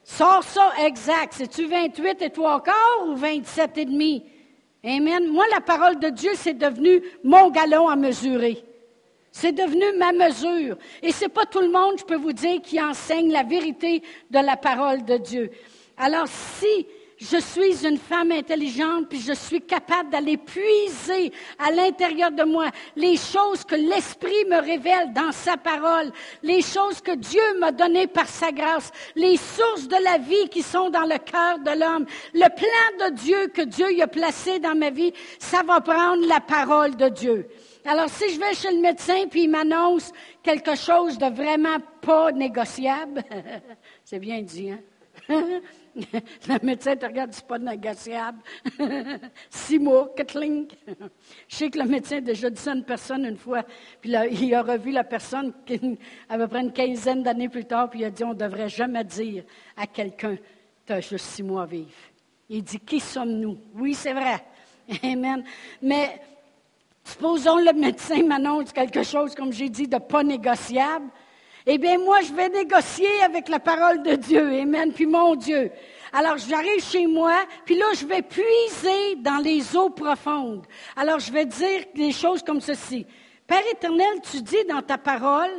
Sors 0.03 0.43
ça 0.43 0.73
exact. 0.83 1.35
C'est-tu 1.37 1.67
28 1.67 2.21
et 2.21 2.29
trois 2.31 2.61
quarts 2.61 3.07
ou 3.07 3.15
27 3.15 3.77
et 3.77 3.85
demi? 3.85 4.25
Amen. 4.83 5.29
Moi, 5.29 5.45
la 5.49 5.61
parole 5.61 5.99
de 5.99 6.09
Dieu, 6.09 6.31
c'est 6.35 6.57
devenu 6.57 7.01
mon 7.23 7.49
galon 7.49 7.87
à 7.87 7.95
mesurer. 7.95 8.61
C'est 9.31 9.53
devenu 9.53 9.85
ma 9.97 10.11
mesure. 10.11 10.75
Et 11.01 11.13
c'est 11.13 11.29
pas 11.29 11.45
tout 11.45 11.61
le 11.61 11.71
monde, 11.71 11.97
je 11.97 12.03
peux 12.03 12.17
vous 12.17 12.33
dire, 12.33 12.61
qui 12.61 12.81
enseigne 12.81 13.31
la 13.31 13.43
vérité 13.43 14.03
de 14.31 14.39
la 14.39 14.57
parole 14.57 15.05
de 15.05 15.15
Dieu. 15.15 15.49
Alors, 15.95 16.27
si 16.27 16.87
je 17.19 17.37
suis 17.37 17.85
une 17.85 17.97
femme 17.97 18.31
intelligente, 18.31 19.09
puis 19.09 19.19
je 19.19 19.33
suis 19.33 19.61
capable 19.61 20.09
d'aller 20.09 20.37
puiser 20.37 21.33
à 21.57 21.69
l'intérieur 21.69 22.31
de 22.31 22.43
moi 22.43 22.67
les 22.95 23.17
choses 23.17 23.65
que 23.65 23.75
l'Esprit 23.75 24.45
me 24.49 24.61
révèle 24.61 25.11
dans 25.13 25.33
sa 25.33 25.57
parole, 25.57 26.11
les 26.43 26.61
choses 26.61 27.01
que 27.01 27.15
Dieu 27.15 27.41
m'a 27.59 27.73
données 27.73 28.07
par 28.07 28.27
sa 28.27 28.53
grâce, 28.53 28.91
les 29.15 29.35
sources 29.35 29.89
de 29.89 30.01
la 30.01 30.17
vie 30.17 30.47
qui 30.49 30.61
sont 30.61 30.89
dans 30.89 31.03
le 31.03 31.17
cœur 31.17 31.59
de 31.59 31.77
l'homme, 31.77 32.05
le 32.33 32.47
plan 32.55 33.07
de 33.07 33.15
Dieu 33.15 33.47
que 33.47 33.63
Dieu 33.63 33.91
y 33.91 34.01
a 34.01 34.07
placé 34.07 34.59
dans 34.59 34.75
ma 34.75 34.89
vie, 34.89 35.11
ça 35.39 35.61
va 35.61 35.81
prendre 35.81 36.25
la 36.25 36.39
parole 36.39 36.95
de 36.95 37.09
Dieu. 37.09 37.49
Alors, 37.83 38.09
si 38.09 38.33
je 38.33 38.39
vais 38.39 38.53
chez 38.53 38.71
le 38.71 38.79
médecin 38.79 39.27
puis 39.29 39.43
il 39.43 39.49
m'annonce 39.49 40.13
quelque 40.41 40.75
chose 40.75 41.17
de 41.17 41.25
vraiment 41.25 41.79
pas 42.01 42.31
négociable, 42.31 43.23
c'est 44.05 44.19
bien 44.19 44.41
dit, 44.41 44.71
hein? 44.71 44.79
le 45.95 46.65
médecin 46.65 46.95
te 46.95 47.05
regarde, 47.05 47.31
c'est 47.33 47.45
pas 47.45 47.59
négociable. 47.59 48.39
Six 49.49 49.77
mois, 49.77 50.11
Kathleen. 50.15 50.67
Je 51.47 51.55
sais 51.55 51.69
que 51.69 51.77
le 51.77 51.85
médecin 51.85 52.17
a 52.17 52.21
déjà 52.21 52.49
dit 52.49 52.59
ça 52.61 52.71
à 52.71 52.75
une 52.75 52.83
personne 52.83 53.25
une 53.25 53.37
fois, 53.37 53.63
puis 54.01 54.09
là, 54.09 54.25
il 54.25 54.53
a 54.55 54.63
revu 54.63 54.91
la 54.91 55.03
personne 55.03 55.53
à 56.29 56.37
peu 56.37 56.47
près 56.47 56.61
une 56.61 56.73
quinzaine 56.73 57.21
d'années 57.21 57.49
plus 57.49 57.65
tard, 57.65 57.89
puis 57.89 57.99
il 57.99 58.05
a 58.05 58.09
dit 58.09 58.23
on 58.23 58.29
ne 58.29 58.33
devrait 58.33 58.69
jamais 58.69 59.03
dire 59.03 59.43
à 59.77 59.85
quelqu'un 59.85 60.37
tu 60.85 60.93
as 60.93 61.01
juste 61.01 61.25
six 61.25 61.43
mois 61.43 61.63
à 61.63 61.65
vivre. 61.67 61.89
Il 62.49 62.63
dit 62.63 62.79
qui 62.79 62.99
sommes-nous? 62.99 63.57
Oui, 63.75 63.93
c'est 63.93 64.13
vrai. 64.13 64.43
Amen. 65.03 65.43
Mais 65.81 66.19
supposons 67.03 67.57
le 67.57 67.73
médecin 67.73 68.23
m'annonce 68.23 68.73
quelque 68.73 69.03
chose, 69.03 69.35
comme 69.35 69.53
j'ai 69.53 69.69
dit, 69.69 69.87
de 69.87 69.97
pas 69.99 70.23
négociable. 70.23 71.05
Eh 71.65 71.77
bien, 71.77 71.97
moi, 71.97 72.21
je 72.21 72.33
vais 72.33 72.49
négocier 72.49 73.21
avec 73.23 73.49
la 73.49 73.59
parole 73.59 74.01
de 74.01 74.15
Dieu. 74.15 74.61
Amen. 74.61 74.93
Puis 74.93 75.05
mon 75.05 75.35
Dieu. 75.35 75.71
Alors, 76.11 76.37
j'arrive 76.37 76.83
chez 76.83 77.05
moi, 77.05 77.33
puis 77.65 77.75
là, 77.75 77.85
je 77.95 78.05
vais 78.05 78.21
puiser 78.21 79.15
dans 79.17 79.37
les 79.37 79.75
eaux 79.75 79.89
profondes. 79.89 80.65
Alors, 80.95 81.19
je 81.19 81.31
vais 81.31 81.45
dire 81.45 81.81
des 81.93 82.11
choses 82.11 82.41
comme 82.41 82.61
ceci. 82.61 83.05
Père 83.45 83.61
éternel, 83.71 84.21
tu 84.31 84.41
dis 84.41 84.63
dans 84.67 84.81
ta 84.81 84.97
parole, 84.97 85.51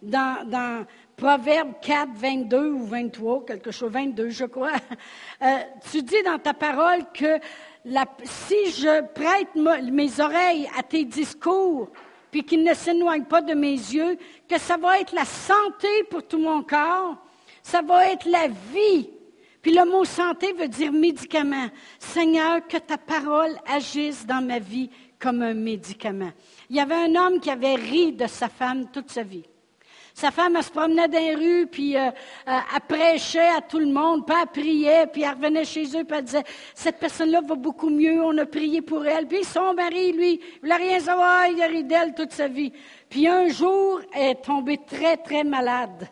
dans, 0.00 0.86
Proverbe 1.16 1.72
4, 1.82 2.10
22 2.14 2.70
ou 2.70 2.86
23, 2.86 3.44
quelque 3.44 3.72
chose, 3.72 3.90
22, 3.90 4.28
je 4.28 4.44
crois, 4.44 4.70
euh, 5.42 5.46
tu 5.90 6.00
dis 6.02 6.22
dans 6.24 6.38
ta 6.38 6.54
parole 6.54 7.00
que 7.12 7.40
si 8.22 8.70
je 8.70 9.02
prête 9.14 9.48
mes 9.56 10.20
oreilles 10.20 10.68
à 10.78 10.84
tes 10.84 11.04
discours, 11.04 11.90
puis 12.30 12.44
qu'ils 12.44 12.62
ne 12.62 12.74
s'éloignent 12.74 13.24
pas 13.24 13.42
de 13.42 13.54
mes 13.54 13.72
yeux, 13.72 14.18
que 14.48 14.58
ça 14.58 14.76
va 14.76 15.00
être 15.00 15.14
la 15.14 15.24
santé 15.24 15.88
pour 16.10 16.26
tout 16.26 16.38
mon 16.38 16.62
corps, 16.62 17.16
ça 17.62 17.82
va 17.82 18.10
être 18.10 18.26
la 18.28 18.48
vie. 18.48 19.10
Puis 19.62 19.72
le 19.72 19.84
mot 19.84 20.04
santé 20.04 20.52
veut 20.52 20.68
dire 20.68 20.92
médicament. 20.92 21.68
Seigneur, 21.98 22.66
que 22.66 22.78
ta 22.78 22.96
parole 22.96 23.56
agisse 23.66 24.24
dans 24.24 24.44
ma 24.44 24.58
vie 24.58 24.90
comme 25.18 25.42
un 25.42 25.54
médicament. 25.54 26.30
Il 26.70 26.76
y 26.76 26.80
avait 26.80 26.94
un 26.94 27.14
homme 27.16 27.40
qui 27.40 27.50
avait 27.50 27.74
ri 27.74 28.12
de 28.12 28.26
sa 28.26 28.48
femme 28.48 28.90
toute 28.90 29.10
sa 29.10 29.22
vie. 29.22 29.44
Sa 30.18 30.32
femme, 30.32 30.56
elle 30.56 30.64
se 30.64 30.70
promenait 30.72 31.06
dans 31.06 31.16
les 31.16 31.36
rues, 31.36 31.68
puis 31.68 31.96
euh, 31.96 32.08
euh, 32.48 32.58
elle 32.74 32.80
prêchait 32.88 33.50
à 33.56 33.60
tout 33.60 33.78
le 33.78 33.86
monde, 33.86 34.26
puis 34.26 34.34
elle 34.36 34.48
priait, 34.48 35.06
puis 35.06 35.22
elle 35.22 35.30
revenait 35.30 35.64
chez 35.64 35.84
eux, 35.96 36.02
puis 36.02 36.18
elle 36.18 36.24
disait, 36.24 36.42
cette 36.74 36.98
personne-là 36.98 37.40
va 37.40 37.54
beaucoup 37.54 37.88
mieux, 37.88 38.20
on 38.20 38.36
a 38.38 38.44
prié 38.44 38.82
pour 38.82 39.06
elle. 39.06 39.28
Puis 39.28 39.44
son 39.44 39.74
mari, 39.74 40.10
lui, 40.10 40.40
il 40.42 40.60
voulait 40.60 40.74
rien 40.74 40.98
savoir, 40.98 41.46
il 41.46 41.62
a 41.62 41.68
ri 41.68 41.84
d'elle 41.84 42.14
toute 42.16 42.32
sa 42.32 42.48
vie. 42.48 42.72
Puis 43.08 43.28
un 43.28 43.46
jour, 43.46 44.00
elle 44.12 44.30
est 44.30 44.42
tombée 44.42 44.80
très, 44.84 45.18
très 45.18 45.44
malade. 45.44 46.08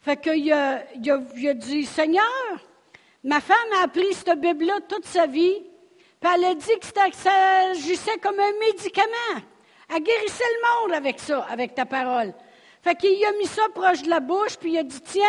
Fait 0.00 0.16
qu'il 0.16 0.52
a, 0.52 0.84
il 0.94 1.10
a, 1.48 1.54
dit, 1.54 1.84
Seigneur, 1.84 2.22
ma 3.24 3.40
femme 3.40 3.56
a 3.80 3.82
appris 3.82 4.14
cette 4.14 4.40
Bible-là 4.40 4.74
toute 4.88 5.06
sa 5.06 5.26
vie, 5.26 5.56
puis 6.20 6.30
elle 6.32 6.44
a 6.44 6.54
dit 6.54 6.78
que 6.80 6.86
ça 6.86 7.30
agissait 7.72 8.18
comme 8.22 8.38
un 8.38 8.58
médicament. 8.60 9.42
Elle 9.92 10.04
guérissait 10.04 10.44
le 10.44 10.84
monde 10.84 10.96
avec 10.96 11.18
ça, 11.18 11.44
avec 11.50 11.74
ta 11.74 11.84
parole. 11.84 12.32
Fait 12.82 12.96
qu'il 12.96 13.24
a 13.24 13.32
mis 13.38 13.46
ça 13.46 13.62
proche 13.72 14.02
de 14.02 14.10
la 14.10 14.20
bouche, 14.20 14.56
puis 14.58 14.72
il 14.72 14.78
a 14.78 14.82
dit, 14.82 15.00
tiens, 15.00 15.22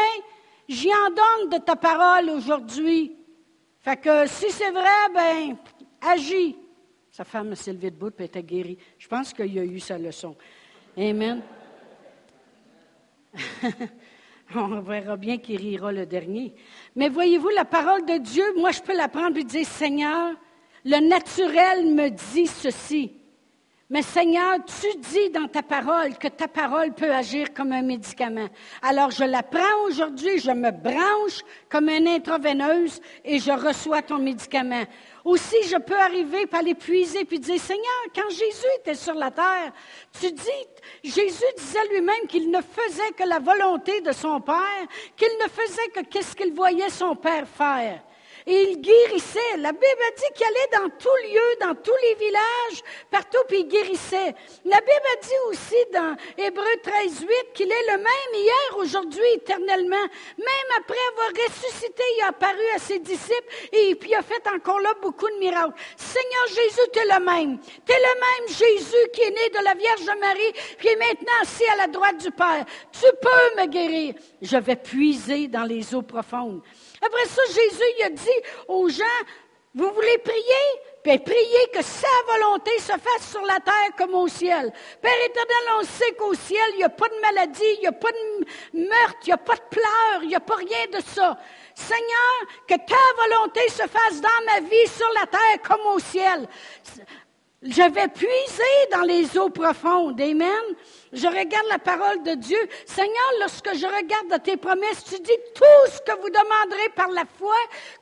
j'y 0.68 0.90
en 0.90 1.10
donne 1.10 1.50
de 1.52 1.64
ta 1.64 1.76
parole 1.76 2.32
aujourd'hui. 2.32 3.16
Fait 3.80 3.98
que 3.98 4.26
si 4.28 4.50
c'est 4.50 4.72
vrai, 4.72 5.10
ben, 5.14 5.56
agis. 6.02 6.58
Sa 7.12 7.24
femme 7.24 7.54
s'est 7.54 7.74
levée 7.74 7.92
debout 7.92 8.10
et 8.18 8.24
était 8.24 8.42
guérie. 8.42 8.80
Je 8.98 9.08
pense 9.08 9.34
qu'il 9.34 9.60
a 9.60 9.64
eu 9.64 9.80
sa 9.80 10.00
leçon. 10.00 10.36
Amen. 10.98 11.44
On 14.56 14.82
verra 14.82 15.16
bien 15.16 15.38
qu'il 15.38 15.58
rira 15.58 15.92
le 15.92 16.08
dernier. 16.08 16.56
Mais 16.96 17.10
voyez-vous, 17.10 17.50
la 17.50 17.66
parole 17.66 18.04
de 18.06 18.18
Dieu, 18.18 18.46
moi, 18.58 18.72
je 18.72 18.82
peux 18.82 18.96
la 18.96 19.10
prendre 19.10 19.38
et 19.38 19.44
dire, 19.44 19.66
Seigneur, 19.66 20.34
le 20.86 21.08
naturel 21.08 21.86
me 21.94 22.10
dit 22.10 22.48
ceci. 22.48 23.14
Mais 23.90 24.02
Seigneur, 24.02 24.60
tu 24.66 24.98
dis 24.98 25.30
dans 25.30 25.48
ta 25.48 25.62
parole 25.62 26.18
que 26.18 26.30
ta 26.30 26.48
parole 26.48 26.94
peut 26.94 27.14
agir 27.14 27.54
comme 27.54 27.74
un 27.74 27.82
médicament. 27.82 28.48
Alors 28.82 29.12
je 29.12 29.26
la 29.26 29.44
prends 29.44 29.84
aujourd'hui, 29.86 30.40
je 30.40 30.52
me 30.52 30.72
branche 30.72 31.42
comme 31.70 31.90
une 31.90 32.08
intraveineuse 32.08 33.02
et 33.26 33.40
je 33.40 33.52
reçois 33.52 34.02
ton 34.02 34.20
médicament. 34.20 34.84
Aussi, 35.26 35.58
je 35.68 35.78
peux 35.78 36.00
arriver 36.00 36.46
par 36.48 36.62
l'épuiser 36.62 37.26
puis 37.26 37.40
dire, 37.40 37.60
Seigneur, 37.60 38.04
quand 38.16 38.30
Jésus 38.30 38.68
était 38.80 38.96
sur 38.96 39.16
la 39.16 39.32
terre, 39.32 39.74
tu 40.20 40.32
dis, 40.32 41.04
Jésus 41.04 41.44
disait 41.58 41.88
lui-même 41.92 42.28
qu'il 42.30 42.50
ne 42.50 42.62
faisait 42.62 43.12
que 43.18 43.28
la 43.28 43.40
volonté 43.40 44.00
de 44.00 44.14
son 44.14 44.40
Père, 44.40 44.88
qu'il 45.18 45.30
ne 45.44 45.50
faisait 45.50 45.90
que 45.94 46.10
qu'est-ce 46.10 46.36
qu'il 46.36 46.54
voyait 46.54 46.90
son 46.90 47.16
Père 47.16 47.48
faire. 47.48 48.02
Et 48.46 48.72
il 48.72 48.82
guérissait. 48.82 49.58
La 49.58 49.72
Bible 49.72 49.86
a 49.86 50.12
dit 50.16 50.34
qu'il 50.36 50.46
allait 50.46 50.84
dans 50.84 50.90
tous 50.98 51.34
lieux, 51.34 51.56
dans 51.62 51.76
tous 51.76 51.96
les 52.04 52.16
villages, 52.16 52.84
partout, 53.10 53.44
puis 53.48 53.62
il 53.62 53.68
guérissait. 53.68 54.36
La 54.66 54.80
Bible 54.80 55.08
a 55.14 55.22
dit 55.22 55.40
aussi 55.50 55.76
dans 55.94 56.16
Hébreu 56.38 56.76
13, 56.84 57.22
8 57.22 57.28
qu'il 57.54 57.72
est 57.72 57.92
le 57.92 57.98
même 57.98 58.34
hier, 58.34 58.78
aujourd'hui, 58.78 59.34
éternellement. 59.36 60.08
Même 60.38 60.70
après 60.78 60.98
avoir 61.12 61.48
ressuscité, 61.48 62.04
il 62.18 62.22
a 62.24 62.28
apparu 62.28 62.66
à 62.76 62.80
ses 62.80 63.00
disciples 63.00 63.54
et 63.72 63.96
puis 63.96 64.10
il 64.10 64.16
a 64.16 64.22
fait 64.22 64.46
encore 64.54 64.80
là 64.80 64.94
beaucoup 65.02 65.30
de 65.30 65.40
miracles. 65.40 65.74
Seigneur 65.96 66.48
Jésus, 66.48 66.90
tu 66.92 67.00
es 67.00 67.06
le 67.06 67.24
même. 67.24 67.60
Tu 67.86 67.92
es 67.92 68.00
le 68.00 68.20
même 68.20 68.48
Jésus 68.48 69.10
qui 69.14 69.22
est 69.22 69.32
né 69.32 69.50
de 69.50 69.64
la 69.64 69.74
Vierge 69.74 70.20
Marie, 70.20 70.54
qui 70.80 70.88
est 70.88 70.96
maintenant 70.96 71.42
assis 71.42 71.66
à 71.66 71.76
la 71.78 71.88
droite 71.88 72.18
du 72.18 72.32
Père. 72.32 72.66
Tu 72.92 73.08
peux 73.22 73.62
me 73.62 73.68
guérir. 73.68 74.16
Je 74.42 74.58
vais 74.58 74.76
puiser 74.76 75.48
dans 75.48 75.64
les 75.64 75.94
eaux 75.96 76.02
profondes. 76.02 76.62
Après 77.06 77.26
ça, 77.26 77.42
Jésus 77.48 78.04
a 78.06 78.10
dit 78.10 78.42
aux 78.68 78.90
gens, 78.90 79.04
vous 79.76 79.92
voulez 79.92 80.18
prier? 80.20 80.82
Puis 81.04 81.20
priez 81.20 81.68
que 81.74 81.84
sa 81.84 82.08
volonté 82.28 82.72
se 82.80 82.94
fasse 82.94 83.32
sur 83.32 83.42
la 83.42 83.60
terre 83.60 83.90
comme 83.98 84.16
au 84.16 84.28
ciel. 84.28 84.72
Père 85.02 85.26
éternel, 85.26 85.80
on 85.80 85.84
sait 85.84 86.14
qu'au 86.14 86.34
ciel, 86.34 86.64
il 86.74 86.78
n'y 86.78 86.84
a 86.84 86.90
pas 86.90 87.10
de 87.10 87.20
maladie, 87.22 87.74
il 87.76 87.80
n'y 87.82 87.88
a 87.88 87.92
pas 87.92 88.12
de 88.12 88.80
meurtre, 88.80 89.18
il 89.24 89.28
n'y 89.28 89.34
a 89.34 89.38
pas 89.38 89.56
de 89.56 89.62
pleurs, 89.70 90.24
il 90.24 90.30
n'y 90.30 90.36
a 90.36 90.40
pas 90.40 90.56
rien 90.56 90.86
de 90.94 91.04
ça. 91.04 91.38
Seigneur, 91.76 92.66
que 92.68 92.76
ta 92.76 92.96
volonté 93.18 93.68
se 93.68 93.88
fasse 93.88 94.22
dans 94.22 94.46
ma 94.46 94.60
vie 94.62 94.88
sur 94.88 95.10
la 95.20 95.26
terre 95.26 95.62
comme 95.68 95.86
au 95.88 96.00
ciel. 96.00 96.48
Je 97.64 97.92
vais 97.92 98.08
puiser 98.10 98.90
dans 98.92 99.02
les 99.02 99.38
eaux 99.38 99.50
profondes. 99.50 100.22
Amen. 100.22 100.64
Je 101.14 101.28
regarde 101.28 101.68
la 101.70 101.78
parole 101.78 102.24
de 102.24 102.34
Dieu. 102.34 102.58
Seigneur, 102.88 103.32
lorsque 103.40 103.76
je 103.76 103.86
regarde 103.86 104.42
tes 104.44 104.58
promesses, 104.58 105.04
tu 105.04 105.20
dis 105.22 105.38
tout 105.54 105.92
ce 105.92 106.00
que 106.02 106.20
vous 106.20 106.30
demanderez 106.30 106.90
par 106.96 107.10
la 107.10 107.24
foi. 107.38 107.56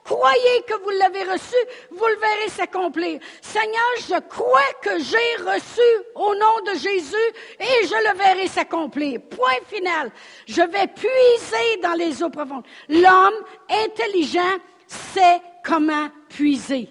Croyez 0.06 0.64
que 0.66 0.82
vous 0.82 0.92
l'avez 0.92 1.24
reçu, 1.24 1.58
vous 1.92 2.06
le 2.08 2.16
verrez 2.16 2.50
s'accomplir. 2.50 3.20
Seigneur, 3.42 3.92
je 4.08 4.20
crois 4.30 4.72
que 4.82 4.98
j'ai 5.00 5.44
reçu 5.44 5.82
au 6.16 6.34
nom 6.36 6.72
de 6.72 6.80
Jésus 6.80 7.16
et 7.60 7.86
je 7.86 8.12
le 8.12 8.18
verrai 8.18 8.48
s'accomplir. 8.48 9.20
Point 9.30 9.60
final. 9.68 10.10
Je 10.48 10.62
vais 10.62 10.88
puiser 10.88 11.82
dans 11.84 11.94
les 11.94 12.24
eaux 12.24 12.30
profondes. 12.30 12.64
L'homme 12.88 13.44
intelligent 13.70 14.58
sait 14.88 15.42
comment 15.66 16.08
puiser. 16.30 16.88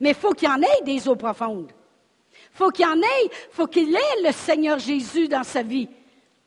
Mais 0.00 0.10
il 0.10 0.16
faut 0.16 0.32
qu'il 0.32 0.48
y 0.48 0.50
en 0.52 0.62
ait 0.62 0.82
des 0.82 1.06
eaux 1.08 1.16
profondes 1.16 1.70
faut 2.52 2.70
qu'il 2.70 2.86
en 2.86 3.00
ait, 3.00 3.30
faut 3.50 3.66
qu'il 3.66 3.94
ait 3.94 4.22
le 4.22 4.32
Seigneur 4.32 4.78
Jésus 4.78 5.28
dans 5.28 5.44
sa 5.44 5.62
vie 5.62 5.88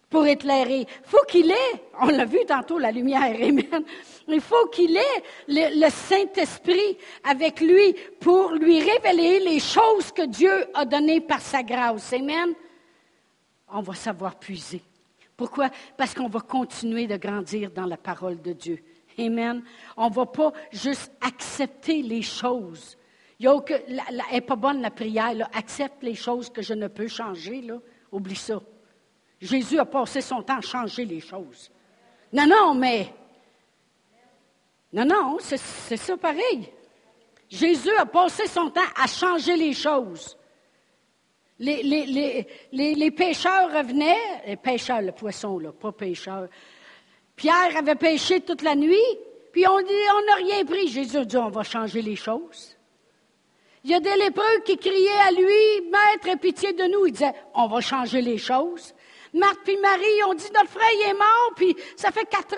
pour 0.09 0.25
éclairer. 0.25 0.85
faut 1.03 1.23
qu'il 1.27 1.51
ait, 1.51 1.83
on 1.99 2.07
l'a 2.07 2.25
vu 2.25 2.39
tantôt, 2.47 2.77
la 2.77 2.91
lumière, 2.91 3.23
amen. 3.41 3.83
Il 4.27 4.41
faut 4.41 4.67
qu'il 4.67 4.95
ait 4.95 5.23
le, 5.47 5.89
Saint-Esprit 5.89 6.97
avec 7.23 7.59
lui 7.59 7.95
pour 8.19 8.51
lui 8.51 8.79
révéler 8.79 9.39
les 9.39 9.59
choses 9.59 10.11
que 10.11 10.25
Dieu 10.25 10.67
a 10.73 10.85
données 10.85 11.21
par 11.21 11.41
sa 11.41 11.63
grâce. 11.63 12.13
Amen. 12.13 12.53
On 13.67 13.81
va 13.81 13.93
savoir 13.93 14.35
puiser. 14.35 14.81
Pourquoi? 15.35 15.69
Parce 15.97 16.13
qu'on 16.13 16.29
va 16.29 16.39
continuer 16.39 17.07
de 17.07 17.17
grandir 17.17 17.71
dans 17.71 17.85
la 17.85 17.97
parole 17.97 18.41
de 18.41 18.53
Dieu. 18.53 18.79
Amen. 19.19 19.63
On 19.97 20.09
ne 20.09 20.13
va 20.13 20.25
pas 20.25 20.53
juste 20.71 21.11
accepter 21.21 22.01
les 22.01 22.21
choses 22.21 22.97
il 23.39 24.01
n'est 24.31 24.41
pas 24.41 24.55
bonne 24.55 24.81
la 24.81 24.91
prière. 24.91 25.49
Accepte 25.53 26.03
les 26.03 26.15
choses 26.15 26.49
que 26.49 26.61
je 26.61 26.73
ne 26.73 26.87
peux 26.87 27.07
changer. 27.07 27.67
Oublie 28.11 28.35
ça. 28.35 28.59
Jésus 29.41 29.77
a 29.79 29.85
passé 29.85 30.21
son 30.21 30.41
temps 30.41 30.57
à 30.57 30.61
changer 30.61 31.05
les 31.05 31.19
choses. 31.19 31.71
Non, 32.31 32.47
non, 32.47 32.73
mais. 32.73 33.13
Non, 34.93 35.05
non, 35.05 35.37
c'est 35.39 35.57
ça 35.97 36.17
pareil. 36.17 36.71
Jésus 37.49 37.95
a 37.97 38.05
passé 38.05 38.47
son 38.47 38.69
temps 38.69 38.81
à 38.95 39.07
changer 39.07 39.55
les 39.55 39.73
choses. 39.73 40.37
Les, 41.59 41.83
les, 42.71 43.11
pêcheurs 43.11 43.71
revenaient, 43.71 44.43
les 44.45 44.57
pêcheurs, 44.57 45.01
le 45.01 45.11
poisson, 45.11 45.57
là, 45.59 45.71
pas 45.71 45.91
pêcheurs. 45.91 46.47
Pierre 47.35 47.77
avait 47.77 47.95
pêché 47.95 48.41
toute 48.41 48.61
la 48.61 48.75
nuit, 48.75 48.97
puis 49.53 49.65
on 49.67 49.79
dit, 49.79 49.93
on 50.13 50.25
n'a 50.25 50.35
rien 50.35 50.65
pris. 50.65 50.87
Jésus 50.87 51.17
a 51.17 51.25
dit, 51.25 51.37
on 51.37 51.49
va 51.49 51.63
changer 51.63 52.01
les 52.01 52.15
choses. 52.15 52.74
Il 53.85 53.91
y 53.91 53.93
a 53.93 53.99
des 53.99 54.15
lépreux 54.15 54.61
qui 54.65 54.77
criaient 54.77 55.21
à 55.27 55.31
lui, 55.31 55.91
Maître, 55.91 56.27
aie 56.27 56.37
pitié 56.37 56.73
de 56.73 56.85
nous. 56.85 57.05
Il 57.05 57.11
disait, 57.11 57.33
on 57.53 57.67
va 57.67 57.81
changer 57.81 58.19
les 58.19 58.39
choses. 58.39 58.95
Marthe 59.31 59.69
et 59.69 59.77
Marie 59.77 60.23
ont 60.27 60.33
dit, 60.33 60.47
notre 60.55 60.71
frère 60.71 61.07
est 61.07 61.13
mort, 61.13 61.51
puis 61.55 61.77
ça 61.95 62.09
fait 62.09 62.25
quatre, 62.25 62.55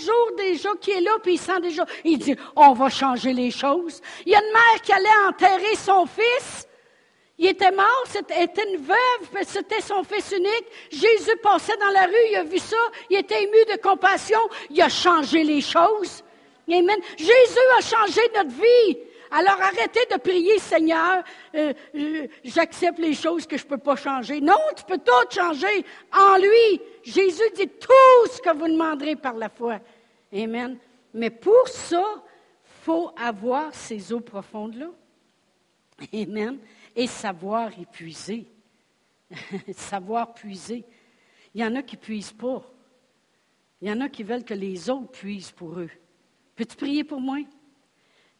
jours 0.00 0.30
déjà 0.36 0.70
qu'il 0.80 0.94
est 0.94 1.02
là, 1.02 1.12
puis 1.22 1.34
il 1.34 1.38
sent 1.38 1.60
déjà. 1.62 1.86
Il 2.04 2.18
dit, 2.18 2.34
on 2.56 2.72
va 2.72 2.88
changer 2.88 3.32
les 3.32 3.52
choses. 3.52 4.00
Il 4.26 4.32
y 4.32 4.34
a 4.34 4.40
une 4.44 4.52
mère 4.52 4.82
qui 4.82 4.92
allait 4.92 5.08
enterrer 5.28 5.76
son 5.76 6.04
fils. 6.06 6.66
Il 7.38 7.46
était 7.46 7.70
mort, 7.70 8.04
c'était 8.06 8.50
une 8.72 8.78
veuve, 8.78 9.44
c'était 9.46 9.80
son 9.80 10.02
fils 10.02 10.32
unique. 10.36 10.66
Jésus 10.90 11.36
passait 11.44 11.76
dans 11.76 11.90
la 11.90 12.06
rue, 12.06 12.28
il 12.28 12.36
a 12.36 12.42
vu 12.42 12.58
ça, 12.58 12.76
il 13.08 13.18
était 13.18 13.44
ému 13.44 13.64
de 13.72 13.80
compassion, 13.80 14.40
il 14.68 14.82
a 14.82 14.88
changé 14.88 15.44
les 15.44 15.60
choses. 15.60 16.24
Amen. 16.68 16.98
Jésus 17.16 17.30
a 17.78 17.80
changé 17.82 18.20
notre 18.34 18.50
vie. 18.50 19.09
Alors 19.30 19.60
arrêtez 19.60 20.06
de 20.10 20.16
prier, 20.18 20.58
Seigneur, 20.58 21.22
euh, 21.54 21.72
euh, 21.94 22.26
j'accepte 22.42 22.98
les 22.98 23.14
choses 23.14 23.46
que 23.46 23.56
je 23.56 23.64
ne 23.64 23.68
peux 23.68 23.78
pas 23.78 23.94
changer. 23.94 24.40
Non, 24.40 24.58
tu 24.76 24.84
peux 24.84 24.98
tout 24.98 25.12
changer 25.30 25.84
en 26.12 26.36
lui. 26.36 26.80
Jésus 27.04 27.50
dit 27.54 27.68
tout 27.68 28.26
ce 28.32 28.40
que 28.40 28.56
vous 28.56 28.66
demanderez 28.66 29.14
par 29.14 29.34
la 29.34 29.48
foi. 29.48 29.78
Amen. 30.32 30.78
Mais 31.14 31.30
pour 31.30 31.68
ça, 31.68 32.04
il 32.16 32.84
faut 32.84 33.12
avoir 33.16 33.72
ces 33.74 34.12
eaux 34.12 34.20
profondes-là. 34.20 34.90
Amen. 36.12 36.58
Et 36.96 37.06
savoir 37.06 37.70
épuiser. 37.78 38.46
savoir 39.76 40.34
puiser. 40.34 40.84
Il 41.54 41.60
y 41.60 41.64
en 41.64 41.76
a 41.76 41.82
qui 41.82 41.96
ne 41.96 42.00
puisent 42.00 42.32
pas. 42.32 42.62
Il 43.80 43.88
y 43.88 43.92
en 43.92 44.00
a 44.00 44.08
qui 44.08 44.24
veulent 44.24 44.44
que 44.44 44.54
les 44.54 44.90
autres 44.90 45.12
puisent 45.12 45.52
pour 45.52 45.78
eux. 45.78 45.90
Peux-tu 46.56 46.76
prier 46.76 47.04
pour 47.04 47.20
moi? 47.20 47.38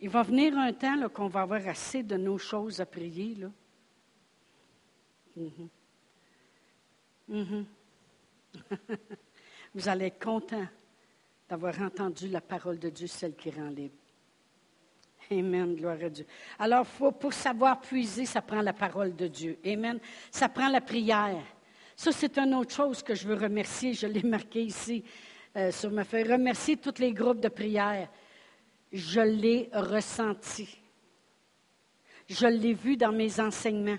Il 0.03 0.09
va 0.09 0.23
venir 0.23 0.57
un 0.57 0.73
temps 0.73 1.09
qu'on 1.11 1.29
va 1.29 1.43
avoir 1.43 1.67
assez 1.69 2.03
de 2.03 2.17
nos 2.17 2.39
choses 2.39 2.81
à 2.81 2.87
prier. 2.87 3.37
Mhm. 5.37 5.69
Mhm. 7.29 7.67
Vous 9.75 9.89
allez 9.89 10.07
être 10.07 10.25
content 10.25 10.67
d'avoir 11.49 11.81
entendu 11.83 12.29
la 12.29 12.41
parole 12.41 12.79
de 12.79 12.89
Dieu, 12.89 13.07
celle 13.07 13.35
qui 13.35 13.51
rend 13.51 13.69
libre. 13.69 13.95
Amen, 15.31 15.77
gloire 15.77 15.99
à 16.03 16.09
Dieu. 16.09 16.27
Alors, 16.59 16.87
pour 16.87 17.33
savoir 17.33 17.81
puiser, 17.81 18.25
ça 18.25 18.43
prend 18.43 18.63
la 18.63 18.73
parole 18.73 19.15
de 19.15 19.29
Dieu. 19.29 19.59
Amen. 19.65 20.01
Ça 20.31 20.49
prend 20.49 20.69
la 20.69 20.81
prière. 20.81 21.45
Ça, 21.95 22.11
c'est 22.11 22.39
une 22.39 22.55
autre 22.55 22.75
chose 22.75 23.03
que 23.03 23.15
je 23.15 23.29
veux 23.29 23.35
remercier. 23.35 23.93
Je 23.93 24.07
l'ai 24.07 24.23
marqué 24.25 24.63
ici 24.63 25.05
euh, 25.57 25.71
sur 25.71 25.91
ma 25.91 26.05
feuille. 26.05 26.33
Remercier 26.33 26.79
tous 26.79 26.99
les 26.99 27.13
groupes 27.13 27.41
de 27.41 27.49
prière 27.49 28.09
je 28.93 29.21
l'ai 29.21 29.71
ressenti. 29.73 30.69
Je 32.29 32.47
l'ai 32.47 32.75
vu 32.75 32.97
dans 32.97 33.13
mes 33.13 33.41
enseignements. 33.41 33.99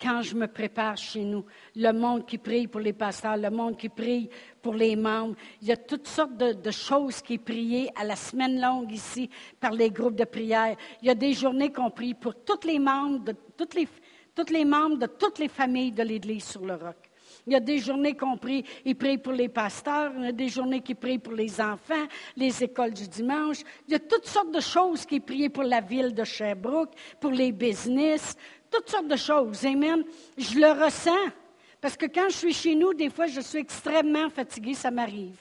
Quand 0.00 0.20
je 0.20 0.34
me 0.34 0.46
prépare 0.46 0.96
chez 0.98 1.24
nous, 1.24 1.46
le 1.74 1.90
monde 1.92 2.26
qui 2.26 2.36
prie 2.36 2.66
pour 2.66 2.80
les 2.80 2.92
pasteurs, 2.92 3.38
le 3.38 3.48
monde 3.48 3.78
qui 3.78 3.88
prie 3.88 4.28
pour 4.60 4.74
les 4.74 4.94
membres, 4.94 5.36
il 5.62 5.68
y 5.68 5.72
a 5.72 5.76
toutes 5.76 6.06
sortes 6.06 6.36
de, 6.36 6.70
choses 6.70 7.22
qui 7.22 7.38
priées 7.38 7.88
à 7.94 8.04
la 8.04 8.16
semaine 8.16 8.60
longue 8.60 8.92
ici 8.92 9.30
par 9.58 9.72
les 9.72 9.90
groupes 9.90 10.16
de 10.16 10.24
prière. 10.24 10.76
Il 11.00 11.08
y 11.08 11.10
a 11.10 11.14
des 11.14 11.32
journées 11.32 11.72
qu'on 11.72 11.90
prie 11.90 12.12
pour 12.12 12.34
tous 12.44 12.66
les 12.66 12.78
membres 12.78 13.24
de 13.24 13.34
toutes 13.56 13.74
les, 13.74 13.88
tous 14.34 14.52
les 14.52 14.66
membres 14.66 14.98
de 14.98 15.06
toutes 15.06 15.38
les 15.38 15.48
familles 15.48 15.92
de 15.92 16.02
l'Église 16.02 16.44
sur 16.44 16.66
le 16.66 16.74
roc. 16.74 17.05
Il 17.46 17.52
y 17.52 17.56
a 17.56 17.60
des 17.60 17.78
journées 17.78 18.14
qu'on 18.14 18.36
prie, 18.36 18.64
ils 18.84 18.96
prient 18.96 19.18
pour 19.18 19.32
les 19.32 19.48
pasteurs, 19.48 20.12
il 20.16 20.24
y 20.24 20.28
a 20.28 20.32
des 20.32 20.48
journées 20.48 20.80
qui 20.80 20.96
prient 20.96 21.18
pour 21.18 21.32
les 21.32 21.60
enfants, 21.60 22.06
les 22.36 22.64
écoles 22.64 22.92
du 22.92 23.06
dimanche. 23.06 23.58
Il 23.86 23.92
y 23.92 23.94
a 23.94 24.00
toutes 24.00 24.26
sortes 24.26 24.50
de 24.50 24.60
choses 24.60 25.06
qui 25.06 25.20
prient 25.20 25.48
pour 25.48 25.62
la 25.62 25.80
ville 25.80 26.12
de 26.12 26.24
Sherbrooke, 26.24 26.94
pour 27.20 27.30
les 27.30 27.52
business, 27.52 28.36
toutes 28.68 28.90
sortes 28.90 29.06
de 29.06 29.16
choses. 29.16 29.64
Amen. 29.64 30.04
Je 30.36 30.58
le 30.58 30.84
ressens. 30.84 31.32
Parce 31.80 31.96
que 31.96 32.06
quand 32.06 32.28
je 32.30 32.36
suis 32.36 32.52
chez 32.52 32.74
nous, 32.74 32.94
des 32.94 33.10
fois, 33.10 33.26
je 33.26 33.40
suis 33.40 33.58
extrêmement 33.58 34.28
fatiguée, 34.28 34.74
ça 34.74 34.90
m'arrive. 34.90 35.38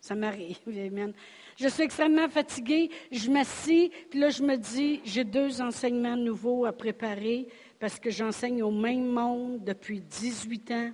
Ça 0.00 0.16
m'arrive, 0.16 0.58
amen. 0.66 1.12
Je 1.56 1.68
suis 1.68 1.84
extrêmement 1.84 2.28
fatiguée, 2.28 2.90
je 3.12 3.30
m'assis, 3.30 3.92
puis 4.10 4.18
là, 4.18 4.30
je 4.30 4.42
me 4.42 4.56
dis, 4.56 5.00
j'ai 5.04 5.24
deux 5.24 5.60
enseignements 5.60 6.16
nouveaux 6.16 6.64
à 6.64 6.72
préparer 6.72 7.46
parce 7.78 8.00
que 8.00 8.10
j'enseigne 8.10 8.62
au 8.62 8.70
même 8.70 9.06
monde 9.06 9.62
depuis 9.62 10.00
18 10.00 10.70
ans 10.72 10.90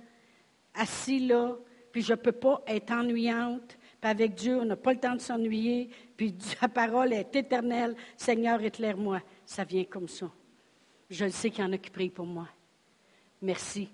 assis 0.77 1.19
là, 1.19 1.55
puis 1.91 2.01
je 2.01 2.13
ne 2.13 2.17
peux 2.17 2.31
pas 2.31 2.61
être 2.67 2.91
ennuyante. 2.91 3.77
Puis 3.99 4.09
avec 4.09 4.35
Dieu, 4.35 4.59
on 4.59 4.65
n'a 4.65 4.75
pas 4.75 4.93
le 4.93 4.99
temps 4.99 5.15
de 5.15 5.21
s'ennuyer. 5.21 5.89
Puis 6.15 6.35
la 6.61 6.67
parole 6.67 7.13
est 7.13 7.35
éternelle. 7.35 7.95
Seigneur, 8.15 8.61
éclaire-moi. 8.61 9.21
Ça 9.45 9.63
vient 9.63 9.83
comme 9.83 10.07
ça. 10.07 10.29
Je 11.09 11.25
le 11.25 11.31
sais 11.31 11.49
qu'il 11.49 11.63
y 11.63 11.67
en 11.67 11.73
a 11.73 11.77
qui 11.77 11.89
prient 11.89 12.09
pour 12.09 12.25
moi. 12.25 12.47
Merci. 13.41 13.89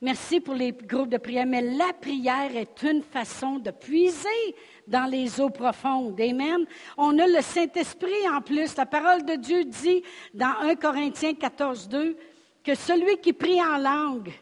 Merci 0.00 0.40
pour 0.40 0.54
les 0.54 0.70
groupes 0.70 1.08
de 1.08 1.16
prière, 1.16 1.46
mais 1.46 1.60
la 1.60 1.92
prière 1.92 2.54
est 2.56 2.84
une 2.84 3.02
façon 3.02 3.58
de 3.58 3.72
puiser 3.72 4.54
dans 4.86 5.10
les 5.10 5.40
eaux 5.40 5.50
profondes. 5.50 6.20
Amen. 6.20 6.64
On 6.96 7.18
a 7.18 7.26
le 7.26 7.40
Saint-Esprit 7.40 8.28
en 8.32 8.40
plus. 8.40 8.76
La 8.76 8.86
parole 8.86 9.24
de 9.24 9.34
Dieu 9.34 9.64
dit 9.64 10.02
dans 10.32 10.54
1 10.60 10.76
Corinthiens 10.76 11.34
14, 11.34 11.88
2 11.88 12.16
que 12.62 12.74
celui 12.76 13.16
qui 13.18 13.32
prie 13.32 13.60
en 13.60 13.78
langue, 13.78 14.32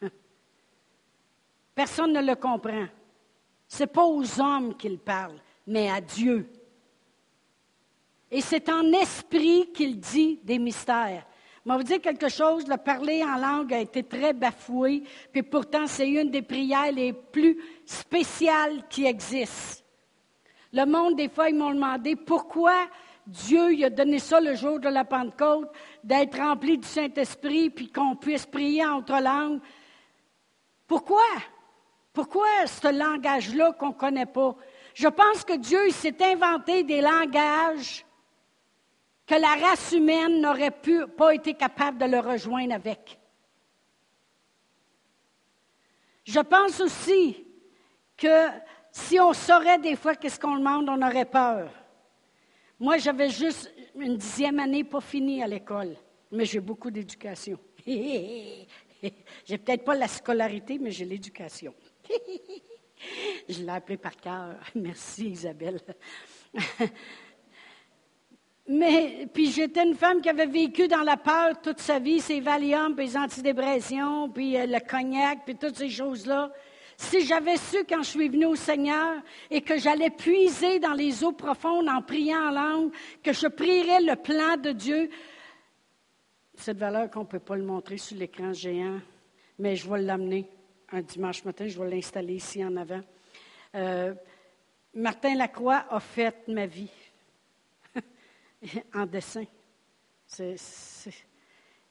Personne 1.76 2.14
ne 2.14 2.22
le 2.22 2.34
comprend. 2.36 2.86
Ce 3.68 3.82
n'est 3.82 3.86
pas 3.86 4.06
aux 4.06 4.40
hommes 4.40 4.74
qu'il 4.78 4.98
parle, 4.98 5.38
mais 5.66 5.90
à 5.90 6.00
Dieu. 6.00 6.50
Et 8.30 8.40
c'est 8.40 8.70
en 8.70 8.92
esprit 8.92 9.70
qu'il 9.74 10.00
dit 10.00 10.40
des 10.42 10.58
mystères. 10.58 11.26
Je 11.64 11.70
vais 11.70 11.76
vous 11.76 11.82
dire 11.82 12.00
quelque 12.00 12.30
chose, 12.30 12.66
le 12.66 12.78
parler 12.78 13.22
en 13.22 13.36
langue 13.36 13.74
a 13.74 13.78
été 13.80 14.02
très 14.02 14.32
bafoué, 14.32 15.02
puis 15.30 15.42
pourtant 15.42 15.86
c'est 15.86 16.08
une 16.08 16.30
des 16.30 16.40
prières 16.40 16.92
les 16.92 17.12
plus 17.12 17.60
spéciales 17.84 18.88
qui 18.88 19.04
existent. 19.04 19.84
Le 20.72 20.86
monde, 20.86 21.16
des 21.16 21.28
fois, 21.28 21.50
ils 21.50 21.56
m'ont 21.56 21.74
demandé 21.74 22.16
pourquoi 22.16 22.72
Dieu 23.26 23.74
il 23.74 23.84
a 23.84 23.90
donné 23.90 24.18
ça 24.18 24.40
le 24.40 24.54
jour 24.54 24.80
de 24.80 24.88
la 24.88 25.04
Pentecôte, 25.04 25.70
d'être 26.02 26.38
rempli 26.38 26.78
du 26.78 26.88
Saint-Esprit, 26.88 27.68
puis 27.68 27.90
qu'on 27.90 28.16
puisse 28.16 28.46
prier 28.46 28.86
entre 28.86 29.20
langues. 29.20 29.60
Pourquoi? 30.86 31.22
Pourquoi 32.16 32.66
ce 32.66 32.90
langage-là 32.90 33.74
qu'on 33.74 33.88
ne 33.88 33.92
connaît 33.92 34.24
pas? 34.24 34.56
Je 34.94 35.06
pense 35.06 35.44
que 35.44 35.52
Dieu 35.52 35.90
s'est 35.90 36.16
inventé 36.24 36.82
des 36.82 37.02
langages 37.02 38.06
que 39.26 39.34
la 39.34 39.54
race 39.54 39.92
humaine 39.92 40.40
n'aurait 40.40 40.70
pas 40.70 41.34
été 41.34 41.52
capable 41.52 41.98
de 41.98 42.06
le 42.06 42.18
rejoindre 42.20 42.72
avec. 42.72 43.18
Je 46.24 46.40
pense 46.40 46.80
aussi 46.80 47.44
que 48.16 48.46
si 48.90 49.20
on 49.20 49.34
saurait 49.34 49.78
des 49.78 49.94
fois 49.94 50.14
qu'est-ce 50.14 50.40
qu'on 50.40 50.56
demande, 50.56 50.88
on 50.88 51.06
aurait 51.06 51.26
peur. 51.26 51.68
Moi, 52.80 52.96
j'avais 52.96 53.28
juste 53.28 53.70
une 53.94 54.16
dixième 54.16 54.58
année 54.58 54.84
pas 54.84 55.02
finie 55.02 55.42
à 55.42 55.46
l'école, 55.46 55.94
mais 56.32 56.46
j'ai 56.46 56.60
beaucoup 56.60 56.90
d'éducation. 56.90 57.58
j'ai 57.86 59.58
peut-être 59.58 59.84
pas 59.84 59.94
la 59.94 60.08
scolarité, 60.08 60.78
mais 60.78 60.90
j'ai 60.90 61.04
l'éducation. 61.04 61.74
Je 63.48 63.62
l'ai 63.62 63.70
appelé 63.70 63.96
par 63.96 64.16
cœur. 64.16 64.56
Merci, 64.74 65.30
Isabelle. 65.30 65.80
Mais 68.68 69.28
puis 69.32 69.52
j'étais 69.52 69.84
une 69.84 69.94
femme 69.94 70.20
qui 70.20 70.28
avait 70.28 70.46
vécu 70.46 70.88
dans 70.88 71.02
la 71.02 71.16
peur 71.16 71.60
toute 71.62 71.78
sa 71.78 72.00
vie, 72.00 72.20
ses 72.20 72.40
Valium, 72.40 72.96
puis 72.96 73.06
les 73.06 73.16
antidépressions, 73.16 74.28
puis 74.28 74.56
euh, 74.56 74.66
le 74.66 74.80
cognac, 74.80 75.44
puis 75.44 75.54
toutes 75.54 75.76
ces 75.76 75.88
choses-là. 75.88 76.50
Si 76.96 77.24
j'avais 77.24 77.58
su 77.58 77.84
quand 77.88 78.02
je 78.02 78.08
suis 78.08 78.28
venue 78.28 78.46
au 78.46 78.56
Seigneur 78.56 79.22
et 79.50 79.60
que 79.60 79.78
j'allais 79.78 80.10
puiser 80.10 80.80
dans 80.80 80.94
les 80.94 81.22
eaux 81.22 81.32
profondes 81.32 81.88
en 81.88 82.02
priant 82.02 82.48
en 82.48 82.50
langue, 82.50 82.90
que 83.22 83.32
je 83.32 83.46
prierais 83.46 84.00
le 84.00 84.16
plan 84.16 84.56
de 84.56 84.72
Dieu, 84.72 85.10
cette 86.54 86.78
valeur 86.78 87.10
qu'on 87.10 87.20
ne 87.20 87.26
peut 87.26 87.38
pas 87.38 87.56
le 87.56 87.64
montrer 87.64 87.98
sur 87.98 88.16
l'écran 88.16 88.52
géant, 88.52 88.98
mais 89.58 89.76
je 89.76 89.88
vais 89.88 90.00
l'amener 90.00 90.48
un 90.92 91.02
dimanche 91.02 91.44
matin, 91.44 91.66
je 91.66 91.78
vais 91.80 91.90
l'installer 91.90 92.34
ici 92.34 92.64
en 92.64 92.76
avant. 92.76 93.00
Euh, 93.74 94.14
Martin 94.94 95.34
Lacroix 95.34 95.84
a 95.90 96.00
fait 96.00 96.46
ma 96.48 96.66
vie 96.66 96.90
en 98.94 99.06
dessin. 99.06 99.44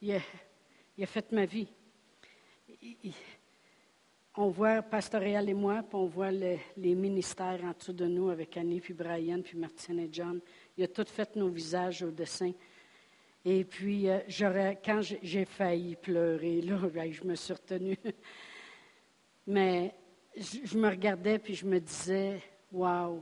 il, 0.01 0.13
a, 0.13 1.05
fait 1.05 1.31
ma 1.31 1.45
vie. 1.45 1.67
on 4.35 4.49
voit 4.49 4.81
Pastoréal 4.81 5.49
et 5.49 5.53
moi, 5.53 5.83
puis 5.83 5.95
on 5.95 6.07
voit 6.07 6.31
les 6.31 6.59
ministères 6.77 7.63
en 7.63 7.73
dessous 7.77 7.93
de 7.93 8.05
nous 8.05 8.29
avec 8.29 8.57
Annie, 8.57 8.81
puis 8.81 8.93
Brian, 8.93 9.41
puis 9.41 9.57
Martine 9.57 9.99
et 9.99 10.09
John. 10.11 10.39
Il 10.77 10.83
a 10.83 10.87
tout 10.87 11.05
fait 11.05 11.35
nos 11.35 11.49
visages 11.49 12.01
au 12.01 12.11
dessin. 12.11 12.51
Et 13.47 13.63
puis, 13.63 14.09
euh, 14.09 14.21
quand 14.83 15.01
j'ai 15.01 15.45
failli 15.45 15.95
pleurer, 15.95 16.61
là, 16.61 16.77
ben, 16.93 17.13
je 17.13 17.23
me 17.23 17.35
suis 17.35 17.53
retenue. 17.53 17.99
Mais 19.47 19.93
je, 20.35 20.77
me 20.77 20.89
regardais 20.89 21.39
puis 21.39 21.55
je 21.55 21.65
me 21.65 21.79
disais, 21.79 22.41
waouh, 22.71 23.21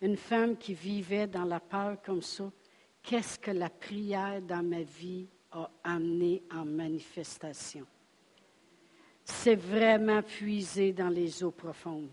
une 0.00 0.16
femme 0.16 0.56
qui 0.56 0.74
vivait 0.74 1.26
dans 1.26 1.44
la 1.44 1.60
peur 1.60 2.00
comme 2.02 2.22
ça, 2.22 2.50
qu'est-ce 3.02 3.38
que 3.38 3.50
la 3.50 3.68
prière 3.68 4.40
dans 4.40 4.62
ma 4.62 4.82
vie 4.82 5.28
a 5.52 5.70
amené 5.84 6.42
en 6.52 6.64
manifestation? 6.64 7.86
C'est 9.24 9.56
vraiment 9.56 10.22
puisé 10.22 10.92
dans 10.92 11.08
les 11.08 11.44
eaux 11.44 11.50
profondes. 11.50 12.10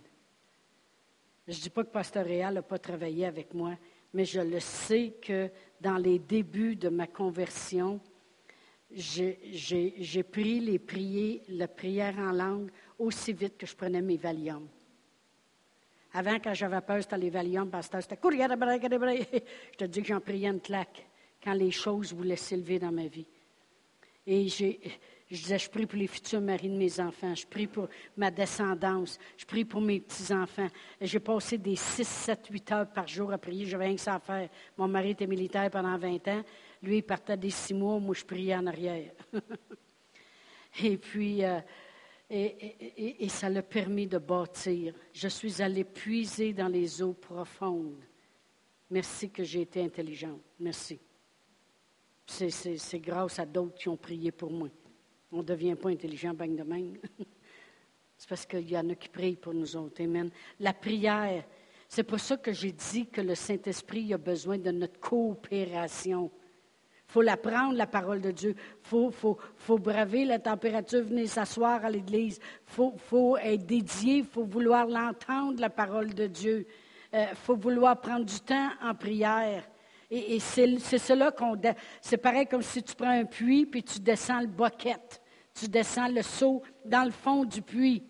Je 1.48 1.58
ne 1.58 1.62
dis 1.62 1.70
pas 1.70 1.84
que 1.84 1.90
Pasteur 1.90 2.26
Réal 2.26 2.56
n'a 2.56 2.62
pas 2.62 2.78
travaillé 2.78 3.26
avec 3.26 3.54
moi, 3.54 3.76
mais 4.14 4.26
je 4.26 4.42
le 4.42 4.60
sais 4.60 5.14
que 5.22 5.50
dans 5.80 5.98
les 5.98 6.20
débuts 6.20 6.76
de 6.76 6.90
ma 6.90 7.08
conversion, 7.08 8.02
j'ai 8.92 10.24
pris 10.30 10.60
les 10.60 10.80
prières, 10.80 11.42
la 11.50 11.68
prière 11.68 12.18
en 12.18 12.32
langue 12.32 12.70
aussi 13.00 13.34
vite 13.34 13.58
que 13.58 13.66
je 13.66 13.76
prenais 13.76 14.02
mes 14.02 14.18
Valium. 14.18 14.68
Avant, 16.14 16.40
quand 16.40 16.54
j'avais 16.54 16.82
peur, 16.82 17.02
c'était 17.02 17.18
les 17.18 17.30
Valium, 17.30 17.70
pasteur, 17.70 18.02
c'était 18.02 18.18
Je 18.24 19.78
te 19.78 19.86
dis 19.86 20.02
que 20.02 20.08
j'en 20.08 20.20
priais 20.20 20.48
une 20.48 20.62
claque 20.62 21.06
quand 21.44 21.54
les 21.54 21.72
choses 21.72 22.14
voulaient 22.14 22.36
s'élever 22.36 22.80
dans 22.80 22.92
ma 22.92 23.08
vie. 23.08 23.28
Et 24.26 24.48
je 24.48 24.74
disais, 25.30 25.60
je 25.60 25.70
prie 25.70 25.86
pour 25.86 26.00
les 26.00 26.08
futurs 26.08 26.42
maris 26.42 26.70
de 26.70 26.76
mes 26.76 27.00
enfants, 27.00 27.36
je 27.36 27.46
prie 27.46 27.68
pour 27.68 27.88
ma 28.16 28.32
descendance, 28.32 29.20
je 29.38 29.46
prie 29.46 29.64
pour 29.64 29.80
mes 29.80 30.00
petits-enfants. 30.00 30.68
J'ai 31.00 31.20
passé 31.20 31.58
des 31.58 31.76
6, 31.76 32.08
7, 32.08 32.48
8 32.50 32.72
heures 32.72 32.88
par 32.88 33.08
jour 33.08 33.32
à 33.32 33.38
prier, 33.38 33.66
j'avais 33.66 33.86
rien 33.86 33.96
que 33.96 34.02
ça 34.02 34.16
à 34.16 34.20
faire. 34.20 34.50
Mon 34.78 34.88
mari 34.88 35.12
était 35.12 35.28
militaire 35.28 35.70
pendant 35.70 35.98
20 35.98 36.28
ans, 36.28 36.44
lui, 36.82 36.98
il 36.98 37.04
partait 37.04 37.38
des 37.38 37.50
six 37.50 37.74
mois, 37.74 38.00
moi, 38.00 38.16
je 38.16 38.24
priais 38.24 38.56
en 38.56 38.68
arrière. 38.68 39.12
et 40.84 40.98
puis, 40.98 41.44
euh, 41.44 41.60
et, 42.30 43.30
ça 43.30 43.50
l'a 43.50 43.62
permis 43.62 44.08
de 44.08 44.18
bâtir. 44.18 44.94
Je 45.14 45.28
suis 45.28 45.62
allée 45.62 45.86
puiser 45.86 46.54
dans 46.54 46.68
les 46.68 47.02
eaux 47.02 47.14
profondes. 47.14 48.04
Merci 48.90 49.30
que 49.30 49.44
j'ai 49.44 49.62
été 49.62 49.82
intelligente. 49.82 50.42
Merci. 50.60 51.00
C'est 52.26 53.00
grâce 53.00 53.40
à 53.40 53.46
d'autres 53.46 53.76
qui 53.76 53.88
ont 53.90 53.98
prié 53.98 54.32
pour 54.32 54.52
moi. 54.52 54.70
On 55.32 55.38
ne 55.38 55.44
devient 55.44 55.76
pas 55.76 55.90
intelligent 55.90 56.34
bang 56.34 56.56
de 56.56 56.64
même. 56.64 56.98
c'est 58.18 58.30
parce 58.30 58.46
qu'il 58.46 58.70
y 58.70 58.78
en 58.78 58.90
a 58.90 58.96
qui 58.96 59.10
prient 59.10 59.36
pour 59.36 59.54
nous 59.54 59.76
autres. 59.76 60.02
Amen. 60.02 60.30
La 60.60 60.74
prière, 60.74 61.46
c'est 61.88 62.04
pour 62.04 62.20
ça 62.20 62.38
que 62.38 62.52
j'ai 62.52 62.74
dit 62.74 63.08
que 63.08 63.22
le 63.22 63.36
Saint-Esprit 63.36 64.14
a 64.14 64.18
besoin 64.18 64.58
de 64.58 64.72
notre 64.72 65.00
coopération. 65.00 66.30
Faut 67.08 67.22
l'apprendre, 67.22 67.76
la 67.76 67.88
parole 67.88 68.20
de 68.20 68.32
Dieu. 68.32 68.56
Il 68.92 69.12
faut, 69.12 69.78
braver 69.78 70.26
la 70.26 70.40
température, 70.40 71.04
venir 71.04 71.30
s'asseoir 71.30 71.86
à 71.86 71.90
l'église. 71.90 72.40
Il 72.78 72.92
faut, 72.98 73.38
être 73.38 73.66
dédié, 73.66 74.18
il 74.18 74.26
faut 74.26 74.44
vouloir 74.44 74.88
l'entendre, 74.88 75.60
la 75.60 75.70
parole 75.70 76.14
de 76.14 76.28
Dieu. 76.28 76.68
Il 77.14 77.20
euh, 77.20 77.26
faut 77.36 77.56
vouloir 77.56 78.02
prendre 78.02 78.26
du 78.26 78.40
temps 78.42 78.70
en 78.82 78.94
prière. 78.94 79.64
Et, 80.12 80.40
c'est 80.40 80.78
cela 80.78 81.32
qu'on. 81.32 81.60
C'est 82.02 82.18
pareil 82.18 82.48
comme 82.48 82.62
si 82.62 82.84
tu 82.84 82.96
prends 82.96 83.10
un 83.10 83.26
puits 83.26 83.66
puis 83.66 83.84
tu 83.84 84.00
descends 84.00 84.42
le 84.42 84.48
boquette. 84.48 85.22
Tu 85.54 85.68
descends 85.68 86.10
le 86.10 86.22
seau 86.22 86.62
dans 86.86 87.04
le 87.04 87.12
fond 87.12 87.46
du 87.46 87.62
puits. 87.62 88.04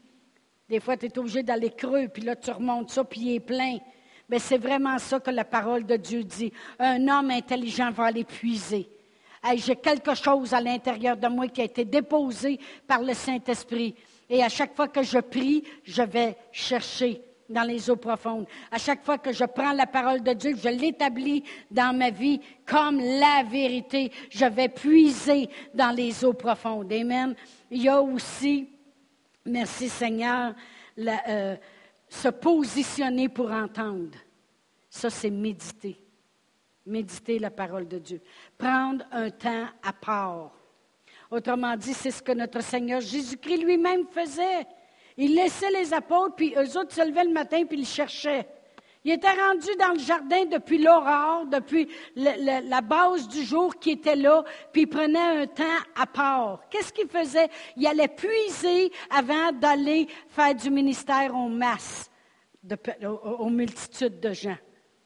Des 0.68 0.80
fois, 0.80 0.98
tu 0.98 1.06
es 1.06 1.18
obligé 1.18 1.44
d'aller 1.44 1.70
creux, 1.70 2.08
puis 2.10 2.24
là, 2.24 2.36
tu 2.36 2.52
remontes 2.52 2.90
ça, 2.90 3.04
puis 3.04 3.22
il 3.22 3.36
est 3.36 3.40
plein. 3.40 3.78
Mais 4.30 4.40
c'est 4.40 4.58
vraiment 4.58 4.98
ça 5.00 5.20
que 5.20 5.32
la 5.32 5.46
parole 5.46 5.86
de 5.86 5.96
Dieu 5.96 6.24
dit. 6.24 6.52
Un 6.80 7.08
homme 7.08 7.32
intelligent 7.32 7.92
va 7.92 8.06
aller 8.06 8.26
puiser. 8.26 8.90
J'ai 9.56 9.76
quelque 9.78 10.14
chose 10.14 10.54
à 10.54 10.60
l'intérieur 10.60 11.16
de 11.16 11.28
moi 11.28 11.48
qui 11.48 11.62
a 11.62 11.66
été 11.66 11.86
déposé 11.86 12.60
par 12.86 13.02
le 13.02 13.14
Saint-Esprit. 13.14 13.96
Et 14.30 14.44
à 14.44 14.50
chaque 14.50 14.76
fois 14.76 14.90
que 14.90 15.04
je 15.04 15.20
prie, 15.20 15.64
je 15.84 16.02
vais 16.02 16.36
chercher 16.52 17.22
dans 17.50 17.64
les 17.64 17.90
eaux 17.90 17.96
profondes. 17.96 18.46
À 18.72 18.78
chaque 18.78 19.06
fois 19.06 19.18
que 19.18 19.32
je 19.32 19.46
prends 19.46 19.72
la 19.72 19.88
parole 19.88 20.22
de 20.22 20.34
Dieu, 20.34 20.56
je 20.62 20.70
l'établis 20.70 21.44
dans 21.72 21.96
ma 21.96 22.10
vie 22.10 22.42
comme 22.66 23.00
la 23.00 23.44
vérité. 23.50 24.12
Je 24.30 24.46
vais 24.46 24.68
puiser 24.68 25.50
dans 25.74 25.96
les 25.96 26.26
eaux 26.26 26.34
profondes. 26.34 26.92
Amen. 26.92 27.34
Il 27.72 27.84
y 27.84 27.90
a 27.90 28.02
aussi, 28.02 28.68
merci 29.46 29.88
Seigneur, 29.88 30.54
euh, 31.00 31.56
se 32.08 32.30
positionner 32.30 33.30
pour 33.30 33.52
entendre. 33.52 34.18
Ça, 34.90 35.10
c'est 35.10 35.30
méditer. 35.30 36.02
Méditer 36.86 37.40
la 37.40 37.52
parole 37.52 37.88
de 37.88 38.00
Dieu. 38.00 38.22
Prendre 38.58 39.06
un 39.12 39.30
temps 39.30 39.68
à 39.84 39.94
part. 39.94 40.54
Autrement 41.30 41.76
dit, 41.76 41.94
c'est 41.94 42.12
ce 42.12 42.24
que 42.24 42.32
notre 42.32 42.62
Seigneur 42.62 43.02
Jésus-Christ 43.02 43.58
lui-même 43.58 44.08
faisait. 44.08 44.66
Il 45.18 45.36
laissait 45.36 45.72
les 45.72 45.94
apôtres, 45.94 46.36
puis 46.36 46.54
eux 46.56 46.78
autres 46.78 46.94
se 46.94 47.06
levaient 47.06 47.26
le 47.26 47.34
matin, 47.34 47.66
puis 47.66 47.80
ils 47.80 47.86
cherchaient. 47.86 48.48
Il 49.08 49.14
était 49.14 49.32
rendu 49.32 49.70
dans 49.80 49.94
le 49.94 50.00
jardin 50.00 50.44
depuis 50.52 50.80
l'aurore, 50.80 51.46
depuis 51.46 51.88
la 52.18 52.82
base 52.82 53.30
du 53.30 53.42
jour 53.42 53.80
qui 53.80 53.92
était 53.92 54.18
là, 54.18 54.44
puis 54.74 54.82
il 54.82 54.88
prenait 54.88 55.44
un 55.44 55.48
temps 55.48 55.64
à 55.96 56.06
part. 56.06 56.60
Qu'est-ce 56.70 56.92
qu'il 56.92 57.08
faisait? 57.08 57.48
Il 57.78 57.88
allait 57.88 58.10
puiser 58.10 58.92
avant 59.10 59.54
d'aller 59.54 60.10
faire 60.28 60.54
du 60.54 60.70
ministère 60.70 61.34
en 61.34 61.48
masse, 61.48 62.12
aux, 63.02 63.50
multitudes 63.50 64.20
de 64.20 64.34
gens. 64.34 64.58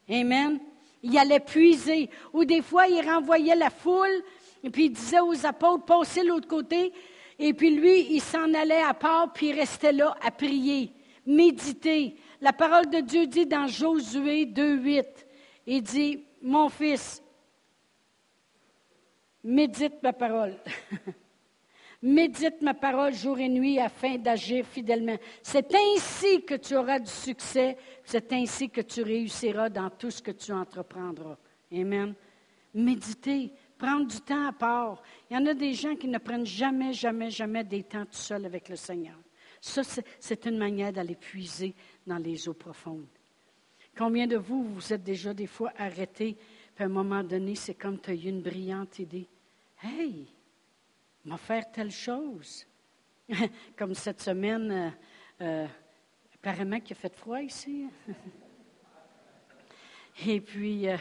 Amen. 0.10 0.60
Il 1.04 1.16
allait 1.16 1.40
puiser. 1.40 2.10
Ou 2.34 2.44
des 2.44 2.64
fois, 2.64 2.88
il 2.88 3.08
renvoyait 3.08 3.56
la 3.56 3.70
foule, 3.70 4.24
et 4.64 4.72
puis 4.72 4.86
il 4.86 4.94
disait 4.94 5.20
aux 5.20 5.46
apôtres, 5.46 5.86
passez 5.86 6.24
l'autre 6.24 6.48
côté. 6.48 6.92
Et 7.38 7.54
puis 7.54 7.76
lui, 7.76 8.16
il 8.16 8.22
s'en 8.22 8.52
allait 8.56 8.82
à 8.82 8.96
part, 8.96 9.32
puis 9.32 9.50
il 9.50 9.60
restait 9.60 9.94
là 9.94 10.16
à 10.24 10.32
prier, 10.32 10.92
méditer. 11.24 12.16
La 12.42 12.54
parole 12.54 12.90
de 12.90 13.02
Dieu 13.02 13.28
dit 13.28 13.46
dans 13.46 13.68
Josué 13.68 14.46
2.8, 14.46 15.06
il 15.68 15.84
dit, 15.84 16.26
mon 16.42 16.70
fils, 16.70 17.22
médite 19.44 20.02
ma 20.02 20.12
parole. 20.12 20.58
médite 22.02 22.64
ma 22.64 22.74
parole 22.74 23.14
jour 23.14 23.38
et 23.40 23.48
nuit 23.48 23.80
afin 23.80 24.18
d'agir 24.18 24.66
fidèlement. 24.66 25.18
C'est 25.44 25.72
ainsi 25.76 26.44
que 26.44 26.56
tu 26.56 26.76
auras 26.76 26.98
du 26.98 27.12
succès, 27.12 27.78
c'est 28.04 28.34
ainsi 28.34 28.72
que 28.72 28.82
tu 28.82 29.04
réussiras 29.04 29.70
dans 29.70 29.92
tout 29.92 30.10
ce 30.10 30.24
que 30.24 30.32
tu 30.32 30.52
entreprendras. 30.52 31.38
Amen. 31.72 32.16
Méditer, 32.74 33.54
prendre 33.78 34.08
du 34.08 34.20
temps 34.20 34.48
à 34.48 34.54
part. 34.54 35.04
Il 35.30 35.36
y 35.36 35.38
en 35.38 35.46
a 35.46 35.54
des 35.54 35.74
gens 35.74 35.96
qui 35.96 36.08
ne 36.08 36.18
prennent 36.18 36.46
jamais, 36.46 36.92
jamais, 36.92 37.30
jamais 37.30 37.64
des 37.64 37.84
temps 37.84 38.06
tout 38.06 38.14
seuls 38.14 38.48
avec 38.48 38.68
le 38.68 38.76
Seigneur. 38.76 39.18
Ça, 39.64 39.84
c'est 40.20 40.46
une 40.48 40.58
manière 40.58 40.92
d'aller 40.92 41.16
puiser 41.16 41.76
dans 42.06 42.18
les 42.18 42.48
eaux 42.48 42.54
profondes. 42.54 43.08
Combien 43.98 44.28
de 44.28 44.38
vous, 44.38 44.64
vous 44.64 44.94
êtes 44.94 45.04
déjà 45.04 45.34
des 45.34 45.48
fois 45.48 45.72
arrêtés, 45.78 46.38
puis 46.76 46.84
à 46.84 46.88
un 46.88 46.90
moment 46.90 47.24
donné, 47.24 47.56
c'est 47.56 47.76
comme 47.76 48.00
tu 48.00 48.12
as 48.12 48.14
eu 48.14 48.30
une 48.30 48.42
brillante 48.42 49.00
idée. 49.00 49.28
Hey, 49.84 50.28
m'a 51.26 51.38
faire 51.38 51.72
telle 51.72 51.92
chose. 51.92 52.66
comme 53.78 53.94
cette 53.94 54.22
semaine, 54.22 54.72
euh, 54.72 54.90
euh, 55.42 55.68
apparemment 56.36 56.80
qu'il 56.80 56.96
a 56.96 57.00
fait 57.00 57.16
froid 57.16 57.42
ici. 57.42 57.88
Et 60.26 60.42
puis, 60.42 60.88
euh, 60.88 60.98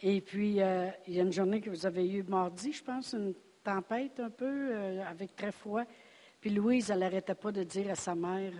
et 0.00 0.20
puis 0.20 0.62
euh, 0.62 0.88
il 1.08 1.14
y 1.14 1.20
a 1.20 1.22
une 1.22 1.32
journée 1.32 1.60
que 1.60 1.68
vous 1.68 1.84
avez 1.86 2.08
eue 2.08 2.22
mardi, 2.22 2.72
je 2.72 2.82
pense, 2.82 3.12
une 3.12 3.34
tempête 3.62 4.20
un 4.20 4.30
peu, 4.30 5.00
avec 5.02 5.34
très 5.34 5.50
froid. 5.50 5.82
Puis 6.40 6.50
Louise, 6.50 6.90
elle 6.90 7.00
n'arrêtait 7.00 7.34
pas 7.34 7.50
de 7.50 7.64
dire 7.64 7.90
à 7.90 7.94
sa 7.94 8.14
mère, 8.14 8.52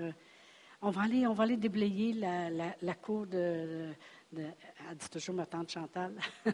on, 0.85 0.91
va 0.91 1.03
aller, 1.03 1.27
on 1.27 1.33
va 1.33 1.45
aller 1.45 1.57
déblayer 1.57 2.13
la, 2.13 2.95
cour 2.95 3.27
de, 3.27 3.89
Elle 4.37 4.97
dit 4.97 5.09
toujours 5.11 5.35
ma 5.35 5.47
tante 5.47 5.71
Chantal. 5.71 6.13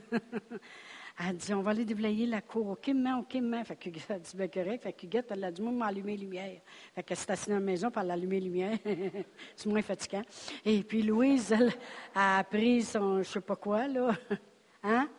elle 1.28 1.36
dit, 1.36 1.52
on 1.52 1.62
va 1.62 1.72
aller 1.72 1.84
déblayer 1.84 2.26
la 2.26 2.40
cour. 2.40 2.68
OK, 2.68 2.88
main, 2.94 3.18
OK, 3.18 3.34
main. 3.34 3.64
Fait 3.64 3.76
que 3.76 3.88
elle 4.08 4.20
dit, 4.20 4.36
bien. 4.36 4.78
Fait 4.78 4.92
que 4.92 5.04
Huguette, 5.04 5.26
elle 5.30 5.44
a 5.44 5.50
dit, 5.50 5.60
moi, 5.60 5.72
m'allumer 5.72 6.16
les 6.16 6.24
lumières. 6.24 6.60
Fait 6.94 7.02
qu'elle 7.02 7.16
s'est 7.16 7.30
assise 7.32 7.48
dans 7.48 7.54
la 7.54 7.60
maison, 7.60 7.90
pour 7.90 8.02
les 8.02 8.40
lumières. 8.40 8.78
C'est 9.56 9.68
moins 9.68 9.82
fatigant. 9.82 10.22
Et 10.64 10.82
puis 10.82 11.02
Louise, 11.02 11.52
elle, 11.52 11.72
a 12.14 12.44
pris 12.44 12.82
son, 12.82 13.22
je 13.22 13.28
sais 13.28 13.40
pas 13.40 13.56
quoi, 13.56 13.88
là. 13.88 14.14
Hein? 14.82 15.10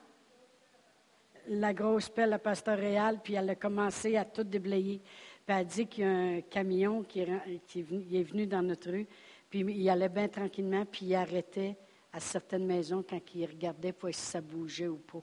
La 1.49 1.71
grosse 1.71 2.09
pelle 2.09 2.33
à 2.33 2.39
pastoréale, 2.39 3.19
puis 3.23 3.35
elle 3.35 3.51
a 3.51 3.55
commencé 3.55 4.17
à 4.17 4.25
tout 4.25 4.43
déblayer. 4.43 5.03
Puis 5.45 5.55
elle 5.57 5.65
dit 5.65 5.87
qu'il 5.87 6.03
y 6.03 6.07
a 6.07 6.11
un 6.11 6.41
camion 6.41 7.03
qui 7.03 7.21
est, 7.21 8.23
venu 8.23 8.45
dans 8.45 8.61
notre 8.61 8.91
rue, 8.91 9.07
puis 9.49 9.59
il 9.59 9.89
allait 9.89 10.09
bien 10.09 10.27
tranquillement, 10.27 10.85
puis 10.85 11.07
il 11.07 11.15
arrêtait 11.15 11.77
à 12.13 12.19
certaines 12.19 12.65
maisons 12.65 13.03
quand 13.07 13.19
il 13.35 13.45
regardait 13.45 13.91
pour 13.91 14.09
voir 14.09 14.13
si 14.13 14.21
ça 14.21 14.41
bougeait 14.41 14.87
ou 14.87 14.97
pas. 14.97 15.21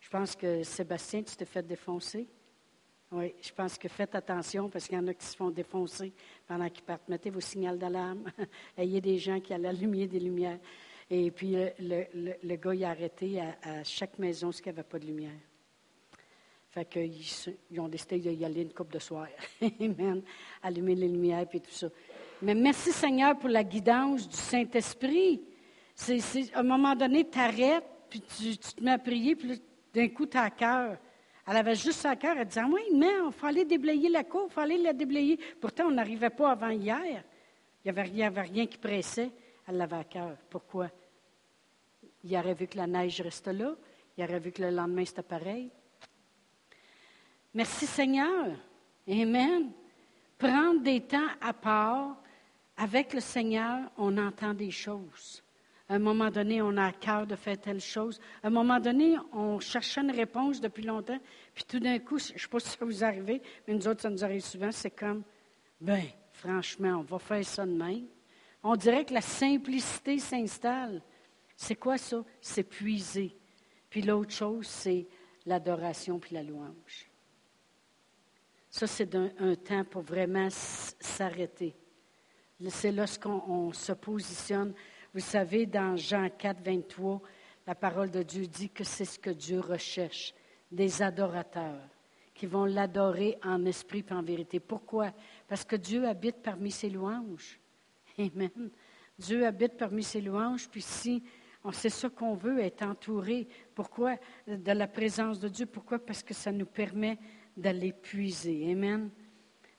Je 0.00 0.08
pense 0.08 0.36
que 0.36 0.62
Sébastien, 0.62 1.22
tu 1.22 1.34
t'es 1.34 1.44
fait 1.46 1.66
défoncer? 1.66 2.28
Oui, 3.12 3.34
je 3.40 3.52
pense 3.52 3.78
que 3.78 3.88
faites 3.88 4.14
attention 4.14 4.68
parce 4.68 4.86
qu'il 4.86 4.96
y 4.96 5.00
en 5.00 5.06
a 5.06 5.14
qui 5.14 5.24
se 5.24 5.36
font 5.36 5.50
défoncer 5.50 6.12
pendant 6.46 6.68
qu'ils 6.68 6.84
partent. 6.84 7.08
Mettez 7.08 7.30
vos 7.30 7.40
signaux 7.40 7.76
d'alarme. 7.76 8.24
Ayez 8.76 9.00
des 9.00 9.18
gens 9.18 9.40
qui 9.40 9.54
allaient 9.54 9.68
allumer 9.68 10.06
des 10.06 10.18
lumières. 10.18 10.58
Et 11.08 11.30
puis, 11.30 11.54
le, 11.78 12.06
le, 12.42 12.56
gars, 12.56 12.74
il 12.74 12.84
a 12.84 12.90
arrêté 12.90 13.40
à, 13.40 13.84
chaque 13.84 14.18
maison 14.18 14.50
ce 14.50 14.60
qu'il 14.60 14.72
n'y 14.72 14.78
avait 14.78 14.88
pas 14.88 14.98
de 14.98 15.06
lumière. 15.06 15.38
Fait 16.74 16.84
qu'ils 16.86 17.14
ils 17.70 17.78
ont 17.78 17.86
décidé 17.86 18.18
d'y 18.18 18.44
aller 18.44 18.62
une 18.62 18.72
coupe 18.72 18.92
de 18.92 18.98
soir. 18.98 19.28
Amen. 19.80 20.22
Allumer 20.60 20.96
les 20.96 21.06
lumières 21.06 21.46
et 21.52 21.60
tout 21.60 21.70
ça. 21.70 21.86
Mais 22.42 22.52
merci 22.52 22.90
Seigneur 22.90 23.38
pour 23.38 23.48
la 23.48 23.62
guidance 23.62 24.28
du 24.28 24.36
Saint-Esprit. 24.36 25.40
C'est, 25.94 26.18
à 26.52 26.58
un 26.58 26.62
moment 26.64 26.96
donné, 26.96 27.30
tu 27.30 27.38
arrêtes, 27.38 27.84
puis 28.10 28.20
tu, 28.22 28.58
te 28.58 28.82
mets 28.82 28.90
à 28.90 28.98
prier, 28.98 29.36
puis 29.36 29.62
d'un 29.94 30.08
coup, 30.08 30.26
tu 30.26 30.36
as 30.36 30.42
à 30.42 30.50
cœur. 30.50 30.96
Elle 31.46 31.56
avait 31.58 31.76
juste 31.76 32.04
à 32.06 32.16
cœur. 32.16 32.34
Elle 32.36 32.48
disait, 32.48 32.64
oui, 32.64 32.82
mais 32.92 33.06
il 33.06 33.46
aller 33.46 33.64
déblayer 33.64 34.08
la 34.08 34.24
cour, 34.24 34.50
il 34.56 34.60
aller 34.60 34.78
la 34.78 34.92
déblayer. 34.92 35.38
Pourtant, 35.60 35.84
on 35.86 35.92
n'arrivait 35.92 36.30
pas 36.30 36.50
avant 36.50 36.70
hier. 36.70 37.22
Il 37.84 37.92
n'y 37.92 38.00
avait, 38.00 38.24
avait, 38.24 38.40
rien 38.40 38.66
qui 38.66 38.78
pressait 38.78 39.30
elle 39.68 39.76
l'avait 39.76 39.94
à 39.94 40.04
cœur. 40.04 40.36
Pourquoi? 40.50 40.90
Il 42.24 42.36
aurait 42.36 42.54
vu 42.54 42.66
que 42.66 42.78
la 42.78 42.88
neige 42.88 43.20
reste 43.20 43.46
là. 43.46 43.76
Il 44.18 44.24
aurait 44.24 44.40
vu 44.40 44.50
que 44.50 44.62
le 44.62 44.70
lendemain, 44.70 45.04
c'était 45.04 45.22
pareil. 45.22 45.70
Merci 47.54 47.86
Seigneur. 47.86 48.50
Amen. 49.08 49.70
Prendre 50.38 50.82
des 50.82 51.00
temps 51.00 51.28
à 51.40 51.52
part 51.52 52.16
avec 52.76 53.14
le 53.14 53.20
Seigneur, 53.20 53.92
on 53.96 54.18
entend 54.18 54.54
des 54.54 54.72
choses. 54.72 55.44
À 55.88 55.94
un 55.94 55.98
moment 56.00 56.30
donné, 56.30 56.60
on 56.62 56.76
a 56.76 56.86
à 56.86 56.92
cœur 56.92 57.28
de 57.28 57.36
faire 57.36 57.60
telle 57.60 57.80
chose. 57.80 58.18
À 58.42 58.48
un 58.48 58.50
moment 58.50 58.80
donné, 58.80 59.14
on 59.32 59.60
cherchait 59.60 60.00
une 60.00 60.10
réponse 60.10 60.60
depuis 60.60 60.82
longtemps. 60.82 61.20
Puis 61.54 61.62
tout 61.62 61.78
d'un 61.78 62.00
coup, 62.00 62.18
je 62.18 62.32
ne 62.32 62.38
sais 62.38 62.48
pas 62.48 62.58
si 62.58 62.70
ça 62.70 62.84
vous 62.84 63.04
arrive, 63.04 63.22
mais 63.22 63.74
nous 63.74 63.86
autres, 63.86 64.02
ça 64.02 64.10
nous 64.10 64.24
arrive 64.24 64.40
souvent, 64.40 64.72
c'est 64.72 64.90
comme, 64.90 65.22
ben, 65.80 66.02
franchement, 66.32 66.96
on 66.98 67.02
va 67.02 67.20
faire 67.20 67.44
ça 67.44 67.64
de. 67.64 68.04
On 68.64 68.74
dirait 68.74 69.04
que 69.04 69.14
la 69.14 69.20
simplicité 69.20 70.18
s'installe. 70.18 71.02
C'est 71.56 71.76
quoi 71.76 71.98
ça? 71.98 72.24
C'est 72.40 72.64
puiser. 72.64 73.36
Puis 73.90 74.02
l'autre 74.02 74.32
chose, 74.32 74.66
c'est 74.66 75.06
l'adoration 75.46 76.18
puis 76.18 76.34
la 76.34 76.42
louange. 76.42 77.13
Ça, 78.76 78.88
c'est 78.88 79.14
un, 79.14 79.54
temps 79.54 79.84
pour 79.84 80.02
vraiment 80.02 80.48
s'arrêter. 80.50 81.76
C'est 82.70 82.90
lorsqu'on 82.90 83.72
se 83.72 83.92
positionne. 83.92 84.74
Vous 85.14 85.20
savez, 85.20 85.64
dans 85.64 85.96
Jean 85.96 86.28
4, 86.28 86.60
23, 86.60 87.22
la 87.68 87.76
parole 87.76 88.10
de 88.10 88.24
Dieu 88.24 88.48
dit 88.48 88.70
que 88.70 88.82
c'est 88.82 89.04
ce 89.04 89.16
que 89.16 89.30
Dieu 89.30 89.60
recherche, 89.60 90.34
des 90.72 91.02
adorateurs 91.02 91.88
qui 92.34 92.46
vont 92.46 92.64
l'adorer 92.64 93.38
en 93.44 93.64
esprit 93.64 94.04
et 94.10 94.12
en 94.12 94.24
vérité. 94.24 94.58
Pourquoi? 94.58 95.12
Parce 95.46 95.64
que 95.64 95.76
Dieu 95.76 96.08
habite 96.08 96.42
parmi 96.42 96.72
ses 96.72 96.90
louanges. 96.90 97.60
Amen. 98.18 98.70
Dieu 99.16 99.46
habite 99.46 99.76
parmi 99.76 100.02
ses 100.02 100.20
louanges, 100.20 100.68
puis 100.68 100.82
si 100.82 101.22
on 101.62 101.70
sait 101.70 101.90
ce 101.90 102.08
qu'on 102.08 102.34
veut, 102.34 102.58
être 102.58 102.82
entouré, 102.82 103.46
pourquoi? 103.72 104.16
De 104.48 104.72
la 104.72 104.88
présence 104.88 105.38
de 105.38 105.46
Dieu. 105.46 105.66
Pourquoi? 105.66 106.00
Parce 106.00 106.24
que 106.24 106.34
ça 106.34 106.50
nous 106.50 106.66
permet 106.66 107.20
d'aller 107.56 107.92
puiser. 107.92 108.72
Amen. 108.72 109.10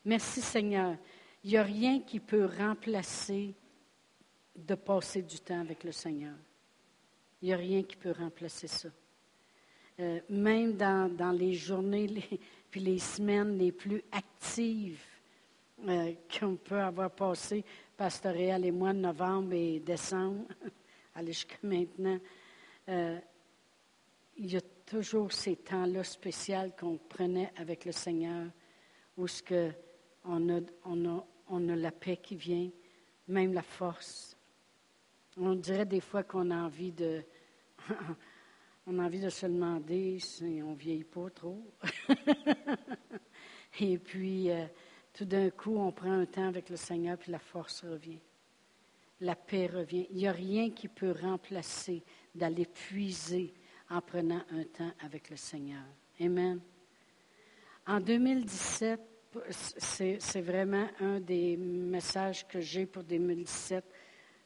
Merci 0.04 0.42
Seigneur. 0.42 0.96
Il 1.44 1.52
n'y 1.52 1.58
a 1.58 1.64
rien 1.64 2.00
qui 2.02 2.20
peut 2.20 2.46
remplacer 2.46 3.54
de 4.56 4.76
passer 4.76 5.22
du 5.22 5.40
temps 5.40 5.60
avec 5.60 5.84
le 5.84 5.92
Seigneur. 5.92 6.36
Il 7.42 7.48
n'y 7.48 7.54
a 7.54 7.58
rien 7.58 7.84
qui 7.84 7.96
peut 7.96 8.14
remplacer 8.18 8.68
ça. 8.68 8.90
Euh, 10.00 10.20
même 10.30 10.74
dans, 10.74 11.38
les 11.38 11.54
journées 11.54 12.08
les, 12.08 12.40
puis 12.72 12.82
les 12.82 13.00
semaines 13.00 13.58
les 13.58 13.72
plus 13.72 14.04
actives 14.12 15.04
euh, 15.88 16.14
qu'on 16.38 16.56
peut 16.56 16.82
avoir 16.82 17.12
passées 17.12 17.64
pastoral 17.96 18.66
et 18.66 18.72
moi 18.72 18.94
de 18.94 19.00
novembre 19.00 19.54
et 19.54 19.80
décembre, 19.80 20.46
aller 21.16 21.32
jusqu'à 21.32 21.56
maintenant, 21.64 22.20
euh, 22.90 23.20
il 24.38 24.52
y 24.52 24.58
a 24.58 24.62
toujours 24.86 25.32
ces 25.32 25.56
temps-là 25.56 26.04
spéciaux 26.04 26.72
qu'on 26.80 26.98
prenait 26.98 27.52
avec 27.58 27.86
le 27.86 27.92
Seigneur, 27.92 28.48
où 29.18 29.28
ce 29.28 29.42
que 29.42 29.72
on 30.24 30.50
a, 30.50 30.60
on, 30.86 31.06
a, 31.18 31.28
on 31.50 31.70
a 31.70 31.76
la 31.76 31.92
paix 31.92 32.18
qui 32.18 32.36
vient, 32.36 32.70
même 33.28 33.54
la 33.54 33.62
force. 33.62 34.38
On 35.38 35.54
dirait 35.56 35.86
des 35.86 36.02
fois 36.02 36.24
qu'on 36.24 36.50
a 36.52 36.56
envie 36.56 36.92
de, 36.92 37.24
on 38.88 39.00
a 39.00 39.04
envie 39.04 39.20
de 39.20 39.30
se 39.30 39.46
demander 39.46 40.20
si 40.20 40.62
on 40.64 40.74
vieillit 40.74 41.04
pas 41.04 41.30
trop. 41.30 41.64
et 43.80 43.98
puis, 43.98 44.50
euh, 44.50 44.66
tout 45.14 45.26
d'un 45.26 45.50
coup, 45.50 45.78
on 45.78 45.92
prend 45.92 46.12
un 46.12 46.26
temps 46.26 46.48
avec 46.48 46.70
le 46.70 46.76
Seigneur, 46.76 47.18
puis 47.18 47.32
la 47.32 47.40
force 47.40 47.84
revient. 47.84 48.20
La 49.22 49.36
paix 49.36 49.68
revient. 49.68 50.08
Il 50.12 50.18
n'y 50.18 50.28
a 50.28 50.32
rien 50.32 50.72
qui 50.72 50.88
peut 50.88 51.16
remplacer 51.22 52.04
d'aller 52.34 52.66
puiser 52.66 53.54
en 53.90 54.02
prenant 54.02 54.42
un 54.52 54.64
temps 54.64 54.92
avec 55.00 55.30
le 55.30 55.36
Seigneur. 55.36 55.84
Amen. 56.20 56.60
En 57.88 58.00
2017, 58.00 59.00
c'est 59.50 60.42
vraiment 60.42 60.88
un 61.00 61.20
des 61.20 61.58
messages 61.58 62.48
que 62.48 62.60
j'ai 62.60 62.86
pour 62.86 63.04
2017, 63.04 63.84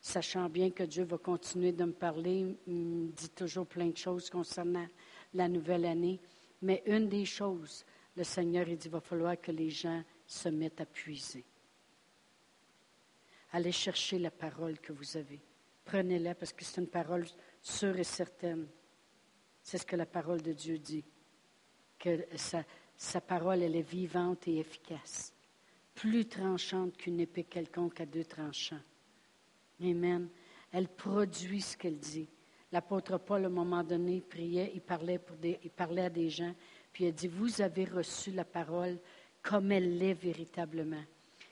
sachant 0.01 0.49
bien 0.49 0.71
que 0.71 0.83
Dieu 0.83 1.03
va 1.03 1.17
continuer 1.17 1.71
de 1.71 1.85
me 1.85 1.93
parler, 1.93 2.57
il 2.67 2.73
me 2.73 3.11
dit 3.11 3.29
toujours 3.29 3.67
plein 3.67 3.87
de 3.87 3.97
choses 3.97 4.29
concernant 4.29 4.87
la 5.33 5.47
nouvelle 5.47 5.85
année. 5.85 6.19
Mais 6.61 6.83
une 6.85 7.07
des 7.07 7.25
choses, 7.25 7.85
le 8.15 8.23
Seigneur, 8.23 8.65
dit, 8.65 8.77
il 8.85 8.91
va 8.91 8.99
falloir 8.99 9.39
que 9.39 9.51
les 9.51 9.69
gens 9.69 10.03
se 10.25 10.49
mettent 10.49 10.81
à 10.81 10.85
puiser. 10.85 11.45
Allez 13.51 13.71
chercher 13.71 14.19
la 14.19 14.31
parole 14.31 14.79
que 14.79 14.91
vous 14.91 15.17
avez. 15.17 15.41
Prenez-la 15.85 16.35
parce 16.35 16.53
que 16.53 16.63
c'est 16.63 16.81
une 16.81 16.87
parole 16.87 17.25
sûre 17.61 17.97
et 17.97 18.03
certaine. 18.03 18.67
C'est 19.63 19.77
ce 19.77 19.85
que 19.85 19.95
la 19.95 20.05
parole 20.05 20.41
de 20.41 20.53
Dieu 20.53 20.77
dit. 20.77 21.05
Que 21.97 22.25
sa, 22.35 23.21
parole, 23.21 23.61
elle 23.61 23.75
est 23.75 23.81
vivante 23.81 24.47
et 24.47 24.57
efficace. 24.57 25.33
Plus 25.95 26.25
tranchante 26.25 26.95
qu'une 26.97 27.19
épée 27.19 27.43
quelconque 27.43 27.99
à 27.99 28.05
deux 28.05 28.23
tranchants. 28.23 28.79
Amen. 29.81 30.29
Elle 30.71 30.87
produit 30.87 31.61
ce 31.61 31.75
qu'elle 31.75 31.99
dit. 31.99 32.29
L'apôtre 32.71 33.17
Paul, 33.17 33.43
à 33.43 33.47
un 33.47 33.51
moment 33.51 33.83
donné, 33.83 34.21
priait, 34.21 34.71
il 34.75 34.81
parlait, 34.81 35.17
pour 35.17 35.35
des, 35.37 35.59
il 35.63 35.71
parlait 35.71 36.05
à 36.05 36.09
des 36.09 36.29
gens, 36.29 36.53
puis 36.93 37.05
il 37.05 37.07
a 37.07 37.11
dit, 37.11 37.27
vous 37.27 37.61
avez 37.61 37.85
reçu 37.85 38.31
la 38.31 38.45
parole 38.45 38.99
comme 39.41 39.71
elle 39.71 39.97
l'est 39.97 40.13
véritablement, 40.13 41.03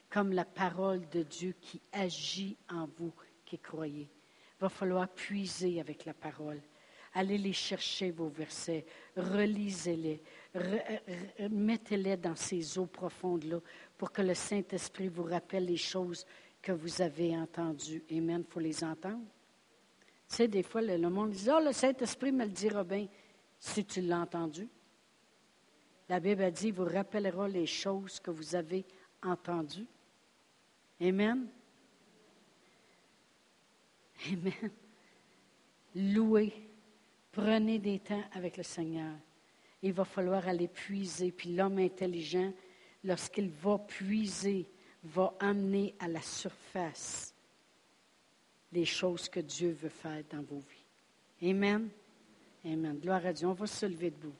comme 0.10 0.32
la 0.32 0.45
parole 0.45 1.08
de 1.10 1.24
Dieu 1.24 1.55
qui 1.60 1.82
agit 1.91 2.58
en 2.70 2.88
vous 2.97 3.14
qui 3.45 3.58
croyez. 3.58 4.10
Il 4.58 4.62
va 4.62 4.70
falloir 4.70 5.08
puiser 5.08 5.80
avec 5.80 6.05
la 6.05 6.14
parole. 6.14 6.62
Allez 7.18 7.39
les 7.39 7.53
chercher, 7.53 8.11
vos 8.11 8.28
versets. 8.28 8.86
Relisez-les. 9.15 10.22
Mettez-les 11.49 12.15
dans 12.15 12.36
ces 12.36 12.78
eaux 12.78 12.86
profondes-là 12.86 13.59
pour 13.97 14.11
que 14.11 14.22
le 14.22 14.36
Saint-Esprit 14.36 15.07
vous 15.07 15.24
rappelle 15.24 15.65
les 15.65 15.78
choses 15.78 16.28
que 16.61 16.72
vous 16.72 17.01
avez 17.01 17.36
entendues. 17.36 18.03
Amen. 18.11 18.43
Il 18.47 18.53
faut 18.53 18.59
les 18.59 18.84
entendre. 18.84 19.26
Tu 20.30 20.36
sais, 20.36 20.47
des 20.47 20.61
fois, 20.61 20.80
le, 20.84 21.09
monde 21.09 21.32
dit 21.32 21.49
Oh, 21.51 21.59
le 21.59 21.72
Saint-Esprit 21.72 22.32
me 22.32 22.45
le 22.45 22.51
dira 22.51 22.84
bien 22.84 23.07
si 23.59 23.84
tu 23.84 24.01
l'as 24.01 24.20
entendu. 24.20 24.70
La 26.07 26.20
Bible 26.20 26.43
a 26.43 26.51
dit 26.51 26.68
Il 26.68 26.74
vous 26.74 26.86
rappellera 26.86 27.47
les 27.47 27.65
choses 27.65 28.20
que 28.20 28.30
vous 28.30 28.53
avez 28.53 28.86
entendues. 29.24 29.88
Amen. 31.01 31.47
Amen. 34.32 34.72
Louez. 35.95 36.66
Prenez 37.38 37.78
des 37.78 38.00
temps 38.00 38.24
avec 38.34 38.58
le 38.58 38.64
Seigneur. 38.64 39.14
Il 39.84 39.94
va 39.94 40.06
falloir 40.06 40.48
aller 40.48 40.68
puiser. 40.68 41.32
Puis 41.32 41.54
l'homme 41.54 41.78
intelligent, 41.78 42.52
lorsqu'il 43.04 43.50
va 43.50 43.78
puiser, 43.78 44.66
va 45.04 45.32
amener 45.40 45.94
à 46.00 46.08
la 46.08 46.22
surface 46.22 47.36
les 48.72 48.86
choses 48.86 49.30
que 49.30 49.40
Dieu 49.40 49.70
veut 49.80 49.88
faire 49.88 50.24
dans 50.32 50.42
vos 50.42 50.58
vies. 50.58 51.52
Amen. 51.52 51.90
Amen. 52.66 52.98
Gloire 52.98 53.24
à 53.28 53.34
Dieu. 53.34 53.48
On 53.48 53.54
va 53.54 53.68
se 53.68 53.86
lever 53.86 54.10
debout. 54.10 54.34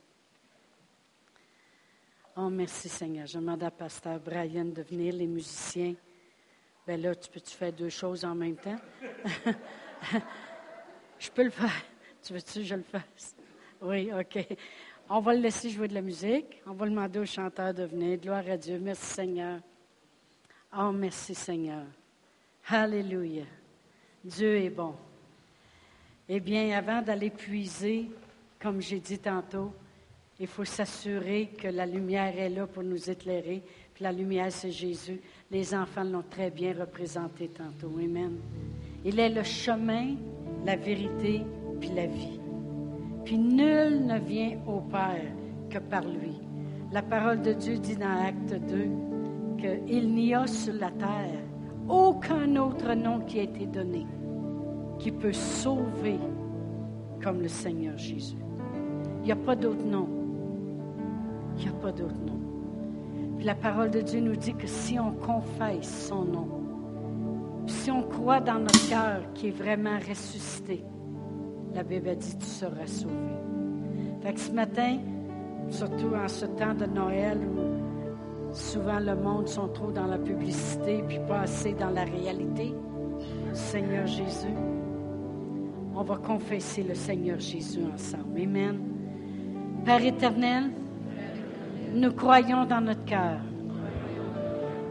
Oh, 2.36 2.50
merci 2.50 2.90
Seigneur. 2.90 3.28
Je 3.28 3.38
demande 3.38 3.62
à 3.62 3.70
Pasteur 3.70 4.20
Brian 4.20 4.66
de 4.66 4.82
venir, 4.82 5.14
les 5.14 5.28
musiciens. 5.28 5.94
Ben 6.88 7.00
là, 7.00 7.14
tu 7.14 7.30
peux-tu 7.30 7.56
faire 7.56 7.74
deux 7.74 7.90
choses 7.90 8.26
en 8.26 8.34
même 8.34 8.56
temps? 8.56 8.80
je 11.20 11.30
peux 11.30 11.44
le 11.44 11.52
faire. 11.52 11.84
Tu 12.28 12.34
veux-tu 12.34 12.60
que 12.60 12.66
je 12.66 12.76
le 12.76 12.84
fasse? 12.84 13.38
Oui, 13.82 14.12
OK. 14.12 14.46
On 15.10 15.22
va 15.22 15.34
le 15.34 15.40
laisser 15.40 15.70
jouer 15.70 15.88
de 15.88 15.94
la 15.94 16.02
musique. 16.02 16.62
On 16.66 16.74
va 16.74 16.86
demander 16.86 17.20
au 17.20 17.26
chanteur 17.26 17.74
de 17.74 17.84
venir. 17.84 18.18
Gloire 18.18 18.44
à 18.50 18.58
Dieu. 18.58 18.78
Merci 18.82 19.14
Seigneur. 19.14 19.62
Oh, 20.78 20.92
merci 20.92 21.34
Seigneur. 21.34 21.86
Alléluia. 22.68 23.46
Dieu 24.26 24.58
est 24.58 24.70
bon. 24.70 24.94
Eh 26.28 26.42
bien, 26.42 26.78
avant 26.78 27.02
d'aller 27.02 27.30
puiser, 27.30 28.12
comme 28.60 28.82
j'ai 28.82 29.00
dit 29.00 29.20
tantôt, 29.20 29.72
il 30.38 30.48
faut 30.48 30.66
s'assurer 30.66 31.52
que 31.58 31.70
la 31.70 31.86
lumière 31.86 32.38
est 32.38 32.50
là 32.50 32.68
pour 32.68 32.84
nous 32.84 33.10
éclairer. 33.10 33.64
Puis 33.94 34.04
la 34.04 34.12
lumière, 34.12 34.52
c'est 34.52 34.72
Jésus. 34.72 35.22
Les 35.50 35.74
enfants 35.74 36.04
l'ont 36.04 36.26
très 36.30 36.52
bien 36.52 36.74
représenté 36.78 37.48
tantôt. 37.48 37.98
Amen. 37.98 38.38
Il 39.06 39.18
est 39.18 39.30
le 39.30 39.44
chemin, 39.44 40.16
la 40.66 40.76
vérité, 40.76 41.46
puis 41.80 41.90
la 41.96 42.06
vie. 42.06 42.40
Puis 43.26 43.38
nul 43.38 44.06
ne 44.06 44.20
vient 44.20 44.58
au 44.68 44.82
Père 44.82 45.34
que 45.70 45.80
par 45.80 46.04
lui. 46.04 46.40
La 46.92 47.02
parole 47.02 47.42
de 47.42 47.54
Dieu 47.54 47.78
dit 47.78 47.96
dans 47.96 48.26
Acte 48.26 48.56
2 48.70 49.58
qu'il 49.58 50.14
n'y 50.14 50.34
a 50.34 50.48
sur 50.48 50.74
la 50.74 50.92
terre 50.92 51.42
aucun 51.90 52.56
autre 52.56 52.94
nom 52.94 53.20
qui 53.22 53.40
a 53.40 53.44
été 53.44 53.66
donné 53.66 54.06
qui 55.00 55.12
peut 55.12 55.34
sauver 55.34 56.20
comme 57.24 57.42
le 57.42 57.48
Seigneur 57.48 57.98
Jésus. 57.98 58.38
Il 59.22 59.26
n'y 59.26 59.32
a 59.32 59.36
pas 59.36 59.56
d'autre 59.56 59.86
nom. 59.86 60.08
Il 61.58 61.64
n'y 61.64 61.70
a 61.70 61.74
pas 61.74 61.92
d'autre 61.92 62.16
nom. 62.26 62.40
La 63.44 63.56
parole 63.56 63.92
de 63.92 64.02
Dieu 64.02 64.20
nous 64.20 64.36
dit 64.36 64.54
que 64.54 64.68
si 64.68 65.00
on 65.00 65.12
confesse 65.12 66.08
son 66.08 66.24
nom, 66.24 66.48
si 67.68 67.92
on 67.92 68.04
croit 68.04 68.40
dans 68.40 68.60
notre 68.60 68.90
cœur 68.90 69.22
qui 69.34 69.48
est 69.48 69.52
vraiment 69.52 69.98
ressuscité, 70.08 70.84
la 71.78 71.84
Bible 71.84 72.10
a 72.10 72.16
dit 72.16 72.36
tu 72.40 72.46
seras 72.48 72.88
sauvé. 72.88 73.14
Fait 74.24 74.34
que 74.34 74.40
ce 74.40 74.52
matin, 74.52 74.98
surtout 75.70 76.12
en 76.16 76.28
ce 76.28 76.48
temps 76.48 76.74
de 76.74 76.88
Noël 76.88 77.38
où 77.38 78.52
souvent 78.52 79.00
le 79.00 79.16
monde 79.16 79.48
sont 79.48 79.68
trop 79.68 79.92
dans 79.92 80.08
la 80.08 80.18
publicité 80.18 81.04
puis 81.08 81.20
pas 81.28 81.42
assez 81.42 81.74
dans 81.74 81.92
la 81.92 82.04
réalité, 82.04 82.74
Seigneur 83.54 84.08
Jésus, 84.08 84.56
on 85.96 86.02
va 86.02 86.16
confesser 86.18 86.82
le 86.82 86.96
Seigneur 86.96 87.40
Jésus 87.40 87.82
ensemble. 87.94 88.42
Amen. 88.42 88.80
Père 89.86 90.04
éternel, 90.04 90.72
nous 91.94 92.12
croyons 92.12 92.66
dans 92.66 92.82
notre 92.82 93.06
cœur 93.06 93.40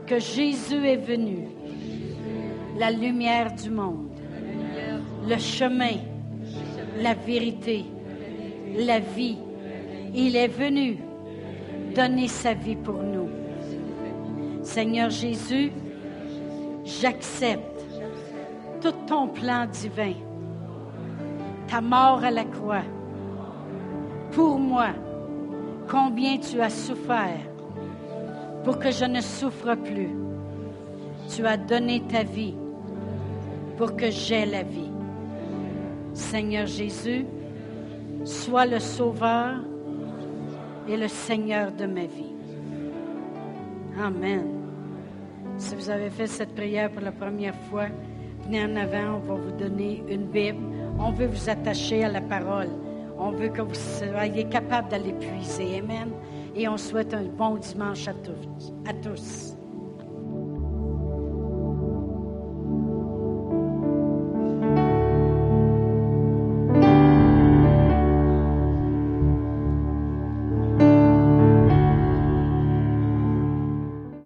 que 0.07 0.21
Jésus 0.21 0.87
est 0.87 1.05
venu, 1.05 1.49
la 2.79 2.93
lumière 2.93 3.53
du 3.57 3.71
monde, 3.71 4.07
le 5.29 5.37
chemin, 5.37 5.97
la 7.01 7.15
vérité, 7.15 7.85
la 8.77 8.99
vie. 8.99 9.39
Il 10.15 10.37
est 10.37 10.49
venu 10.49 10.99
donner 11.95 12.29
sa 12.29 12.55
vie 12.55 12.77
pour 12.77 13.03
nous. 13.03 13.29
Seigneur 14.63 15.11
Jésus, 15.11 15.73
j'accepte 16.85 17.85
tout 18.81 18.95
ton 19.07 19.29
plan 19.29 19.67
divin 19.67 20.15
ta 21.69 21.81
mort 21.81 22.23
à 22.25 22.31
la 22.31 22.45
croix. 22.45 22.85
Pour 24.33 24.59
moi, 24.59 24.89
combien 25.89 26.39
tu 26.39 26.61
as 26.61 26.71
souffert 26.71 27.41
pour 28.65 28.79
que 28.79 28.91
je 28.91 29.05
ne 29.05 29.21
souffre 29.21 29.75
plus. 29.75 30.11
Tu 31.29 31.47
as 31.47 31.57
donné 31.57 32.03
ta 32.03 32.23
vie 32.23 32.55
pour 33.77 33.97
que 33.97 34.11
j'aie 34.11 34.47
la 34.47 34.63
vie. 34.63 34.91
Seigneur 36.17 36.67
Jésus, 36.67 37.27
sois 38.25 38.65
le 38.65 38.79
sauveur 38.79 39.57
et 40.89 40.97
le 40.97 41.09
Seigneur 41.09 41.71
de 41.73 41.85
ma 41.85 42.07
vie. 42.07 42.35
Amen. 44.03 44.47
Si 45.59 45.75
vous 45.75 45.91
avez 45.91 46.09
fait 46.09 46.27
cette 46.27 46.55
prière 46.55 46.91
pour 46.91 47.03
la 47.03 47.13
première 47.13 47.55
fois, 47.71 47.87
venez 48.45 48.65
en 48.65 48.77
avant, 48.77 49.17
on 49.17 49.19
va 49.19 49.35
vous 49.35 49.57
donner 49.59 50.03
une 50.09 50.25
Bible. 50.25 50.59
On 50.99 51.11
veut 51.11 51.27
vous 51.27 51.51
attacher 51.51 52.05
à 52.05 52.09
la 52.09 52.23
parole. 52.23 52.71
On 53.19 53.31
veut 53.33 53.49
que 53.49 53.61
vous 53.61 53.75
soyez 53.75 54.45
capable 54.45 54.89
d'aller 54.89 55.13
puiser. 55.13 55.79
Amen. 55.79 56.13
Et 56.55 56.67
on 56.67 56.79
souhaite 56.79 57.13
un 57.13 57.25
bon 57.25 57.57
dimanche 57.57 58.09
à 58.09 58.15
tous. 58.15 58.73
À 58.89 58.95
tous. 58.95 59.56